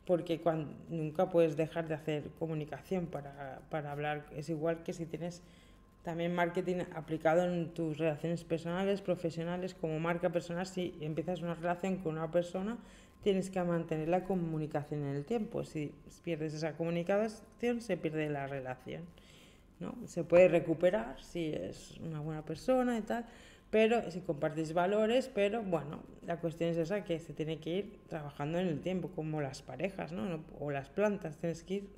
Porque 0.05 0.39
cuando, 0.39 0.73
nunca 0.89 1.29
puedes 1.29 1.57
dejar 1.57 1.87
de 1.87 1.95
hacer 1.95 2.29
comunicación 2.39 3.07
para, 3.07 3.61
para 3.69 3.91
hablar. 3.91 4.25
Es 4.35 4.49
igual 4.49 4.83
que 4.83 4.93
si 4.93 5.05
tienes 5.05 5.41
también 6.03 6.35
marketing 6.35 6.83
aplicado 6.93 7.43
en 7.43 7.73
tus 7.73 7.97
relaciones 7.97 8.43
personales, 8.43 9.01
profesionales, 9.01 9.73
como 9.73 9.99
marca 9.99 10.29
personal, 10.29 10.67
si 10.67 10.95
empiezas 11.01 11.41
una 11.41 11.55
relación 11.55 11.97
con 11.97 12.13
una 12.17 12.29
persona, 12.29 12.77
tienes 13.23 13.49
que 13.49 13.61
mantener 13.63 14.07
la 14.07 14.23
comunicación 14.23 15.03
en 15.03 15.15
el 15.15 15.25
tiempo. 15.25 15.63
Si 15.63 15.91
pierdes 16.23 16.53
esa 16.53 16.73
comunicación, 16.73 17.81
se 17.81 17.97
pierde 17.97 18.29
la 18.29 18.45
relación. 18.45 19.01
¿no? 19.79 19.95
Se 20.05 20.23
puede 20.23 20.47
recuperar 20.47 21.21
si 21.23 21.47
es 21.47 21.97
una 22.01 22.19
buena 22.19 22.45
persona 22.45 22.99
y 22.99 23.01
tal, 23.01 23.25
pero 23.75 24.09
si 24.09 24.21
compartís 24.21 24.71
valores, 24.71 25.27
pero 25.27 25.61
bueno, 25.61 25.99
la 26.25 26.39
cuestión 26.39 26.69
es 26.69 26.77
esa 26.77 27.03
que 27.03 27.19
se 27.19 27.33
tiene 27.33 27.59
que 27.59 27.69
ir 27.71 27.99
trabajando 28.07 28.57
en 28.57 28.67
el 28.67 28.79
tiempo, 28.79 29.09
como 29.09 29.41
las 29.41 29.61
parejas, 29.63 30.13
¿no? 30.13 30.45
O 30.61 30.71
las 30.71 30.87
plantas, 30.87 31.35
tienes 31.35 31.61
que 31.63 31.73
ir 31.73 31.89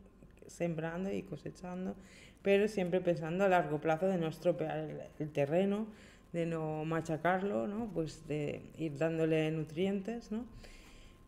sembrando 0.48 1.12
y 1.12 1.22
cosechando, 1.22 1.94
pero 2.42 2.68
siempre 2.68 3.00
pensando 3.00 3.46
a 3.46 3.48
largo 3.48 3.80
plazo 3.80 4.08
de 4.08 4.18
no 4.18 4.26
estropear 4.26 4.90
el, 5.20 5.30
terreno, 5.30 5.86
de 6.34 6.48
no 6.48 6.84
machacarlo, 6.84 7.68
¿no? 7.68 7.92
Pues 7.94 8.28
de 8.28 8.64
ir 8.80 8.98
dándole 8.98 9.52
nutrientes, 9.52 10.32
¿no? 10.32 10.46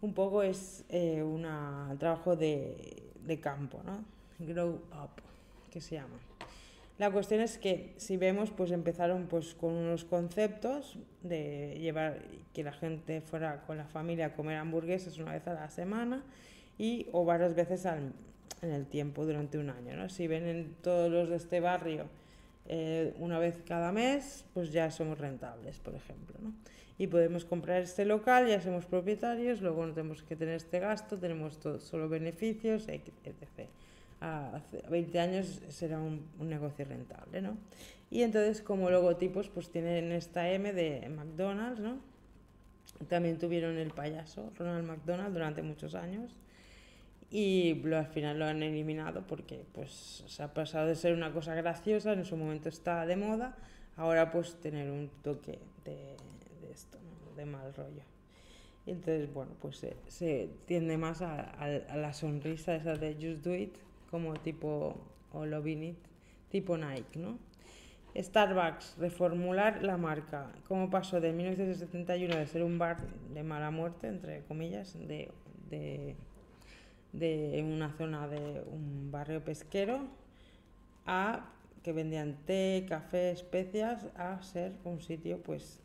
Un 0.02 0.16
poco 0.16 0.42
es 0.42 0.84
eh, 0.90 1.22
un 1.22 1.44
trabajo 2.00 2.36
de, 2.36 3.04
de 3.24 3.40
campo, 3.40 3.84
¿no? 3.86 4.04
Grow 4.40 4.82
up, 4.94 5.22
que 5.70 5.80
se 5.80 5.94
llama. 5.94 6.18
La 7.00 7.10
cuestión 7.12 7.40
es 7.40 7.58
que 7.58 7.94
si 7.96 8.18
vemos, 8.18 8.52
pues 8.52 8.72
empezaron 8.72 9.28
pues 9.28 9.56
con 9.56 9.74
unos 9.74 10.04
conceptos 10.04 10.98
de 11.24 11.78
llevar 11.80 12.20
que 12.54 12.62
la 12.62 12.74
gente 12.74 13.22
fuera 13.22 13.62
con 13.66 13.78
la 13.78 13.86
familia 13.86 14.26
a 14.26 14.34
comer 14.34 14.58
hamburguesas 14.58 15.18
una 15.18 15.32
vez 15.32 15.48
a 15.48 15.54
la 15.54 15.70
semana 15.70 16.26
y 16.78 17.08
o 17.14 17.24
varias 17.24 17.56
veces 17.56 17.86
al, 17.86 18.12
en 18.62 18.72
el 18.72 18.86
tiempo 18.86 19.26
durante 19.26 19.58
un 19.58 19.70
año. 19.70 19.96
¿no? 19.96 20.10
Si 20.10 20.28
ven 20.28 20.76
todos 20.82 21.10
los 21.10 21.30
de 21.30 21.38
este 21.38 21.62
barrio 21.62 22.08
eh, 22.68 23.14
una 23.18 23.40
vez 23.40 23.62
cada 23.66 23.94
mes, 23.94 24.44
pues 24.54 24.74
ya 24.74 24.92
somos 24.92 25.18
rentables, 25.20 25.80
por 25.80 25.96
ejemplo. 25.96 26.36
¿no? 26.42 26.52
Y 26.98 27.08
podemos 27.08 27.46
comprar 27.46 27.82
este 27.82 28.04
local, 28.04 28.50
ya 28.50 28.60
somos 28.60 28.86
propietarios, 28.86 29.62
luego 29.62 29.86
no 29.86 29.94
tenemos 29.94 30.22
que 30.22 30.36
tener 30.36 30.56
este 30.56 30.80
gasto, 30.80 31.18
tenemos 31.18 31.60
solo 31.80 32.10
beneficios, 32.10 32.90
etc 32.90 33.70
a 34.22 34.62
20 34.90 35.20
años 35.20 35.62
será 35.70 36.00
un, 36.00 36.28
negocio 36.40 36.86
rentable, 36.86 37.42
¿no? 37.42 37.58
Y 38.12 38.24
entonces 38.24 38.62
como 38.62 38.90
logotipos 38.90 39.50
pues 39.50 39.70
tienen 39.72 40.12
esta 40.12 40.50
M 40.50 40.74
de 40.74 41.10
McDonald's, 41.10 41.80
¿no? 41.80 42.00
También 43.08 43.38
tuvieron 43.38 43.78
el 43.78 43.92
payaso 43.92 44.52
Ronald 44.58 44.88
McDonald 44.88 45.34
durante 45.34 45.62
muchos 45.62 45.96
años 45.96 46.36
y 47.32 47.76
lo, 47.76 47.98
al 47.98 48.08
final 48.08 48.40
lo 48.40 48.46
han 48.46 48.64
eliminado 48.64 49.26
porque 49.28 49.64
pues 49.74 50.24
se 50.28 50.44
ha 50.44 50.54
pasado 50.54 50.88
de 50.88 50.96
ser 50.96 51.14
una 51.14 51.32
cosa 51.32 51.54
graciosa, 51.54 52.14
en 52.14 52.26
su 52.26 52.36
momento 52.36 52.70
está 52.70 53.06
de 53.06 53.16
moda, 53.16 53.56
ahora 53.96 54.32
pues 54.32 54.60
tener 54.60 54.90
un 54.90 55.10
toque 55.22 55.60
de, 55.86 56.16
esto, 56.72 56.98
¿no? 57.00 57.36
de 57.36 57.46
mal 57.46 57.74
rollo. 57.74 58.04
Entonces, 58.86 59.32
bueno, 59.32 59.52
pues 59.62 59.86
se, 60.08 60.50
tiende 60.66 60.98
más 60.98 61.22
a, 61.22 61.68
la 61.96 62.14
sonrisa 62.14 62.76
esa 62.76 62.96
de 62.96 63.14
Just 63.14 63.46
Do 63.46 63.56
It, 63.56 63.76
como 64.10 64.34
tipo, 64.34 64.96
o 65.34 65.46
Lovinit, 65.46 65.98
tipo 66.50 66.78
Nike, 66.78 67.20
¿no? 67.20 67.38
Starbucks, 68.16 68.98
reformular 68.98 69.84
la 69.84 69.98
marca. 69.98 70.52
¿Cómo 70.68 70.90
pasó 70.90 71.22
de 71.22 71.32
1971 71.32 72.36
de 72.36 72.48
ser 72.48 72.64
un 72.64 72.80
bar 72.80 72.98
de 73.34 73.44
mala 73.44 73.72
muerte, 73.72 74.08
entre 74.08 74.44
comillas, 74.46 74.94
de, 74.94 75.32
de, 75.70 76.16
de 77.14 77.64
una 77.64 77.92
zona 77.94 78.28
de 78.28 78.64
un 78.72 79.12
barrio 79.12 79.44
pesquero, 79.44 80.08
a 81.06 81.46
que 81.84 81.94
vendían 81.94 82.36
té, 82.46 82.86
café, 82.90 83.32
especias, 83.32 84.08
a 84.16 84.42
ser 84.42 84.74
un 84.84 85.02
sitio, 85.02 85.42
pues, 85.42 85.80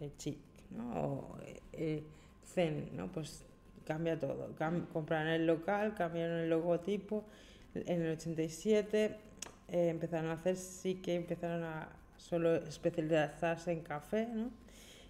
eh, 0.00 0.10
chic, 0.16 0.38
¿no? 0.70 0.92
O 0.94 1.36
eh, 1.72 2.04
zen, 2.44 2.90
¿no? 2.96 3.10
Pues 3.12 3.44
cambia 3.84 4.18
todo. 4.18 4.54
Cam 4.56 4.86
compraron 4.86 5.28
el 5.28 5.46
local, 5.46 5.94
cambiaron 5.94 6.38
el 6.38 6.50
logotipo. 6.50 7.24
En 7.74 8.02
el 8.02 8.12
87 8.12 9.16
eh, 9.68 9.88
empezaron 9.88 10.30
a 10.30 10.34
hacer, 10.34 10.56
sí 10.56 10.96
que 10.96 11.14
empezaron 11.14 11.64
a 11.64 11.88
solo 12.16 12.54
especializarse 12.54 13.72
en 13.72 13.80
café, 13.80 14.26
¿no? 14.26 14.50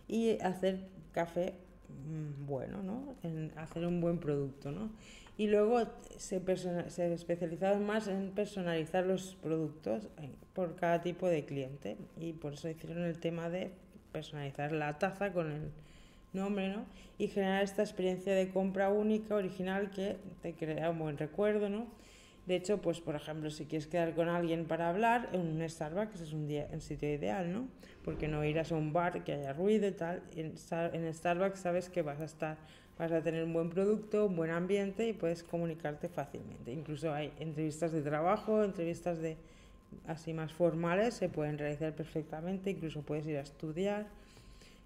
Y 0.09 0.39
hacer 0.41 0.81
café 1.13 1.55
mmm, 1.89 2.47
bueno, 2.47 2.83
¿no? 2.83 3.15
En 3.23 3.53
hacer 3.57 3.85
un 3.87 4.01
buen 4.01 4.19
producto, 4.19 4.71
¿no? 4.71 4.91
Y 5.37 5.47
luego 5.49 5.81
se, 6.19 6.41
se 6.89 7.13
especializaron 7.13 7.85
más 7.85 8.07
en 8.07 8.31
personalizar 8.31 9.07
los 9.07 9.35
productos 9.37 10.05
eh, 10.19 10.31
por 10.53 10.77
cada 10.77 11.01
tipo 11.01 11.27
de 11.27 11.45
cliente. 11.45 11.97
Y 12.21 12.35
por 12.35 12.55
eso 12.55 12.69
hicieron 12.69 13.03
el 13.05 13.19
tema 13.19 13.49
de 13.49 13.73
personalizar 14.13 14.73
la 14.73 14.99
taza 14.99 15.33
con 15.33 15.51
el 15.51 15.71
nombre, 16.33 16.69
¿no? 16.69 16.87
Y 17.19 17.29
generar 17.29 17.63
esta 17.63 17.83
experiencia 17.83 18.35
de 18.35 18.51
compra 18.51 18.91
única, 18.91 19.35
original, 19.35 19.91
que 19.91 20.17
te 20.41 20.55
crea 20.55 20.91
un 20.91 20.99
buen 20.99 21.19
recuerdo, 21.19 21.69
¿no? 21.69 21.87
De 22.47 22.57
hecho, 22.57 22.81
pues 22.81 23.01
por 23.01 23.15
ejemplo, 23.15 23.51
si 23.51 23.67
quieres 23.67 23.87
quedar 23.87 24.15
con 24.15 24.29
alguien 24.29 24.65
para 24.65 24.89
hablar, 24.89 25.29
en 25.33 25.41
un 25.43 25.69
Starbucks 25.69 26.21
es 26.21 26.33
un, 26.33 26.49
día, 26.49 26.67
un 26.73 26.81
sitio 26.81 27.13
ideal, 27.13 27.53
¿no? 27.53 27.69
Porque 28.05 28.27
no 28.27 28.45
irás 28.45 28.73
a 28.73 28.77
un 28.77 28.93
bar 28.93 29.23
que 29.23 29.33
haya 29.33 29.53
ruido 29.53 29.87
y 29.87 29.93
tal. 29.93 30.23
En, 30.35 30.55
en 30.93 31.15
Starbucks 31.15 31.61
sabes 31.61 31.89
que 31.89 32.03
vas 32.03 32.21
a 32.21 32.25
estar, 32.25 32.59
vas 32.99 33.13
a 33.13 33.23
tener 33.23 33.45
un 33.45 33.53
buen 33.53 33.71
producto, 33.71 34.27
un 34.27 34.35
buen 34.35 34.51
ambiente 34.51 35.07
y 35.07 35.13
puedes 35.13 35.45
comunicarte 35.45 36.09
fácilmente. 36.09 36.73
Incluso 36.73 37.13
hay 37.13 37.33
entrevistas 37.39 37.93
de 37.93 38.03
trabajo, 38.03 38.65
entrevistas 38.65 39.21
de 39.21 39.37
así 40.09 40.33
más 40.33 40.53
formales, 40.53 41.15
se 41.15 41.29
pueden 41.29 41.59
realizar 41.59 41.95
perfectamente, 41.95 42.71
incluso 42.71 43.03
puedes 43.03 43.27
ir 43.27 43.37
a 43.37 43.43
estudiar 43.43 44.07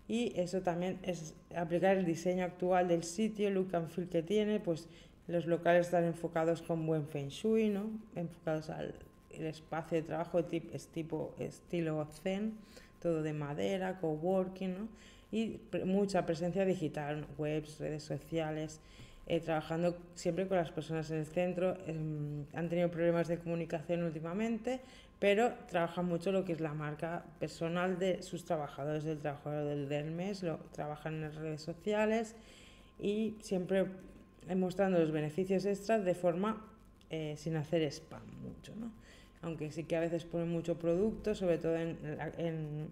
y 0.08 0.32
eso 0.38 0.60
también 0.60 0.98
es 1.02 1.34
aplicar 1.54 1.96
el 1.96 2.04
diseño 2.04 2.44
actual 2.44 2.88
del 2.88 3.02
sitio, 3.02 3.50
look 3.50 3.74
and 3.74 3.88
feel 3.88 4.08
que 4.08 4.22
tiene, 4.22 4.60
pues 4.60 4.88
los 5.26 5.46
locales 5.46 5.86
están 5.86 6.04
enfocados 6.04 6.62
con 6.62 6.86
buen 6.86 7.06
feng 7.06 7.28
shui, 7.28 7.68
¿no? 7.70 7.90
enfocados 8.14 8.70
al 8.70 8.94
el 9.38 9.46
espacio 9.46 9.98
de 9.98 10.02
trabajo 10.02 10.40
es 10.72 10.88
tipo 10.88 11.34
estilo 11.38 12.06
zen, 12.22 12.54
todo 13.00 13.22
de 13.22 13.32
madera, 13.32 13.98
coworking, 14.00 14.74
¿no? 14.74 14.88
y 15.32 15.60
mucha 15.84 16.24
presencia 16.24 16.64
digital, 16.64 17.26
webs, 17.36 17.78
redes 17.78 18.02
sociales, 18.02 18.80
eh, 19.26 19.40
trabajando 19.40 19.98
siempre 20.14 20.46
con 20.46 20.56
las 20.56 20.70
personas 20.70 21.10
en 21.10 21.18
el 21.18 21.26
centro. 21.26 21.76
Em, 21.86 22.44
han 22.54 22.68
tenido 22.68 22.90
problemas 22.90 23.26
de 23.28 23.38
comunicación 23.38 24.04
últimamente, 24.04 24.80
pero 25.18 25.54
trabajan 25.68 26.06
mucho 26.06 26.32
lo 26.32 26.44
que 26.44 26.52
es 26.52 26.60
la 26.60 26.74
marca 26.74 27.24
personal 27.38 27.98
de 27.98 28.22
sus 28.22 28.44
trabajadores, 28.44 29.04
del 29.04 29.18
trabajador 29.18 29.64
del, 29.64 29.88
del 29.88 30.10
mes, 30.10 30.42
lo, 30.42 30.58
trabajan 30.72 31.14
en 31.14 31.20
las 31.22 31.34
redes 31.36 31.62
sociales 31.62 32.36
y 32.98 33.36
siempre 33.40 33.86
mostrando 34.54 34.98
los 34.98 35.10
beneficios 35.10 35.64
extras 35.64 36.04
de 36.04 36.14
forma 36.14 36.64
eh, 37.10 37.34
sin 37.36 37.56
hacer 37.56 37.82
spam 37.82 38.22
mucho, 38.42 38.74
¿no? 38.76 38.92
Aunque 39.42 39.70
sí 39.70 39.84
que 39.84 39.96
a 39.96 40.00
veces 40.00 40.24
ponen 40.24 40.48
mucho 40.48 40.78
producto, 40.78 41.34
sobre 41.34 41.58
todo 41.58 41.76
en, 41.76 41.98
en 42.38 42.88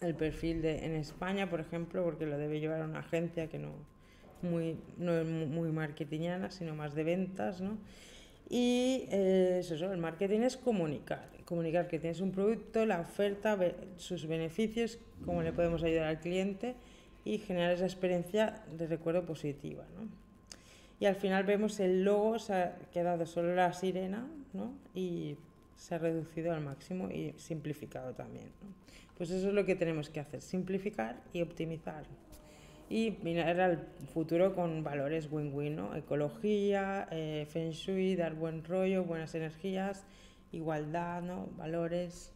el 0.00 0.14
perfil 0.14 0.62
de 0.62 0.84
en 0.84 0.94
España, 0.94 1.48
por 1.48 1.60
ejemplo, 1.60 2.04
porque 2.04 2.26
lo 2.26 2.38
debe 2.38 2.60
llevar 2.60 2.82
una 2.82 3.00
agencia 3.00 3.48
que 3.48 3.58
no, 3.58 3.72
muy, 4.42 4.78
no 4.96 5.14
es 5.14 5.26
muy 5.26 5.70
marketingiana, 5.70 6.50
sino 6.50 6.74
más 6.74 6.94
de 6.94 7.04
ventas, 7.04 7.60
¿no? 7.60 7.78
Y 8.48 9.08
eh, 9.10 9.58
eso, 9.60 9.74
el 9.92 9.98
marketing 9.98 10.40
es 10.40 10.56
comunicar, 10.56 11.28
comunicar 11.44 11.88
que 11.88 11.98
tienes 11.98 12.20
un 12.20 12.30
producto, 12.30 12.86
la 12.86 13.00
oferta, 13.00 13.58
sus 13.96 14.26
beneficios, 14.26 14.98
cómo 15.24 15.42
le 15.42 15.52
podemos 15.52 15.82
ayudar 15.82 16.04
al 16.04 16.20
cliente 16.20 16.76
y 17.24 17.38
generar 17.38 17.72
esa 17.72 17.84
experiencia 17.84 18.62
de 18.76 18.86
recuerdo 18.86 19.26
positiva. 19.26 19.84
¿no? 19.96 20.08
Y 21.00 21.06
al 21.06 21.16
final 21.16 21.44
vemos 21.44 21.80
el 21.80 22.04
logo, 22.04 22.38
se 22.38 22.54
ha 22.54 22.76
quedado 22.92 23.26
solo 23.26 23.54
la 23.54 23.72
sirena 23.72 24.28
¿no? 24.52 24.72
y 24.94 25.36
se 25.74 25.96
ha 25.96 25.98
reducido 25.98 26.52
al 26.52 26.60
máximo 26.60 27.10
y 27.10 27.34
simplificado 27.36 28.14
también. 28.14 28.46
¿no? 28.62 28.68
Pues 29.18 29.30
eso 29.30 29.48
es 29.48 29.54
lo 29.54 29.64
que 29.64 29.74
tenemos 29.74 30.08
que 30.08 30.20
hacer, 30.20 30.40
simplificar 30.40 31.20
y 31.32 31.42
optimizar 31.42 32.04
y 32.88 33.18
mirar 33.22 33.60
al 33.60 33.86
futuro 34.12 34.54
con 34.54 34.84
valores 34.84 35.28
win-win, 35.30 35.76
¿no? 35.76 35.96
Ecología, 35.96 37.08
eh, 37.10 37.46
feng 37.50 37.72
shui, 37.72 38.14
dar 38.16 38.34
buen 38.34 38.62
rollo, 38.64 39.04
buenas 39.04 39.34
energías, 39.34 40.04
igualdad, 40.52 41.22
¿no? 41.22 41.48
Valores, 41.56 42.32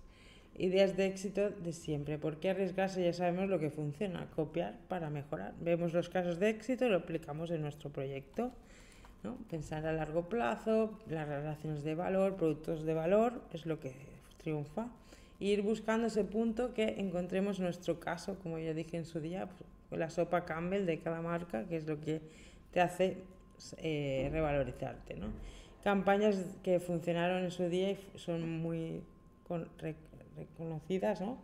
ideas 0.57 0.97
de 0.97 1.07
éxito 1.07 1.51
de 1.51 1.73
siempre. 1.73 2.19
¿Por 2.19 2.41
qué 2.41 2.51
arriesgarse? 2.51 3.05
Ya 3.05 3.13
sabemos 3.13 3.49
lo 3.49 3.59
que 3.59 3.71
funciona, 3.71 4.27
copiar 4.35 4.79
para 4.89 5.09
mejorar. 5.09 5.55
Vemos 5.61 5.93
los 5.93 6.09
casos 6.09 6.39
de 6.39 6.51
éxito 6.51 6.89
lo 6.89 6.97
aplicamos 6.97 7.51
en 7.51 7.63
nuestro 7.63 7.91
proyecto. 7.91 8.53
¿no? 9.23 9.37
Pensar 9.51 9.87
a 9.87 9.93
largo 9.93 10.29
plazo, 10.29 10.99
las 11.07 11.29
relaciones 11.29 11.85
de 11.85 11.95
valor, 11.95 12.37
productos 12.37 12.85
de 12.85 12.95
valor, 12.95 13.43
es 13.53 13.67
lo 13.67 13.79
que 13.79 13.93
triunfa. 14.39 14.89
Ir 15.41 15.63
buscando 15.63 16.07
ese 16.07 16.23
punto 16.23 16.75
que 16.75 17.01
encontremos 17.01 17.59
nuestro 17.59 17.99
caso, 17.99 18.39
como 18.43 18.59
ya 18.59 18.75
dije 18.75 18.99
en 18.99 19.07
su 19.07 19.21
día, 19.21 19.49
pues, 19.49 19.99
la 19.99 20.11
sopa 20.11 20.45
Campbell 20.45 20.87
de 20.87 21.01
cada 21.01 21.23
marca, 21.23 21.65
que 21.65 21.77
es 21.77 21.87
lo 21.87 22.01
que 22.01 22.21
te 22.73 22.81
hace 22.81 23.17
eh, 23.79 24.29
revalorizarte. 24.31 25.15
¿no? 25.15 25.29
Campañas 25.83 26.37
que 26.63 26.79
funcionaron 26.79 27.43
en 27.43 27.51
su 27.51 27.69
día 27.69 27.91
y 27.91 27.99
son 28.17 28.61
muy 28.61 29.03
reconocidas 30.37 31.21
¿no? 31.21 31.39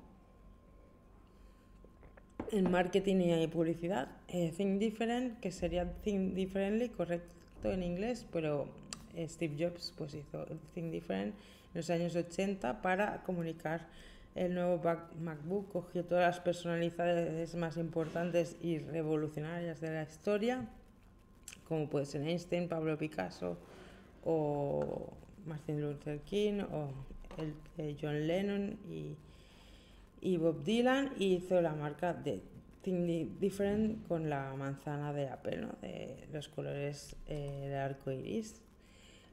en 2.52 2.70
marketing 2.70 3.16
y 3.16 3.46
publicidad. 3.48 4.08
Eh, 4.28 4.52
think 4.56 4.78
Different, 4.78 5.40
que 5.40 5.50
sería 5.50 5.90
Think 6.02 6.34
Differently, 6.34 6.90
correcto 6.90 7.72
en 7.72 7.82
inglés, 7.82 8.26
pero 8.32 8.68
eh, 9.16 9.26
Steve 9.28 9.56
Jobs 9.58 9.92
pues 9.96 10.14
hizo 10.14 10.46
Think 10.74 10.92
Different 10.92 11.34
en 11.34 11.34
los 11.76 11.90
años 11.90 12.16
80 12.16 12.80
para 12.80 13.22
comunicar 13.22 13.86
el 14.34 14.54
nuevo 14.54 14.80
MacBook 15.20 15.70
cogió 15.72 16.04
todas 16.04 16.24
las 16.24 16.40
personalidades 16.40 17.54
más 17.54 17.76
importantes 17.76 18.56
y 18.62 18.78
revolucionarias 18.78 19.80
de 19.80 19.90
la 19.90 20.02
historia, 20.02 20.66
como 21.68 21.88
puede 21.88 22.06
ser 22.06 22.22
Einstein, 22.22 22.68
Pablo 22.68 22.96
Picasso 22.98 23.58
o 24.24 25.12
Martin 25.46 25.80
Luther 25.80 26.20
King 26.20 26.60
o 26.72 26.90
el, 27.38 27.54
eh, 27.78 27.96
John 28.00 28.26
Lennon 28.26 28.78
y, 28.90 29.16
y, 30.20 30.36
Bob 30.38 30.64
Dylan 30.64 31.12
y 31.18 31.36
hizo 31.36 31.60
la 31.60 31.74
marca 31.74 32.12
de 32.12 32.42
Think 32.82 33.38
Different 33.38 34.06
con 34.06 34.30
la 34.30 34.54
manzana 34.54 35.12
de 35.12 35.28
Apple, 35.28 35.58
¿no? 35.58 35.74
de 35.82 36.26
los 36.32 36.48
colores 36.48 37.16
eh, 37.26 37.68
del 37.68 37.78
arco 37.78 38.10
iris. 38.10 38.65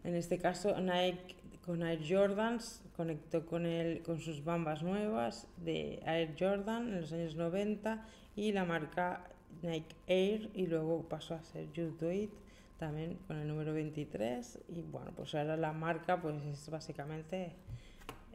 En 0.03 0.15
este 0.15 0.37
caso, 0.37 0.79
Nike 0.79 1.35
con 1.65 1.81
Air 1.81 2.01
Jordans, 2.07 2.83
conectó 2.95 3.45
con, 3.45 3.65
el, 3.65 4.01
con 4.03 4.19
sus 4.19 4.43
bambas 4.43 4.83
nuevas 4.83 5.47
de 5.57 6.01
Air 6.05 6.35
Jordan 6.37 6.89
en 6.89 7.01
los 7.01 7.13
años 7.13 7.35
90 7.35 8.05
y 8.35 8.51
la 8.51 8.65
marca 8.65 9.23
Nike 9.61 9.95
Air 10.07 10.49
y 10.53 10.67
luego 10.67 11.07
pasó 11.07 11.35
a 11.35 11.43
ser 11.43 11.71
You 11.71 11.95
Do 11.99 12.11
It 12.11 12.31
también 12.77 13.17
con 13.27 13.37
el 13.37 13.47
número 13.47 13.73
23 13.73 14.59
y 14.69 14.81
bueno 14.81 15.11
pues 15.15 15.33
ahora 15.35 15.55
la 15.55 15.71
marca 15.71 16.21
pues 16.21 16.43
es 16.43 16.69
básicamente 16.69 17.53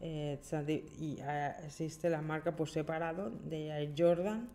eh, 0.00 0.38
eh, 0.52 1.52
existe 1.66 2.08
la 2.08 2.22
marca 2.22 2.56
por 2.56 2.68
separado 2.68 3.30
de 3.30 3.68
Air 3.68 3.92
Jordan 3.96 4.48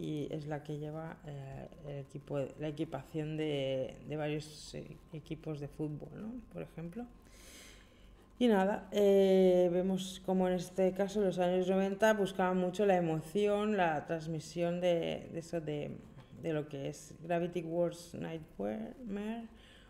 y 0.00 0.28
es 0.30 0.46
la 0.46 0.62
que 0.62 0.78
lleva 0.78 1.16
eh, 1.26 1.68
el 1.86 1.98
equipo, 1.98 2.38
la 2.58 2.68
equipación 2.68 3.36
de, 3.36 3.96
de 4.08 4.16
varios 4.16 4.74
equipos 5.12 5.60
de 5.60 5.68
fútbol 5.68 6.08
¿no? 6.14 6.32
por 6.52 6.62
ejemplo 6.62 7.06
y 8.40 8.48
nada, 8.48 8.88
eh, 8.90 9.68
vemos 9.70 10.22
como 10.24 10.48
en 10.48 10.54
este 10.54 10.94
caso, 10.94 11.20
los 11.20 11.38
años 11.38 11.68
90, 11.68 12.14
buscaban 12.14 12.56
mucho 12.56 12.86
la 12.86 12.96
emoción, 12.96 13.76
la 13.76 14.06
transmisión 14.06 14.80
de, 14.80 15.28
de 15.30 15.38
eso, 15.38 15.60
de, 15.60 15.98
lo 16.42 16.66
que 16.66 16.88
es 16.88 17.12
Gravity 17.22 17.60
Wars 17.60 18.14
Nightmare, 18.14 19.46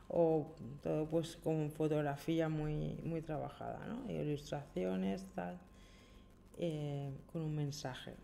o 0.09 0.49
todo 0.83 1.07
pues 1.07 1.37
con 1.37 1.71
fotografía 1.71 2.49
muy, 2.49 2.99
muy 3.05 3.23
trabajada, 3.23 3.87
¿no? 3.87 4.11
ilustraciones, 4.11 5.25
tal, 5.37 5.57
eh, 6.59 7.09
con 7.33 7.43
un 7.43 7.55
mensaje. 7.55 8.15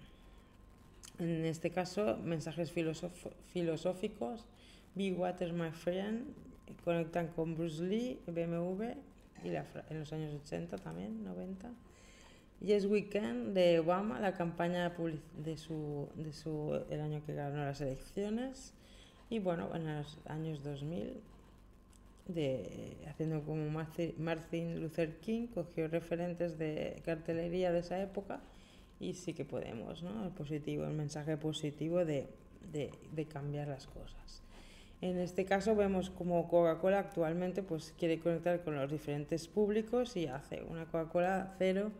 En 1.19 1.45
este 1.47 1.71
caso, 1.71 2.19
mensajes 2.19 2.71
filosóficos. 2.73 4.45
Big 4.95 5.19
Water, 5.19 5.53
my 5.53 5.71
friend, 5.71 6.27
conectan 6.85 7.29
con 7.29 7.55
Bruce 7.55 7.83
Lee, 7.83 8.21
BMW 8.27 8.93
y 9.45 9.51
la, 9.51 9.65
en 9.89 10.01
los 10.01 10.13
años 10.13 10.35
80 10.35 10.77
también, 10.79 11.25
90. 11.25 11.71
Yes 12.61 12.87
Weekend 12.87 13.55
de 13.55 13.81
Obama, 13.81 14.19
la 14.21 14.33
campaña 14.33 14.95
de 15.43 15.57
su, 15.57 16.09
de 16.15 16.33
su, 16.33 16.83
el 16.91 17.01
año 17.01 17.23
que 17.25 17.35
ganó 17.35 17.65
las 17.65 17.81
elecciones. 17.81 18.73
Y 19.29 19.39
bueno, 19.39 19.75
en 19.75 19.87
los 19.87 20.19
años 20.27 20.63
2000, 20.63 21.21
de, 22.29 22.97
haciendo 23.09 23.43
como 23.43 23.69
Martin 23.71 24.81
Luther 24.81 25.19
King, 25.19 25.47
cogió 25.49 25.89
referentes 25.89 26.59
de 26.59 27.01
cartelería 27.05 27.73
de 27.73 27.81
esa 27.81 28.01
época 28.01 28.41
y 29.01 29.15
sí 29.15 29.35
que 29.35 29.45
podemos, 29.45 30.03
¿no? 30.03 30.25
El 30.25 30.31
positivo, 30.31 30.85
el 30.85 30.95
mensaje 30.95 31.37
positivo 31.37 32.05
de, 32.05 32.29
de, 32.73 32.91
de 33.13 33.25
cambiar 33.27 33.69
las 33.69 33.87
cosas. 33.87 34.43
En 35.03 35.19
este 35.19 35.45
caso 35.45 35.77
vemos 35.77 36.09
como 36.09 36.49
Coca-Cola 36.49 37.01
actualmente 37.01 37.63
pues 37.63 37.95
quiere 37.99 38.19
conectar 38.19 38.63
con 38.63 38.77
los 38.77 38.91
diferentes 38.91 39.47
públicos 39.47 40.17
y 40.17 40.27
hace 40.27 40.63
una 40.63 40.87
Coca-Cola 40.87 41.55
cero, 41.59 41.93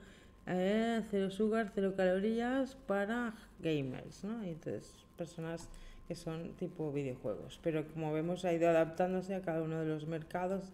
eh, 0.47 1.03
cero 1.11 1.31
sugar, 1.31 1.71
cero 1.75 1.93
calorías 1.95 2.75
para 2.87 3.35
gamers, 3.61 4.25
¿no? 4.25 4.43
Y 4.45 4.51
entonces 4.51 4.95
personas 5.19 5.69
que 6.09 6.15
son 6.15 6.55
tipo 6.55 6.91
videojuegos. 6.91 7.61
Pero 7.63 7.87
como 7.89 8.13
vemos 8.13 8.47
ha 8.47 8.53
ido 8.53 8.69
adaptándose 8.69 9.35
a 9.35 9.43
cada 9.43 9.63
uno 9.63 9.81
de 9.81 9.87
los 9.87 10.07
mercados. 10.07 10.73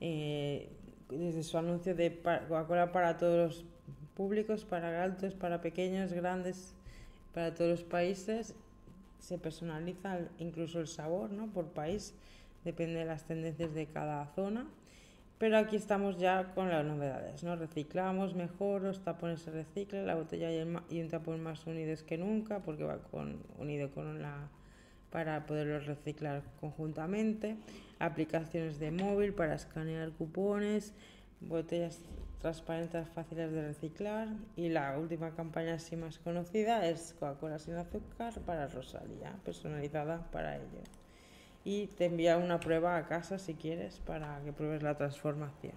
Eh, 0.00 0.68
desde 1.08 1.42
su 1.42 1.58
anuncio 1.58 1.94
de 1.94 2.20
Coca-Cola 2.48 2.90
para 2.90 3.18
todos 3.18 3.36
los 3.36 3.64
públicos, 4.16 4.64
para 4.64 5.02
altos, 5.02 5.34
para 5.34 5.60
pequeños, 5.60 6.12
grandes, 6.12 6.74
para 7.34 7.54
todos 7.54 7.70
los 7.70 7.82
países 7.82 8.54
se 9.22 9.38
personaliza 9.38 10.18
incluso 10.38 10.80
el 10.80 10.88
sabor 10.88 11.30
¿no? 11.30 11.46
por 11.46 11.66
país, 11.66 12.14
depende 12.64 13.00
de 13.00 13.04
las 13.04 13.24
tendencias 13.24 13.72
de 13.72 13.86
cada 13.86 14.26
zona. 14.34 14.66
Pero 15.38 15.58
aquí 15.58 15.74
estamos 15.76 16.18
ya 16.18 16.52
con 16.54 16.68
las 16.68 16.84
novedades, 16.84 17.42
¿no? 17.42 17.56
Reciclamos 17.56 18.36
mejor, 18.36 18.82
los 18.82 19.02
tapones 19.02 19.40
se 19.40 19.50
reciclan, 19.50 20.06
la 20.06 20.14
botella 20.14 20.52
y, 20.52 20.56
el, 20.56 20.78
y 20.88 21.00
un 21.00 21.08
tapón 21.08 21.42
más 21.42 21.66
unidos 21.66 22.04
que 22.04 22.16
nunca 22.16 22.60
porque 22.60 22.84
va 22.84 22.98
con, 22.98 23.40
unido 23.58 23.90
con 23.90 24.22
la 24.22 24.48
para 25.10 25.44
poderlos 25.44 25.86
reciclar 25.86 26.42
conjuntamente, 26.60 27.56
aplicaciones 27.98 28.78
de 28.78 28.92
móvil 28.92 29.34
para 29.34 29.54
escanear 29.54 30.10
cupones, 30.12 30.94
botellas 31.40 32.00
transparentes, 32.42 33.08
fáciles 33.08 33.52
de 33.52 33.62
reciclar. 33.68 34.28
Y 34.56 34.68
la 34.68 34.98
última 34.98 35.34
campaña 35.34 35.74
así 35.74 35.96
más 35.96 36.18
conocida 36.18 36.86
es 36.86 37.14
Coca-Cola 37.18 37.58
sin 37.58 37.76
azúcar 37.76 38.34
para 38.44 38.66
Rosalía, 38.66 39.32
personalizada 39.44 40.30
para 40.30 40.56
ello. 40.56 40.82
Y 41.64 41.86
te 41.86 42.06
envía 42.06 42.36
una 42.36 42.58
prueba 42.60 42.96
a 42.96 43.06
casa 43.06 43.38
si 43.38 43.54
quieres 43.54 44.00
para 44.00 44.40
que 44.44 44.52
pruebes 44.52 44.82
la 44.82 44.96
transformación. 44.96 45.74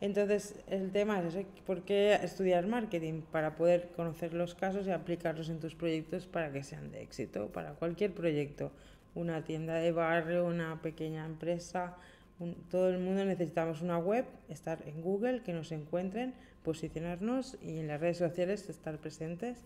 Entonces, 0.00 0.56
el 0.66 0.90
tema 0.90 1.20
es 1.20 1.36
¿por 1.64 1.82
qué 1.82 2.14
estudiar 2.14 2.66
marketing? 2.66 3.20
Para 3.30 3.54
poder 3.54 3.90
conocer 3.94 4.34
los 4.34 4.56
casos 4.56 4.86
y 4.86 4.90
aplicarlos 4.90 5.48
en 5.48 5.60
tus 5.60 5.76
proyectos 5.76 6.26
para 6.26 6.50
que 6.50 6.64
sean 6.64 6.90
de 6.90 7.02
éxito, 7.02 7.52
para 7.52 7.74
cualquier 7.74 8.12
proyecto. 8.12 8.72
Una 9.14 9.44
tienda 9.44 9.74
de 9.74 9.92
barrio, 9.92 10.46
una 10.46 10.80
pequeña 10.82 11.24
empresa, 11.24 11.96
todo 12.70 12.90
el 12.90 12.98
mundo 12.98 13.24
necesitamos 13.24 13.82
una 13.82 13.98
web, 13.98 14.24
estar 14.48 14.78
en 14.86 15.00
Google, 15.02 15.42
que 15.42 15.52
nos 15.52 15.70
encuentren, 15.72 16.34
posicionarnos 16.64 17.56
y 17.62 17.78
en 17.78 17.88
las 17.88 18.00
redes 18.00 18.18
sociales 18.18 18.68
estar 18.68 18.98
presentes. 18.98 19.58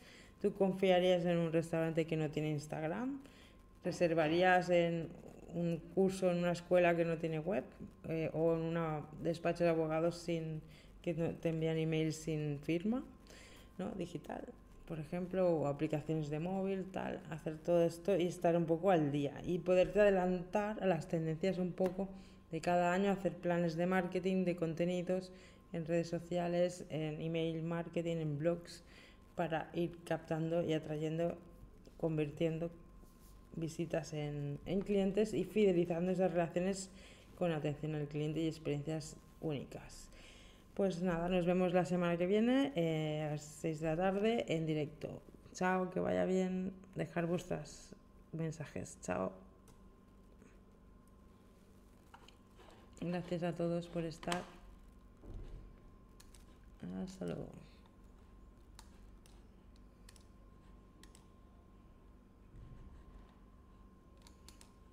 ¿Tú 0.43 0.53
confiarías 0.53 1.25
en 1.25 1.39
un 1.39 1.53
restaurante 1.53 2.07
que 2.07 2.17
no 2.17 2.31
tiene 2.31 2.51
Instagram? 2.51 3.21
¿Reservarías 3.85 4.69
en 4.71 5.09
un 5.55 5.81
curso 5.95 6.31
en 6.31 6.39
una 6.39 6.53
escuela 6.53 6.95
que 6.97 7.05
no 7.05 7.17
tiene 7.17 7.39
web 7.39 7.65
eh, 8.09 8.31
o 8.35 8.55
en 8.55 8.61
un 8.61 9.03
despacho 9.23 9.65
de 9.65 9.71
abogados 9.71 10.17
sin 10.17 10.61
que 11.03 11.15
te 11.15 11.49
envían 11.49 11.79
emails 11.79 12.17
sin 12.17 12.59
firma 12.59 13.03
¿no? 13.79 13.91
digital? 13.93 14.45
por 14.87 15.01
ejemplo, 15.01 15.51
o 15.51 15.67
aplicaciones 15.67 16.31
de 16.31 16.39
móvil, 16.39 16.85
tal, 16.93 17.21
hacer 17.31 17.59
todo 17.59 17.83
esto 17.83 18.17
y 18.17 18.27
estar 18.27 18.57
un 18.57 18.67
poco 18.67 18.91
al 18.91 19.11
día 19.11 19.35
y 19.45 19.59
poderte 19.59 20.01
adelantar 20.01 20.83
a 20.83 20.87
las 20.87 21.09
tendencias 21.09 21.59
un 21.59 21.73
poco 21.73 22.09
de 22.51 22.61
cada 22.61 22.93
año 22.93 23.11
hacer 23.11 23.33
planes 23.33 23.77
de 23.77 23.87
marketing, 23.87 24.45
de 24.45 24.57
contenidos 24.57 25.33
en 25.73 25.85
redes 25.85 26.09
sociales, 26.09 26.85
en 26.91 27.21
email 27.21 27.63
marketing, 27.63 28.17
en 28.17 28.39
blogs, 28.39 28.83
para 29.35 29.71
ir 29.75 29.99
captando 30.05 30.65
y 30.65 30.73
atrayendo, 30.73 31.37
convirtiendo 31.99 32.71
visitas 33.57 34.13
en, 34.13 34.59
clientes 34.85 35.35
y 35.35 35.45
fidelizando 35.45 36.13
esas 36.13 36.33
relaciones 36.33 36.91
con 37.39 37.53
atención 37.53 37.95
al 37.95 38.07
cliente 38.07 38.41
y 38.41 38.47
experiencias 38.47 39.17
únicas. 39.41 40.11
Pues 40.75 41.03
nada, 41.03 41.29
nos 41.29 41.47
vemos 41.47 41.73
la 41.73 41.85
semana 41.85 42.17
que 42.17 42.27
viene 42.27 42.73
eh, 42.77 43.27
a 43.27 43.31
las 43.33 43.43
6 43.43 43.81
de 43.81 43.87
la 43.87 43.97
tarde 43.97 44.45
en 44.49 44.67
directo. 44.67 45.23
Chao, 45.55 45.91
que 45.91 46.01
vaya 46.01 46.27
bien. 46.27 46.73
Dejar 46.95 47.27
vuestros 47.27 47.95
mensajes. 48.33 48.99
Chao. 49.01 49.46
Gracias 53.01 53.43
a 53.43 53.53
todos 53.53 53.87
por 53.87 54.05
estar. 54.05 54.43
Hasta 57.05 57.25
luego. 57.27 57.66